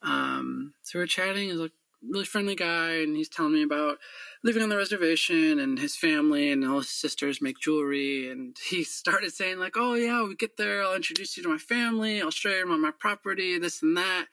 Um, 0.02 0.74
so 0.84 1.00
we 1.00 1.04
are 1.04 1.08
chatting. 1.08 1.50
He's 1.50 1.58
like, 1.58 1.74
really 2.10 2.26
friendly 2.26 2.56
guy, 2.56 2.98
and 2.98 3.16
he's 3.16 3.30
telling 3.30 3.54
me 3.54 3.64
about 3.64 3.98
living 4.44 4.62
on 4.62 4.70
the 4.70 4.78
reservation 4.78 5.60
and 5.60 5.80
his 5.80 5.96
family 5.96 6.52
and 6.52 6.66
all 6.66 6.80
his 6.80 6.90
sisters 6.90 7.42
make 7.42 7.60
jewelry. 7.60 8.30
And 8.30 8.58
he 8.70 8.84
started 8.84 9.34
saying 9.34 9.60
like, 9.60 9.76
"Oh 9.76 9.96
yeah, 9.96 10.24
we 10.24 10.36
get 10.36 10.58
there, 10.58 10.84
I'll 10.84 10.96
introduce 10.96 11.38
you 11.38 11.44
to 11.44 11.50
my 11.50 11.58
family. 11.58 12.22
I'll 12.22 12.32
show 12.32 12.50
you 12.50 12.66
my 12.66 12.92
property, 12.98 13.58
this 13.58 13.82
and 13.82 13.98
that." 13.98 14.28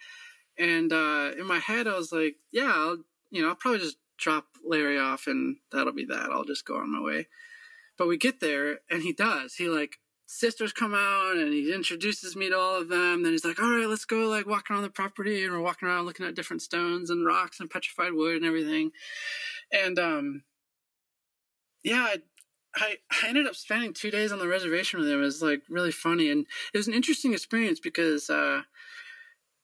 And 0.59 0.93
uh, 0.93 1.33
in 1.39 1.47
my 1.47 1.59
head, 1.59 1.89
I 1.89 1.97
was 1.97 2.13
like, 2.13 2.37
"Yeah, 2.51 2.73
I'll, 2.75 2.99
you 3.31 3.43
know, 3.43 3.49
I'll 3.49 3.55
probably 3.55 3.81
just 3.81 3.97
drop 4.19 4.47
Larry 4.65 4.99
off, 4.99 5.27
and 5.27 5.57
that'll 5.73 5.93
be 5.93 6.05
that. 6.07 6.31
I'll 6.31 6.45
just 6.45 6.67
go 6.67 6.77
on 6.77 6.93
my 6.93 7.01
way." 7.01 7.29
But 7.99 8.09
we 8.09 8.17
get 8.17 8.41
there, 8.41 8.81
and 8.91 9.03
he 9.03 9.13
does. 9.13 9.55
He 9.55 9.69
like 9.69 9.99
sisters 10.33 10.73
come 10.73 10.95
out 10.95 11.37
and 11.37 11.53
he 11.53 11.73
introduces 11.73 12.35
me 12.35 12.49
to 12.49 12.59
all 12.59 12.81
of 12.81 12.89
them. 12.89 13.23
Then 13.23 13.33
he's 13.33 13.45
like, 13.45 13.61
all 13.61 13.71
right, 13.71 13.89
let's 13.89 14.05
go 14.05 14.29
like 14.29 14.47
walk 14.47 14.71
around 14.71 14.83
the 14.83 14.91
property. 14.91 15.45
And 15.45 15.53
we're 15.53 15.61
walking 15.61 15.89
around 15.89 16.07
looking 16.07 16.27
at 16.27 16.35
different 16.35 16.63
stones 16.63 17.11
and 17.11 17.27
rocks 17.27 17.61
and 17.61 17.71
petrified 17.71 18.13
wood 18.13 18.37
and 18.37 18.45
everything. 18.45 18.91
And, 19.73 19.99
um, 19.99 20.43
yeah, 21.85 22.17
I, 22.75 22.97
I 23.11 23.29
ended 23.29 23.47
up 23.47 23.57
spending 23.57 23.93
two 23.93 24.11
days 24.11 24.33
on 24.33 24.39
the 24.39 24.49
reservation 24.49 25.01
with 25.01 25.09
him. 25.09 25.21
It 25.21 25.25
was 25.25 25.43
like 25.43 25.63
really 25.69 25.93
funny. 25.93 26.31
And 26.31 26.47
it 26.73 26.79
was 26.79 26.89
an 26.89 26.95
interesting 26.95 27.33
experience 27.33 27.81
because, 27.81 28.31
uh, 28.31 28.63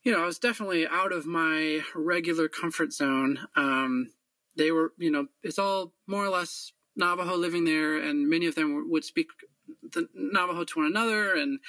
you 0.02 0.12
know, 0.12 0.22
I 0.22 0.26
was 0.26 0.38
definitely 0.38 0.86
out 0.86 1.12
of 1.12 1.26
my 1.26 1.80
regular 1.94 2.48
comfort 2.48 2.92
zone. 2.92 3.40
Um, 3.56 4.10
they 4.56 4.70
were, 4.70 4.92
you 4.98 5.10
know, 5.10 5.26
it's 5.42 5.58
all 5.58 5.92
more 6.06 6.24
or 6.24 6.30
less 6.30 6.72
Navajo 6.96 7.36
living 7.36 7.64
there, 7.64 7.96
and 7.96 8.28
many 8.28 8.46
of 8.46 8.56
them 8.56 8.90
would 8.90 9.04
speak 9.04 9.28
the 9.92 10.08
Navajo 10.14 10.64
to 10.64 10.78
one 10.78 10.86
another, 10.88 11.34
and 11.34 11.60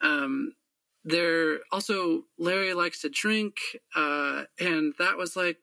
um, 0.00 0.52
they're 1.04 1.60
also 1.70 2.24
Larry 2.38 2.74
likes 2.74 3.00
to 3.02 3.08
drink, 3.08 3.56
uh, 3.94 4.44
and 4.58 4.94
that 4.98 5.16
was 5.16 5.36
like 5.36 5.58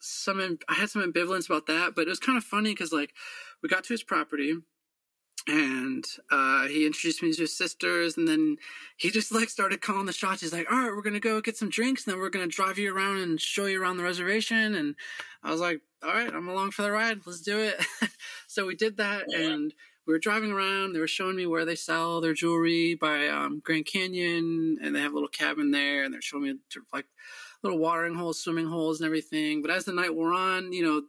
some. 0.00 0.58
I 0.68 0.74
had 0.74 0.90
some 0.90 1.02
ambivalence 1.02 1.46
about 1.46 1.66
that, 1.66 1.94
but 1.94 2.02
it 2.02 2.10
was 2.10 2.18
kind 2.18 2.38
of 2.38 2.44
funny 2.44 2.70
because 2.70 2.92
like 2.92 3.12
we 3.62 3.68
got 3.68 3.84
to 3.84 3.94
his 3.94 4.02
property, 4.02 4.54
and 5.46 6.04
uh, 6.30 6.66
he 6.66 6.86
introduced 6.86 7.22
me 7.22 7.32
to 7.32 7.42
his 7.42 7.56
sisters, 7.56 8.16
and 8.16 8.28
then 8.28 8.56
he 8.96 9.10
just 9.10 9.32
like 9.32 9.48
started 9.48 9.80
calling 9.80 10.06
the 10.06 10.12
shots. 10.12 10.42
He's 10.42 10.52
like, 10.52 10.70
"All 10.70 10.78
right, 10.78 10.90
we're 10.90 11.02
gonna 11.02 11.20
go 11.20 11.40
get 11.40 11.56
some 11.56 11.70
drinks, 11.70 12.06
and 12.06 12.12
then 12.12 12.20
we're 12.20 12.30
gonna 12.30 12.46
drive 12.46 12.78
you 12.78 12.94
around 12.94 13.18
and 13.18 13.40
show 13.40 13.66
you 13.66 13.82
around 13.82 13.96
the 13.96 14.04
reservation." 14.04 14.74
And 14.74 14.94
I 15.42 15.50
was 15.50 15.60
like, 15.60 15.80
"All 16.02 16.12
right, 16.12 16.32
I'm 16.32 16.48
along 16.48 16.72
for 16.72 16.82
the 16.82 16.92
ride. 16.92 17.20
Let's 17.26 17.40
do 17.40 17.58
it." 17.58 17.84
so 18.46 18.66
we 18.66 18.74
did 18.74 18.98
that, 18.98 19.32
and 19.32 19.72
we 20.08 20.14
were 20.14 20.18
driving 20.18 20.50
around. 20.50 20.94
They 20.94 21.00
were 21.00 21.06
showing 21.06 21.36
me 21.36 21.46
where 21.46 21.66
they 21.66 21.74
sell 21.74 22.22
their 22.22 22.32
jewelry 22.32 22.94
by 22.94 23.28
um, 23.28 23.60
Grand 23.62 23.84
Canyon, 23.84 24.78
and 24.82 24.96
they 24.96 25.00
have 25.00 25.12
a 25.12 25.14
little 25.14 25.28
cabin 25.28 25.70
there, 25.70 26.02
and 26.02 26.14
they're 26.14 26.22
showing 26.22 26.44
me 26.44 26.54
like 26.94 27.04
little 27.62 27.78
watering 27.78 28.14
holes, 28.14 28.40
swimming 28.40 28.68
holes, 28.68 29.00
and 29.00 29.06
everything. 29.06 29.60
But 29.60 29.70
as 29.70 29.84
the 29.84 29.92
night 29.92 30.14
wore 30.14 30.32
on, 30.32 30.72
you 30.72 30.82
know, 30.82 31.02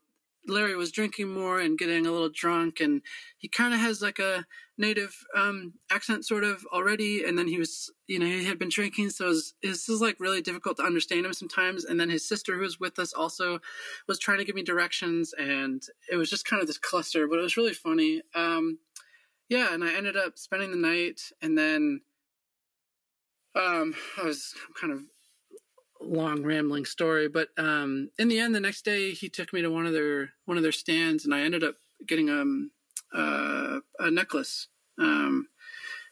Larry 0.48 0.76
was 0.76 0.92
drinking 0.92 1.30
more 1.30 1.60
and 1.60 1.78
getting 1.78 2.06
a 2.06 2.12
little 2.12 2.30
drunk, 2.30 2.82
and 2.82 3.02
he 3.38 3.48
kind 3.48 3.74
of 3.74 3.80
has 3.80 4.02
like 4.02 4.20
a 4.20 4.46
native 4.78 5.14
um, 5.36 5.74
accent 5.92 6.26
sort 6.26 6.44
of 6.44 6.66
already. 6.74 7.26
And 7.26 7.38
then 7.38 7.48
he 7.48 7.58
was, 7.58 7.92
you 8.08 8.18
know, 8.18 8.26
he 8.26 8.46
had 8.46 8.58
been 8.58 8.70
drinking, 8.70 9.10
so 9.12 9.26
it 9.26 9.30
was, 9.30 9.54
it 9.62 9.70
was 9.70 10.02
like 10.02 10.20
really 10.20 10.42
difficult 10.42 10.78
to 10.78 10.84
understand 10.84 11.26
him 11.26 11.34
sometimes. 11.34 11.86
And 11.86 12.00
then 12.00 12.10
his 12.10 12.28
sister, 12.28 12.56
who 12.56 12.62
was 12.62 12.80
with 12.80 12.98
us, 13.00 13.14
also 13.14 13.60
was 14.08 14.20
trying 14.20 14.40
to 14.40 14.46
give 14.46 14.56
me 14.56 14.64
directions, 14.64 15.34
and 15.34 15.84
it 16.12 16.16
was 16.16 16.30
just 16.30 16.46
kind 16.46 16.62
of 16.62 16.68
this 16.68 16.78
cluster. 16.78 17.28
But 17.28 17.40
it 17.40 17.44
was 17.44 17.58
really 17.58 17.74
funny. 17.74 18.22
Um, 18.34 18.80
yeah, 19.50 19.74
and 19.74 19.84
I 19.84 19.94
ended 19.94 20.16
up 20.16 20.38
spending 20.38 20.72
the 20.72 20.78
night, 20.78 21.22
and 21.42 21.58
then 21.58 22.02
um, 23.56 23.96
I 24.22 24.26
was 24.26 24.54
kind 24.80 24.94
of 24.94 25.02
long 26.02 26.44
rambling 26.44 26.86
story, 26.86 27.28
but 27.28 27.50
um, 27.58 28.10
in 28.18 28.28
the 28.30 28.40
end, 28.40 28.56
the 28.56 28.60
next 28.60 28.86
day 28.86 29.12
he 29.12 29.28
took 29.28 29.52
me 29.52 29.62
to 29.62 29.70
one 29.70 29.86
of 29.86 29.94
their 29.94 30.32
one 30.46 30.58
of 30.58 30.64
their 30.64 30.72
stands, 30.72 31.26
and 31.26 31.34
I 31.34 31.42
ended 31.42 31.64
up 31.64 31.76
getting 32.08 32.30
um 32.30 32.72
uh, 33.14 33.80
a 34.00 34.12
necklace 34.12 34.68
um, 35.00 35.48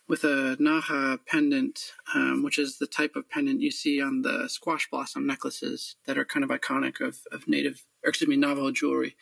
with 0.07 0.23
a 0.23 0.57
Naja 0.59 1.19
pendant, 1.27 1.93
um, 2.15 2.43
which 2.43 2.57
is 2.57 2.77
the 2.77 2.87
type 2.87 3.15
of 3.15 3.29
pendant 3.29 3.61
you 3.61 3.71
see 3.71 4.01
on 4.01 4.21
the 4.21 4.47
squash 4.47 4.89
blossom 4.89 5.27
necklaces 5.27 5.95
that 6.05 6.17
are 6.17 6.25
kind 6.25 6.43
of 6.43 6.49
iconic 6.49 7.01
of, 7.01 7.19
of 7.31 7.47
native, 7.47 7.83
or 8.03 8.09
excuse 8.09 8.27
me, 8.27 8.37
Navajo 8.37 8.71
jewelry. 8.71 9.15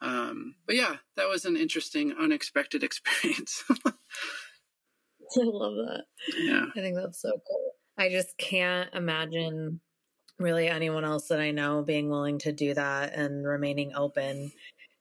Um, 0.00 0.54
but 0.66 0.76
yeah, 0.76 0.96
that 1.16 1.28
was 1.28 1.44
an 1.44 1.56
interesting, 1.56 2.12
unexpected 2.18 2.82
experience. 2.84 3.64
I 3.86 5.42
love 5.44 5.74
that. 5.74 6.04
Yeah. 6.38 6.66
I 6.74 6.80
think 6.80 6.96
that's 6.96 7.20
so 7.20 7.30
cool. 7.30 7.72
I 7.98 8.08
just 8.08 8.38
can't 8.38 8.88
imagine 8.94 9.80
really 10.38 10.68
anyone 10.68 11.04
else 11.04 11.28
that 11.28 11.40
I 11.40 11.50
know 11.50 11.82
being 11.82 12.08
willing 12.08 12.38
to 12.40 12.52
do 12.52 12.72
that 12.74 13.12
and 13.12 13.46
remaining 13.46 13.92
open. 13.94 14.52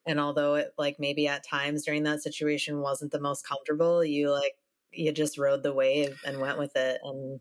And 0.06 0.20
although 0.20 0.56
it 0.56 0.74
like 0.78 0.98
maybe 1.00 1.28
at 1.28 1.48
times 1.48 1.86
during 1.86 2.04
that 2.04 2.24
situation 2.24 2.82
wasn't 2.82 3.12
the 3.12 3.22
most 3.22 3.48
comfortable, 3.48 4.04
you 4.04 4.32
like 4.32 4.54
you 4.92 5.12
just 5.12 5.38
rode 5.38 5.64
the 5.64 5.74
wave 5.74 6.20
and 6.26 6.40
went 6.40 6.58
with 6.58 6.76
it 6.76 7.00
and 7.04 7.40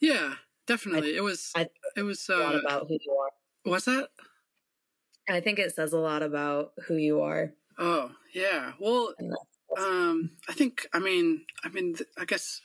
yeah 0.00 0.34
definitely 0.66 1.14
I, 1.14 1.18
it 1.18 1.22
was 1.22 1.52
I, 1.54 1.68
it 1.96 2.02
was 2.02 2.28
uh, 2.28 2.60
about 2.62 2.88
who 2.88 2.98
you 3.00 3.12
are 3.12 3.70
what's 3.70 3.84
that 3.84 4.08
i 5.30 5.40
think 5.40 5.58
it 5.58 5.74
says 5.74 5.92
a 5.92 5.98
lot 5.98 6.22
about 6.22 6.72
who 6.86 6.96
you 6.96 7.20
are 7.20 7.52
oh 7.78 8.10
yeah 8.34 8.72
well 8.78 9.14
um 9.78 10.30
i 10.48 10.52
think 10.52 10.86
i 10.92 10.98
mean 10.98 11.44
i 11.64 11.68
mean 11.68 11.96
i 12.18 12.24
guess 12.24 12.60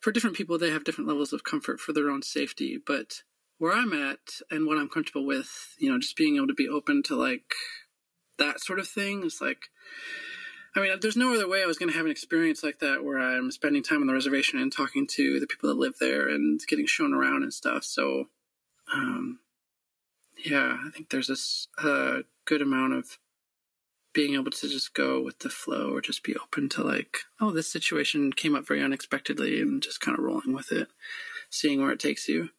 for 0.00 0.12
different 0.12 0.36
people 0.36 0.58
they 0.58 0.70
have 0.70 0.84
different 0.84 1.08
levels 1.08 1.32
of 1.32 1.44
comfort 1.44 1.80
for 1.80 1.92
their 1.92 2.10
own 2.10 2.22
safety 2.22 2.78
but 2.84 3.22
where 3.58 3.72
i'm 3.72 3.92
at 3.92 4.40
and 4.50 4.66
what 4.66 4.78
i'm 4.78 4.88
comfortable 4.88 5.26
with 5.26 5.74
you 5.78 5.90
know 5.90 5.98
just 5.98 6.16
being 6.16 6.36
able 6.36 6.46
to 6.46 6.54
be 6.54 6.68
open 6.68 7.02
to 7.02 7.14
like 7.14 7.54
that 8.38 8.60
sort 8.60 8.78
of 8.78 8.88
thing 8.88 9.24
is 9.24 9.40
like 9.40 9.68
I 10.76 10.80
mean, 10.80 10.92
there's 11.00 11.16
no 11.16 11.32
other 11.32 11.48
way 11.48 11.62
I 11.62 11.66
was 11.66 11.78
going 11.78 11.90
to 11.90 11.96
have 11.96 12.04
an 12.04 12.12
experience 12.12 12.62
like 12.62 12.80
that 12.80 13.02
where 13.02 13.18
I'm 13.18 13.50
spending 13.50 13.82
time 13.82 14.02
on 14.02 14.06
the 14.06 14.12
reservation 14.12 14.58
and 14.58 14.70
talking 14.70 15.06
to 15.12 15.40
the 15.40 15.46
people 15.46 15.70
that 15.70 15.78
live 15.78 15.94
there 15.98 16.28
and 16.28 16.60
getting 16.68 16.84
shown 16.84 17.14
around 17.14 17.42
and 17.42 17.52
stuff. 17.52 17.82
So, 17.82 18.28
um, 18.92 19.38
yeah, 20.46 20.78
I 20.86 20.90
think 20.90 21.10
there's 21.10 21.26
this 21.26 21.66
uh, 21.82 22.18
good 22.44 22.62
amount 22.62 22.94
of 22.94 23.18
being 24.12 24.34
able 24.34 24.50
to 24.50 24.68
just 24.68 24.94
go 24.94 25.20
with 25.20 25.40
the 25.40 25.50
flow 25.50 25.90
or 25.92 26.00
just 26.00 26.22
be 26.22 26.36
open 26.36 26.68
to 26.70 26.82
like, 26.82 27.18
oh, 27.40 27.50
this 27.50 27.70
situation 27.70 28.32
came 28.32 28.54
up 28.54 28.66
very 28.66 28.82
unexpectedly 28.82 29.60
and 29.60 29.82
just 29.82 30.00
kind 30.00 30.16
of 30.16 30.24
rolling 30.24 30.54
with 30.54 30.70
it, 30.70 30.88
seeing 31.50 31.82
where 31.82 31.90
it 31.90 31.98
takes 31.98 32.28
you. 32.28 32.50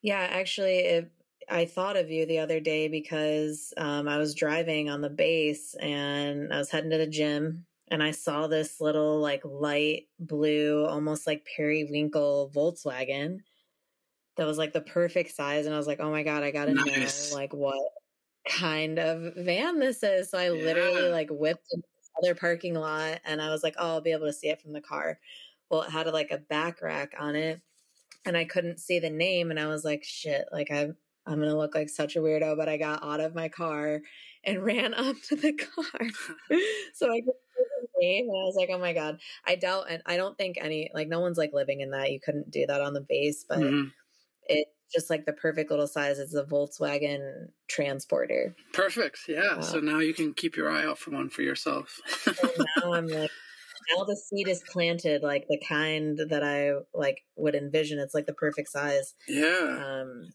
Yeah, 0.00 0.26
actually, 0.30 0.78
it 0.78 1.10
I 1.48 1.64
thought 1.64 1.96
of 1.96 2.10
you 2.10 2.26
the 2.26 2.40
other 2.40 2.60
day 2.60 2.88
because 2.88 3.72
um, 3.76 4.08
I 4.08 4.18
was 4.18 4.34
driving 4.34 4.90
on 4.90 5.00
the 5.00 5.10
base 5.10 5.74
and 5.80 6.52
I 6.52 6.58
was 6.58 6.70
heading 6.70 6.90
to 6.90 6.98
the 6.98 7.06
gym 7.06 7.66
and 7.88 8.02
I 8.02 8.10
saw 8.10 8.46
this 8.46 8.80
little 8.80 9.20
like 9.20 9.42
light 9.44 10.04
blue, 10.18 10.84
almost 10.86 11.26
like 11.26 11.46
periwinkle 11.56 12.50
Volkswagen 12.54 13.40
that 14.36 14.46
was 14.46 14.58
like 14.58 14.72
the 14.72 14.80
perfect 14.80 15.34
size. 15.34 15.66
And 15.66 15.74
I 15.74 15.78
was 15.78 15.86
like, 15.86 16.00
oh 16.00 16.10
my 16.10 16.22
God, 16.22 16.42
I 16.42 16.50
got 16.50 16.66
to 16.66 16.74
nice. 16.74 17.30
know 17.30 17.36
like 17.36 17.52
what 17.52 17.92
kind 18.48 18.98
of 18.98 19.34
van 19.36 19.78
this 19.78 20.02
is. 20.02 20.30
So 20.30 20.38
I 20.38 20.50
yeah. 20.50 20.62
literally 20.62 21.08
like 21.10 21.28
whipped 21.30 21.66
into 21.72 21.86
this 21.96 22.10
other 22.22 22.34
parking 22.34 22.74
lot 22.74 23.20
and 23.24 23.40
I 23.40 23.50
was 23.50 23.62
like, 23.62 23.74
oh, 23.78 23.88
I'll 23.88 24.00
be 24.00 24.12
able 24.12 24.26
to 24.26 24.32
see 24.32 24.48
it 24.48 24.60
from 24.60 24.72
the 24.72 24.80
car. 24.80 25.18
Well, 25.70 25.82
it 25.82 25.90
had 25.90 26.06
like 26.08 26.30
a 26.30 26.38
back 26.38 26.82
rack 26.82 27.14
on 27.18 27.34
it 27.34 27.60
and 28.24 28.36
I 28.36 28.44
couldn't 28.44 28.80
see 28.80 28.98
the 28.98 29.10
name. 29.10 29.50
And 29.50 29.58
I 29.58 29.66
was 29.66 29.84
like, 29.84 30.04
shit, 30.04 30.44
like 30.52 30.70
I 30.70 30.90
I'm 31.28 31.40
going 31.40 31.50
to 31.50 31.56
look 31.56 31.74
like 31.74 31.88
such 31.88 32.14
a 32.14 32.20
weirdo, 32.20 32.56
but 32.56 32.68
I 32.68 32.76
got 32.76 33.02
out 33.02 33.20
of 33.20 33.34
my 33.34 33.48
car 33.48 34.00
and 34.44 34.62
ran 34.64 34.94
up 34.94 35.16
to 35.28 35.36
the 35.36 35.52
car. 35.52 36.00
so 36.94 37.10
I 37.10 37.20
could 37.20 37.34
the 37.56 37.88
name 38.00 38.28
and 38.28 38.38
I 38.38 38.44
was 38.44 38.54
like, 38.56 38.68
oh 38.72 38.78
my 38.78 38.92
God. 38.92 39.18
I 39.44 39.56
doubt, 39.56 39.86
and 39.90 40.02
I 40.06 40.16
don't 40.16 40.36
think 40.36 40.56
any, 40.60 40.90
like, 40.94 41.08
no 41.08 41.20
one's 41.20 41.38
like 41.38 41.52
living 41.52 41.80
in 41.80 41.90
that. 41.90 42.12
You 42.12 42.20
couldn't 42.20 42.50
do 42.50 42.66
that 42.66 42.80
on 42.80 42.94
the 42.94 43.00
base, 43.00 43.44
but 43.48 43.58
mm-hmm. 43.58 43.88
It's 44.48 44.70
just 44.92 45.10
like 45.10 45.26
the 45.26 45.32
perfect 45.32 45.70
little 45.70 45.86
size. 45.86 46.18
It's 46.18 46.34
a 46.34 46.44
Volkswagen 46.44 47.48
transporter. 47.68 48.54
Perfect. 48.72 49.20
Yeah. 49.28 49.60
so 49.60 49.80
now 49.80 49.98
you 49.98 50.14
can 50.14 50.34
keep 50.34 50.56
your 50.56 50.70
eye 50.70 50.84
out 50.84 50.98
for 50.98 51.10
one 51.10 51.28
for 51.28 51.42
yourself. 51.42 52.00
now 52.82 52.92
I'm 52.92 53.06
like, 53.06 53.30
now 53.94 54.04
the 54.04 54.16
seed 54.16 54.48
is 54.48 54.62
planted 54.70 55.22
like 55.22 55.46
the 55.48 55.60
kind 55.68 56.18
that 56.28 56.42
I 56.42 56.72
like 56.94 57.22
would 57.36 57.54
envision. 57.54 57.98
It's 57.98 58.14
like 58.14 58.26
the 58.26 58.32
perfect 58.32 58.70
size. 58.70 59.14
Yeah. 59.28 60.02
Um, 60.02 60.32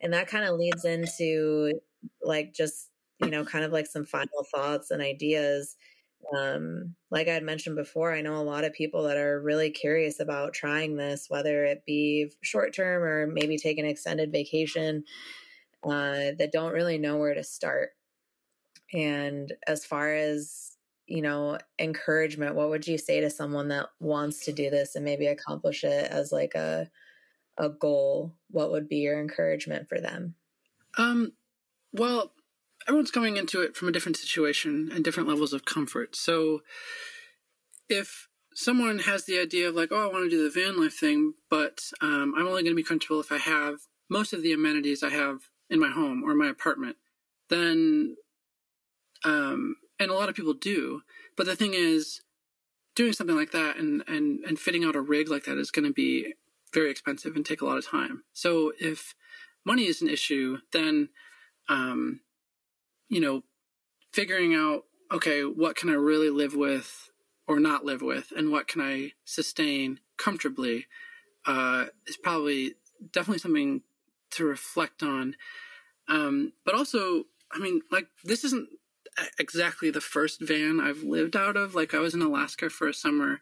and 0.00 0.12
that 0.12 0.28
kind 0.28 0.44
of 0.44 0.58
leads 0.58 0.84
into 0.84 1.80
like 2.22 2.54
just 2.54 2.90
you 3.20 3.30
know 3.30 3.44
kind 3.44 3.64
of 3.64 3.72
like 3.72 3.86
some 3.86 4.04
final 4.04 4.46
thoughts 4.54 4.90
and 4.90 5.02
ideas 5.02 5.76
um 6.36 6.94
like 7.10 7.28
i 7.28 7.32
had 7.32 7.42
mentioned 7.42 7.76
before 7.76 8.12
i 8.12 8.20
know 8.20 8.36
a 8.36 8.42
lot 8.42 8.64
of 8.64 8.72
people 8.72 9.04
that 9.04 9.16
are 9.16 9.40
really 9.40 9.70
curious 9.70 10.20
about 10.20 10.52
trying 10.52 10.96
this 10.96 11.26
whether 11.28 11.64
it 11.64 11.84
be 11.86 12.30
short 12.42 12.74
term 12.74 13.02
or 13.02 13.26
maybe 13.26 13.56
take 13.56 13.78
an 13.78 13.86
extended 13.86 14.32
vacation 14.32 15.04
uh 15.84 16.32
that 16.38 16.50
don't 16.52 16.74
really 16.74 16.98
know 16.98 17.16
where 17.16 17.34
to 17.34 17.44
start 17.44 17.90
and 18.92 19.52
as 19.66 19.84
far 19.84 20.14
as 20.14 20.76
you 21.06 21.22
know 21.22 21.58
encouragement 21.78 22.54
what 22.54 22.68
would 22.68 22.86
you 22.86 22.98
say 22.98 23.20
to 23.20 23.30
someone 23.30 23.68
that 23.68 23.86
wants 24.00 24.44
to 24.44 24.52
do 24.52 24.70
this 24.70 24.94
and 24.94 25.04
maybe 25.04 25.26
accomplish 25.26 25.84
it 25.84 26.10
as 26.10 26.32
like 26.32 26.54
a 26.54 26.90
a 27.58 27.68
goal, 27.68 28.34
what 28.50 28.70
would 28.70 28.88
be 28.88 28.98
your 28.98 29.20
encouragement 29.20 29.88
for 29.88 30.00
them? 30.00 30.34
Um, 30.96 31.32
well, 31.92 32.32
everyone's 32.88 33.10
coming 33.10 33.36
into 33.36 33.60
it 33.60 33.76
from 33.76 33.88
a 33.88 33.92
different 33.92 34.16
situation 34.16 34.90
and 34.92 35.04
different 35.04 35.28
levels 35.28 35.52
of 35.52 35.64
comfort. 35.64 36.16
So 36.16 36.62
if 37.88 38.28
someone 38.54 39.00
has 39.00 39.24
the 39.24 39.38
idea 39.38 39.68
of 39.68 39.74
like, 39.74 39.90
oh, 39.92 40.08
I 40.08 40.12
want 40.12 40.24
to 40.24 40.30
do 40.30 40.42
the 40.42 40.50
van 40.50 40.80
life 40.80 40.94
thing, 40.94 41.34
but 41.50 41.80
um, 42.00 42.34
I'm 42.36 42.46
only 42.46 42.62
going 42.62 42.74
to 42.74 42.82
be 42.82 42.82
comfortable 42.82 43.20
if 43.20 43.30
I 43.30 43.38
have 43.38 43.80
most 44.08 44.32
of 44.32 44.42
the 44.42 44.52
amenities 44.52 45.02
I 45.02 45.10
have 45.10 45.42
in 45.68 45.78
my 45.78 45.90
home 45.90 46.22
or 46.24 46.34
my 46.34 46.48
apartment, 46.48 46.96
then, 47.50 48.16
um, 49.24 49.76
and 50.00 50.10
a 50.10 50.14
lot 50.14 50.28
of 50.28 50.34
people 50.34 50.54
do. 50.54 51.02
But 51.36 51.46
the 51.46 51.56
thing 51.56 51.74
is, 51.74 52.22
doing 52.98 53.12
something 53.12 53.36
like 53.36 53.52
that 53.52 53.76
and 53.76 54.02
and 54.08 54.40
and 54.44 54.58
fitting 54.58 54.84
out 54.84 54.96
a 54.96 55.00
rig 55.00 55.30
like 55.30 55.44
that 55.44 55.56
is 55.56 55.70
going 55.70 55.84
to 55.84 55.92
be 55.92 56.34
very 56.74 56.90
expensive 56.90 57.36
and 57.36 57.46
take 57.46 57.60
a 57.60 57.64
lot 57.64 57.78
of 57.78 57.86
time. 57.86 58.24
So 58.32 58.72
if 58.80 59.14
money 59.64 59.86
is 59.86 60.02
an 60.02 60.08
issue, 60.08 60.58
then, 60.72 61.10
um, 61.68 62.20
you 63.08 63.20
know, 63.20 63.42
figuring 64.12 64.54
out, 64.54 64.84
okay, 65.12 65.42
what 65.42 65.76
can 65.76 65.88
I 65.88 65.94
really 65.94 66.30
live 66.30 66.54
with 66.54 67.10
or 67.46 67.58
not 67.58 67.84
live 67.84 68.02
with, 68.02 68.32
and 68.36 68.50
what 68.50 68.68
can 68.68 68.80
I 68.82 69.12
sustain 69.24 70.00
comfortably, 70.18 70.86
uh, 71.46 71.86
is 72.06 72.18
probably 72.18 72.74
definitely 73.12 73.38
something 73.38 73.82
to 74.32 74.44
reflect 74.44 75.02
on. 75.02 75.34
Um, 76.08 76.52
but 76.64 76.74
also, 76.74 77.24
I 77.50 77.58
mean, 77.58 77.80
like, 77.90 78.08
this 78.22 78.44
isn't 78.44 78.68
exactly 79.38 79.90
the 79.90 80.00
first 80.02 80.42
van 80.42 80.78
I've 80.78 81.02
lived 81.02 81.36
out 81.36 81.56
of. 81.56 81.74
Like, 81.74 81.94
I 81.94 82.00
was 82.00 82.14
in 82.14 82.20
Alaska 82.20 82.68
for 82.68 82.86
a 82.86 82.94
summer 82.94 83.40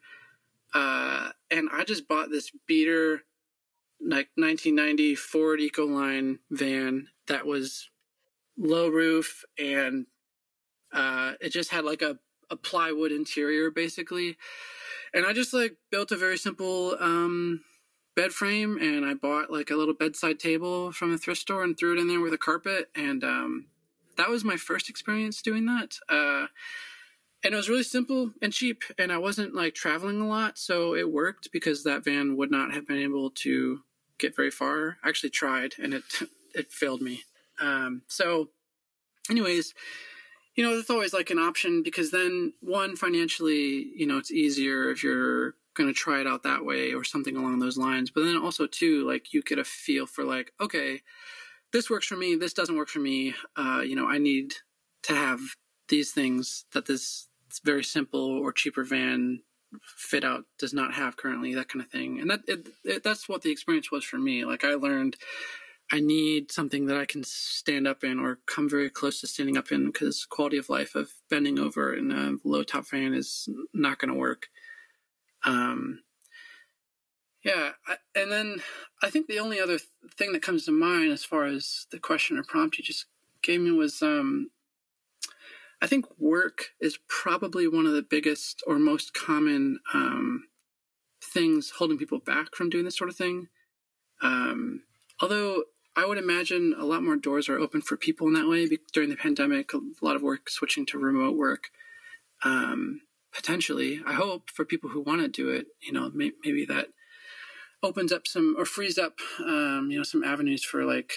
uh, 0.75 1.31
and 1.51 1.69
I 1.73 1.85
just 1.85 2.07
bought 2.07 2.31
this 2.31 2.51
beater, 2.67 3.23
like 4.01 4.29
1990 4.35 5.15
Ford 5.15 5.61
Econoline 5.61 6.39
van 6.51 7.09
that 7.29 7.47
was 7.47 7.89
low 8.59 8.89
roof 8.89 9.45
and 9.59 10.07
uh, 10.93 11.33
it 11.41 11.51
just 11.51 11.71
had 11.71 11.85
like 11.85 12.03
a, 12.03 12.19
a 12.51 12.57
plywood 12.57 13.13
interior 13.13 13.71
basically. 13.71 14.37
And 15.15 15.27
I 15.27 15.33
just 15.33 15.53
like 15.53 15.77
built 15.91 16.13
a 16.13 16.17
very 16.17 16.39
simple 16.39 16.97
um, 17.01 17.63
bed 18.15 18.33
frame 18.33 18.79
and 18.79 19.05
I 19.05 19.15
bought 19.15 19.51
like 19.51 19.71
a 19.71 19.77
little 19.77 19.95
bedside 19.95 20.39
table 20.39 20.93
from 20.93 21.13
a 21.13 21.19
thrift 21.19 21.41
store 21.41 21.63
and 21.63 21.77
threw 21.77 21.93
it 21.93 22.01
in 22.01 22.09
there 22.09 22.21
with 22.21 22.33
a 22.33 22.39
carpet. 22.39 22.89
And 22.95 23.23
um, 23.25 23.67
that 24.17 24.29
was 24.29 24.45
my 24.45 24.57
first 24.57 24.89
experience 24.89 25.43
doing 25.43 25.67
that. 25.67 25.99
Uh, 26.09 26.47
and 27.47 27.55
it 27.55 27.57
was 27.57 27.69
really 27.69 27.85
simple 27.85 28.33
and 28.43 28.53
cheap 28.53 28.83
and 28.99 29.13
i 29.13 29.19
wasn't 29.19 29.55
like 29.55 29.75
traveling 29.75 30.21
a 30.21 30.27
lot 30.27 30.59
so 30.59 30.95
it 30.95 31.13
worked 31.13 31.53
because 31.53 31.85
that 31.85 32.05
van 32.05 32.37
would 32.37 32.51
not 32.51 32.73
have 32.73 32.87
been 32.87 32.99
able 32.99 33.31
to 33.31 33.81
get 34.19 34.35
very 34.35 34.51
far 34.51 34.97
i 35.05 35.09
actually 35.09 35.31
tried 35.31 35.75
and 35.81 35.95
it 35.95 36.03
it 36.55 36.73
failed 36.73 37.01
me 37.01 37.23
um, 37.61 38.03
so 38.09 38.51
anyways 39.31 39.75
you 40.55 40.65
know 40.65 40.77
that's 40.77 40.91
always 40.91 41.13
like 41.13 41.31
an 41.31 41.39
option 41.39 41.83
because 41.83 42.11
then 42.11 42.53
one 42.61 42.97
financially 42.97 43.91
you 43.95 44.07
know 44.07 44.19
it's 44.19 44.31
easier 44.31 44.91
if 44.91 45.03
you're 45.03 45.55
going 45.75 45.89
to 45.89 45.93
try 45.93 46.21
it 46.21 46.27
out 46.27 46.43
that 46.43 46.65
way 46.65 46.95
or 46.95 47.05
something 47.05 47.37
along 47.37 47.59
those 47.59 47.77
lines. 47.77 48.11
But 48.11 48.25
then 48.25 48.39
also 48.39 48.67
too 48.67 49.07
like 49.07 49.35
you 49.35 49.43
get 49.43 49.59
a 49.59 49.65
feel 49.65 50.07
for 50.07 50.25
like 50.25 50.53
okay 50.61 51.03
this 51.73 51.91
works 51.91 52.07
for 52.07 52.17
me 52.17 52.37
this 52.37 52.55
doesn't 52.55 52.77
work 52.77 52.89
for 52.89 53.01
me 53.01 53.35
uh, 53.57 53.83
you 53.85 53.97
know 53.97 54.09
i 54.09 54.19
need 54.19 54.55
to 55.03 55.15
have 55.15 55.41
these 55.89 56.13
things 56.13 56.65
that 56.73 56.87
this 56.87 57.29
very 57.65 57.85
simple 57.85 58.39
or 58.39 58.53
cheaper 58.53 58.85
van 58.85 59.41
fit 59.83 60.25
out 60.25 60.45
does 60.59 60.73
not 60.73 60.95
have 60.95 61.17
currently 61.17 61.55
that 61.55 61.69
kind 61.69 61.83
of 61.85 61.91
thing. 61.91 62.21
And 62.21 62.31
that 62.31 62.41
it, 62.47 62.69
it, 62.85 63.05
that's 63.05 63.29
what 63.29 63.43
the 63.43 63.51
experience 63.51 63.91
was 63.91 64.05
for 64.05 64.19
me. 64.19 64.45
Like 64.45 64.65
i 64.65 64.75
learned 64.75 65.17
I 65.93 66.01
need 66.01 66.51
something 66.51 66.87
that 66.87 66.97
I 66.97 67.05
can 67.05 67.23
stand 67.23 67.87
up 67.87 68.03
in 68.03 68.19
or 68.19 68.41
come 68.47 68.69
very 68.69 68.91
close 68.91 69.21
to 69.21 69.27
standing 69.27 69.57
up 69.57 69.71
in 69.71 69.87
because 69.87 70.25
quality 70.25 70.57
of 70.57 70.69
life 70.69 70.95
of 70.97 71.13
bending 71.31 71.59
over 71.59 71.95
in 71.95 72.11
a 72.11 72.37
low 72.49 72.65
top 72.65 72.87
fan 72.87 73.15
is 73.15 73.49
not 73.73 73.99
going 73.99 74.13
to 74.13 74.19
work. 74.19 74.49
Um, 75.45 76.01
yeah, 77.45 77.71
I, 77.87 77.97
and 78.17 78.33
then 78.33 78.63
I 79.03 79.11
think 79.11 79.29
the 79.29 79.39
only 79.39 79.61
other 79.61 79.79
th- 79.79 79.89
thing 80.19 80.33
that 80.33 80.43
comes 80.43 80.65
to 80.65 80.73
mind 80.73 81.13
as 81.13 81.25
far 81.25 81.45
as 81.45 81.87
the 81.93 82.01
question 82.01 82.37
or 82.37 82.43
prompt 82.43 82.79
you 82.79 82.83
just 82.83 83.07
gave 83.43 83.61
me 83.61 83.71
was 83.71 84.03
um, 84.03 84.51
I 85.81 85.87
think 85.87 86.07
work 86.19 86.71
is 86.81 86.99
probably 87.09 87.69
one 87.69 87.87
of 87.87 87.93
the 87.93 88.03
biggest 88.03 88.65
or 88.67 88.81
most 88.81 89.15
common 89.15 89.79
um, 89.95 90.49
things 91.23 91.71
holding 91.79 91.99
people 91.99 92.19
back 92.19 92.57
from 92.57 92.71
doing 92.71 92.85
this 92.85 92.99
sort 92.99 93.11
of 93.11 93.17
thing. 93.17 93.47
Um, 94.23 94.83
although 95.21 95.65
I 95.97 96.05
would 96.05 96.19
imagine 96.19 96.75
a 96.79 96.85
lot 96.85 97.03
more 97.03 97.17
doors 97.17 97.49
are 97.49 97.59
open 97.59 97.81
for 97.81 97.97
people 97.97 98.27
in 98.27 98.35
that 98.35 98.49
way 98.49 98.69
during 98.93 99.09
the 99.09 99.17
pandemic. 99.17 99.73
A 99.73 99.81
lot 100.03 100.15
of 100.15 100.23
work 100.23 100.51
switching 100.51 100.85
to 100.87 100.99
remote 100.99 101.37
work. 101.37 101.71
Um, 102.45 103.01
potentially, 103.33 104.03
I 104.07 104.13
hope 104.13 104.51
for 104.51 104.67
people 104.67 104.91
who 104.91 105.01
want 105.01 105.23
to 105.23 105.29
do 105.29 105.49
it, 105.49 105.69
you 105.81 105.93
know, 105.93 106.11
may- 106.11 106.33
maybe 106.45 106.67
that 106.67 106.89
opens 107.83 108.13
up 108.13 108.27
some 108.27 108.55
or 108.59 108.67
frees 108.67 108.99
up, 108.99 109.19
um, 109.41 109.89
you 109.91 109.97
know, 109.97 110.05
some 110.05 110.23
avenues 110.23 110.63
for 110.63 110.85
like 110.85 111.15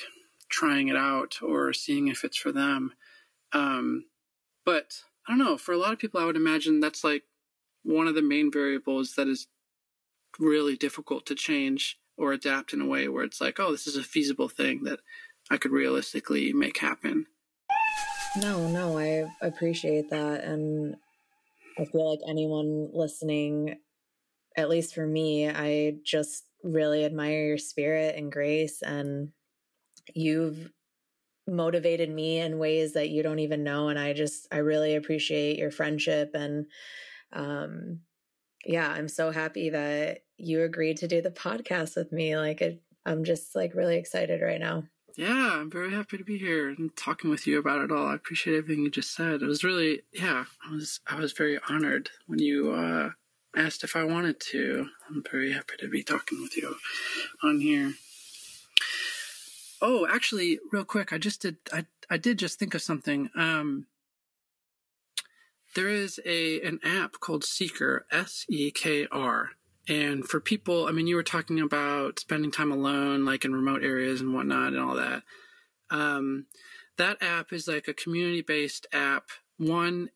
trying 0.47 0.87
it 0.87 0.95
out 0.95 1.41
or 1.41 1.73
seeing 1.73 2.07
if 2.07 2.23
it's 2.23 2.37
for 2.37 2.53
them. 2.53 2.93
Um, 3.51 4.05
but 4.65 5.03
I 5.27 5.31
don't 5.31 5.39
know. 5.39 5.57
For 5.57 5.73
a 5.73 5.77
lot 5.77 5.91
of 5.91 5.99
people, 5.99 6.21
I 6.21 6.25
would 6.25 6.37
imagine 6.37 6.79
that's 6.79 7.03
like 7.03 7.23
one 7.83 8.07
of 8.07 8.15
the 8.15 8.21
main 8.21 8.49
variables 8.51 9.15
that 9.15 9.27
is 9.27 9.47
really 10.39 10.77
difficult 10.77 11.25
to 11.25 11.35
change 11.35 11.97
or 12.19 12.33
adapt 12.33 12.73
in 12.73 12.81
a 12.81 12.85
way 12.85 13.07
where 13.07 13.23
it's 13.23 13.39
like, 13.39 13.59
oh, 13.59 13.71
this 13.71 13.87
is 13.87 13.95
a 13.95 14.03
feasible 14.03 14.49
thing 14.49 14.83
that 14.83 14.99
I 15.49 15.57
could 15.57 15.71
realistically 15.71 16.51
make 16.53 16.77
happen. 16.77 17.25
No, 18.37 18.67
no, 18.67 18.99
I 18.99 19.25
appreciate 19.41 20.09
that. 20.09 20.43
And 20.43 20.95
I 21.79 21.85
feel 21.85 22.09
like 22.09 22.19
anyone 22.29 22.89
listening, 22.93 23.77
at 24.57 24.69
least 24.69 24.93
for 24.93 25.07
me, 25.07 25.49
I 25.49 25.95
just 26.05 26.43
really 26.61 27.05
admire 27.05 27.45
your 27.45 27.57
spirit 27.57 28.15
and 28.15 28.31
grace. 28.31 28.81
And 28.81 29.29
you've 30.13 30.71
motivated 31.47 32.09
me 32.09 32.39
in 32.39 32.59
ways 32.59 32.93
that 32.93 33.09
you 33.09 33.23
don't 33.23 33.39
even 33.39 33.63
know. 33.63 33.87
And 33.87 33.97
I 33.97 34.13
just, 34.13 34.45
I 34.51 34.57
really 34.57 34.95
appreciate 34.95 35.57
your 35.57 35.71
friendship. 35.71 36.31
And 36.33 36.65
um, 37.31 38.01
yeah, 38.65 38.89
I'm 38.89 39.07
so 39.07 39.31
happy 39.31 39.69
that 39.69 40.23
you 40.37 40.63
agreed 40.63 40.97
to 40.97 41.07
do 41.07 41.21
the 41.21 41.31
podcast 41.31 41.95
with 41.95 42.11
me. 42.11 42.37
Like, 42.37 42.61
it, 42.61 42.81
I'm 43.05 43.23
just 43.23 43.55
like 43.55 43.73
really 43.75 43.97
excited 43.97 44.41
right 44.41 44.59
now. 44.59 44.83
Yeah, 45.15 45.51
I'm 45.53 45.69
very 45.69 45.91
happy 45.91 46.17
to 46.17 46.23
be 46.23 46.37
here 46.37 46.69
and 46.69 46.95
talking 46.95 47.29
with 47.29 47.45
you 47.45 47.59
about 47.59 47.81
it 47.81 47.91
all. 47.91 48.07
I 48.07 48.15
appreciate 48.15 48.57
everything 48.57 48.83
you 48.83 48.91
just 48.91 49.13
said. 49.13 49.41
It 49.41 49.47
was 49.47 49.63
really, 49.63 50.03
yeah, 50.13 50.45
I 50.65 50.71
was, 50.71 51.01
I 51.07 51.15
was 51.15 51.33
very 51.33 51.59
honored 51.67 52.09
when 52.27 52.39
you 52.39 52.71
uh, 52.71 53.09
asked 53.55 53.83
if 53.83 53.95
I 53.95 54.05
wanted 54.05 54.39
to. 54.51 54.87
I'm 55.09 55.23
very 55.29 55.51
happy 55.51 55.73
to 55.79 55.89
be 55.89 56.03
talking 56.03 56.41
with 56.41 56.55
you 56.55 56.75
on 57.43 57.59
here. 57.59 57.93
Oh, 59.81 60.07
actually, 60.07 60.59
real 60.71 60.85
quick, 60.85 61.11
I 61.11 61.17
just 61.17 61.41
did, 61.41 61.57
I, 61.73 61.85
I 62.09 62.17
did 62.17 62.39
just 62.39 62.59
think 62.59 62.73
of 62.73 62.81
something. 62.81 63.29
Um, 63.35 63.87
there 65.75 65.89
is 65.89 66.19
a 66.25 66.61
an 66.61 66.79
app 66.83 67.19
called 67.19 67.43
Sekr, 67.43 68.01
S 68.11 68.45
E 68.49 68.71
K 68.71 69.07
R, 69.11 69.51
and 69.87 70.27
for 70.27 70.39
people, 70.39 70.87
I 70.87 70.91
mean, 70.91 71.07
you 71.07 71.15
were 71.15 71.23
talking 71.23 71.59
about 71.59 72.19
spending 72.19 72.51
time 72.51 72.71
alone, 72.71 73.25
like 73.25 73.43
in 73.43 73.55
remote 73.55 73.83
areas 73.83 74.21
and 74.21 74.33
whatnot, 74.33 74.73
and 74.73 74.79
all 74.79 74.95
that. 74.95 75.23
Um, 75.89 76.45
that 76.97 77.17
app 77.21 77.51
is 77.51 77.67
like 77.67 77.87
a 77.87 77.93
community 77.93 78.41
based 78.41 78.85
app, 78.93 79.29
one 79.57 80.09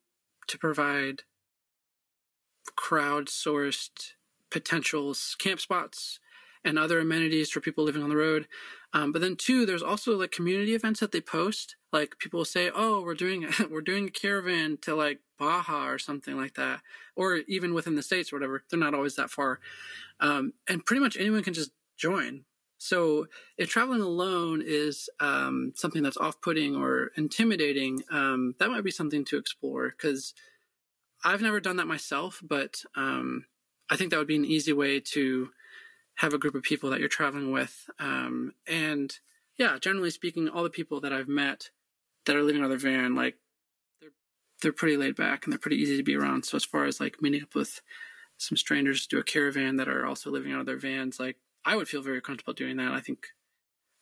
to 0.48 0.58
provide 0.58 1.24
crowdsourced 2.78 4.12
potentials, 4.52 5.36
camp 5.40 5.60
spots, 5.60 6.20
and 6.64 6.78
other 6.78 7.00
amenities 7.00 7.50
for 7.50 7.60
people 7.60 7.84
living 7.84 8.04
on 8.04 8.10
the 8.10 8.18
road. 8.18 8.48
Um, 8.94 9.12
but 9.12 9.22
then 9.22 9.36
two, 9.36 9.66
there's 9.66 9.82
also 9.82 10.18
like 10.18 10.32
community 10.32 10.76
events 10.76 11.00
that 11.00 11.12
they 11.12 11.22
post. 11.22 11.76
Like 11.94 12.18
people 12.20 12.44
say, 12.44 12.72
"Oh, 12.74 13.02
we're 13.04 13.14
doing 13.14 13.48
we're 13.70 13.82
doing 13.82 14.08
a 14.08 14.12
caravan 14.12 14.78
to 14.82 14.96
like 14.96 15.20
Baja 15.38 15.88
or 15.88 16.00
something 16.00 16.36
like 16.36 16.56
that," 16.56 16.82
or 17.16 17.38
even 17.48 17.74
within 17.74 17.96
the 17.96 18.04
states 18.04 18.34
or 18.34 18.38
whatever. 18.38 18.64
They're 18.70 18.80
not 18.80 18.96
always 18.96 19.16
that 19.16 19.30
far, 19.30 19.60
um, 20.20 20.54
and 20.68 20.86
pretty 20.86 21.02
much 21.02 21.16
anyone 21.18 21.44
can 21.44 21.54
just 21.54 21.72
join. 21.96 22.46
So 22.80 23.28
if 23.58 23.70
traveling 23.70 24.02
alone 24.02 24.62
is 24.66 25.10
um, 25.22 25.72
something 25.74 26.04
that's 26.04 26.18
off-putting 26.18 26.76
or 26.76 27.12
intimidating, 27.16 28.04
um, 28.12 28.56
that 28.60 28.70
might 28.70 28.84
be 28.84 28.92
something 28.92 29.24
to 29.26 29.38
explore 29.38 29.90
because 29.90 30.34
I've 31.24 31.42
never 31.42 31.62
done 31.62 31.78
that 31.78 31.88
myself, 31.88 32.42
but 32.44 32.82
um, 32.98 33.46
I 33.90 33.96
think 33.96 34.12
that 34.12 34.18
would 34.18 34.28
be 34.28 34.36
an 34.36 34.44
easy 34.44 34.74
way 34.74 35.00
to 35.00 35.52
have 36.16 36.34
a 36.34 36.38
group 36.38 36.56
of 36.56 36.64
people 36.64 36.90
that 36.90 37.00
you're 37.00 37.08
traveling 37.08 37.52
with. 37.52 37.90
Um, 38.00 38.54
and 38.68 39.18
yeah, 39.58 39.78
generally 39.80 40.10
speaking, 40.10 40.50
all 40.50 40.64
the 40.64 40.70
people 40.70 41.00
that 41.02 41.14
I've 41.14 41.28
met 41.28 41.70
that 42.26 42.36
are 42.36 42.44
living 42.44 42.62
out 42.62 42.72
of 42.72 42.82
their 42.82 42.92
van, 42.92 43.16
like 43.16 43.36
they're 44.02 44.12
they're 44.62 44.74
pretty 44.74 44.98
laid 44.98 45.16
back 45.16 45.46
and 45.46 45.52
they're 45.52 45.60
pretty 45.60 45.78
easy 45.78 45.98
to 45.98 46.04
be 46.04 46.16
around. 46.16 46.46
So 46.46 46.56
as 46.56 46.66
far 46.66 46.86
as 46.86 47.00
like 47.00 47.22
meeting 47.22 47.44
up 47.44 47.56
with 47.56 47.82
some 48.38 48.58
strangers 48.58 49.02
to 49.02 49.16
do 49.16 49.20
a 49.20 49.24
caravan 49.24 49.78
that 49.78 49.88
are 49.88 50.06
also 50.06 50.32
living 50.32 50.52
out 50.52 50.62
of 50.62 50.66
their 50.66 50.78
vans, 50.78 51.20
like 51.20 51.38
I 51.66 51.76
would 51.76 51.88
feel 51.88 52.02
very 52.02 52.22
comfortable 52.22 52.54
doing 52.54 52.78
that. 52.78 52.92
I 52.92 53.00
think 53.00 53.28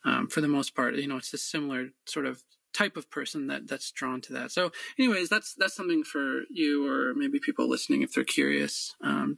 um, 0.03 0.27
for 0.27 0.41
the 0.41 0.47
most 0.47 0.75
part, 0.75 0.95
you 0.95 1.07
know, 1.07 1.17
it's 1.17 1.33
a 1.33 1.37
similar 1.37 1.89
sort 2.05 2.25
of 2.25 2.43
type 2.73 2.97
of 2.97 3.09
person 3.11 3.47
that 3.47 3.67
that's 3.67 3.91
drawn 3.91 4.21
to 4.21 4.33
that. 4.33 4.51
So, 4.51 4.71
anyways, 4.97 5.29
that's 5.29 5.53
that's 5.55 5.75
something 5.75 6.03
for 6.03 6.41
you 6.49 6.87
or 6.87 7.13
maybe 7.13 7.39
people 7.39 7.69
listening 7.69 8.01
if 8.01 8.13
they're 8.13 8.23
curious, 8.23 8.95
um, 9.01 9.37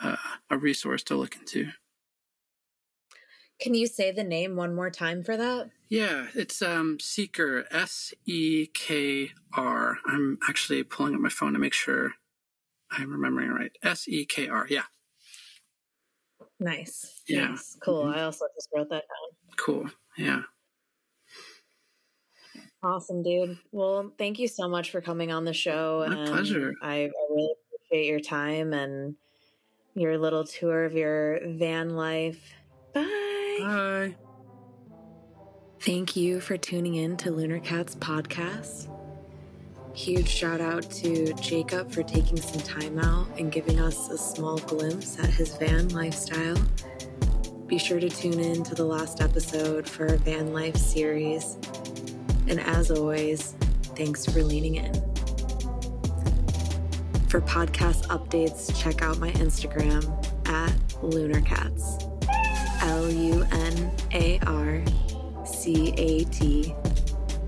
uh, 0.00 0.16
a 0.50 0.58
resource 0.58 1.02
to 1.04 1.16
look 1.16 1.36
into. 1.36 1.70
Can 3.60 3.74
you 3.74 3.86
say 3.86 4.10
the 4.10 4.24
name 4.24 4.56
one 4.56 4.74
more 4.74 4.90
time 4.90 5.22
for 5.22 5.36
that? 5.36 5.70
Yeah, 5.88 6.28
it's 6.34 6.60
um 6.62 6.98
Sekr 6.98 7.66
S 7.70 8.12
E 8.26 8.66
K 8.66 9.32
R. 9.52 9.98
I'm 10.06 10.38
actually 10.48 10.82
pulling 10.82 11.14
up 11.14 11.20
my 11.20 11.28
phone 11.28 11.52
to 11.52 11.58
make 11.58 11.72
sure 11.74 12.12
I'm 12.90 13.10
remembering 13.12 13.50
it 13.50 13.54
right. 13.54 13.76
S 13.82 14.08
E 14.08 14.24
K 14.26 14.48
R. 14.48 14.66
Yeah. 14.68 14.84
Nice. 16.60 17.22
Yeah. 17.28 17.48
Nice. 17.48 17.76
Cool. 17.76 18.04
Mhm. 18.04 18.16
I 18.16 18.22
also 18.22 18.46
just 18.54 18.68
wrote 18.74 18.88
that 18.90 19.04
down. 19.08 19.56
Cool. 19.56 19.90
Yeah. 20.16 20.42
Awesome, 22.82 23.22
dude. 23.22 23.58
Well, 23.72 24.12
thank 24.18 24.38
you 24.38 24.46
so 24.48 24.68
much 24.68 24.90
for 24.90 25.00
coming 25.00 25.32
on 25.32 25.44
the 25.44 25.54
show. 25.54 26.04
My 26.06 26.24
pleasure. 26.26 26.74
I, 26.82 27.04
I 27.04 27.10
really 27.30 27.54
appreciate 27.74 28.06
your 28.06 28.20
time 28.20 28.72
and 28.72 29.16
your 29.94 30.18
little 30.18 30.44
tour 30.44 30.84
of 30.84 30.94
your 30.94 31.40
van 31.46 31.90
life. 31.96 32.54
Bye. 32.94 33.30
Bye. 33.58 34.16
Thank 35.80 36.16
you 36.16 36.40
for 36.40 36.56
tuning 36.56 36.94
in 36.94 37.16
to 37.18 37.30
Lunar 37.30 37.60
Catz 37.60 37.94
podcast. 37.94 38.88
Huge 39.94 40.28
shout 40.28 40.60
out 40.60 40.90
to 40.90 41.34
Jacob 41.34 41.92
for 41.92 42.02
taking 42.02 42.36
some 42.40 42.60
time 42.62 42.98
out 42.98 43.28
and 43.38 43.52
giving 43.52 43.78
us 43.78 44.08
a 44.08 44.18
small 44.18 44.58
glimpse 44.58 45.18
at 45.18 45.30
his 45.30 45.56
van 45.56 45.88
lifestyle. 45.90 46.56
Be 47.66 47.78
sure 47.78 48.00
to 48.00 48.08
tune 48.08 48.40
in 48.40 48.64
to 48.64 48.74
the 48.74 48.84
last 48.84 49.20
episode 49.20 49.88
for 49.88 50.08
our 50.08 50.16
van 50.16 50.52
life 50.52 50.76
series. 50.76 51.58
And 52.48 52.60
as 52.60 52.90
always, 52.90 53.54
thanks 53.96 54.26
for 54.26 54.42
leaning 54.42 54.76
in. 54.76 54.94
For 57.28 57.40
podcast 57.40 58.06
updates, 58.08 58.76
check 58.80 59.02
out 59.02 59.18
my 59.18 59.30
Instagram 59.32 60.04
at 60.48 61.02
Lunar 61.02 61.40
Catz. 61.40 62.13
L 62.84 63.10
U 63.10 63.46
N 63.50 63.90
A 64.12 64.38
R 64.46 64.84
C 65.46 65.94
A 65.96 66.24
T 66.24 66.74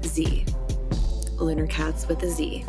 Z. 0.03 0.47
Lunar 1.39 1.66
Catz 1.66 2.09
with 2.09 2.22
a 2.22 2.30
Z. 2.30 2.64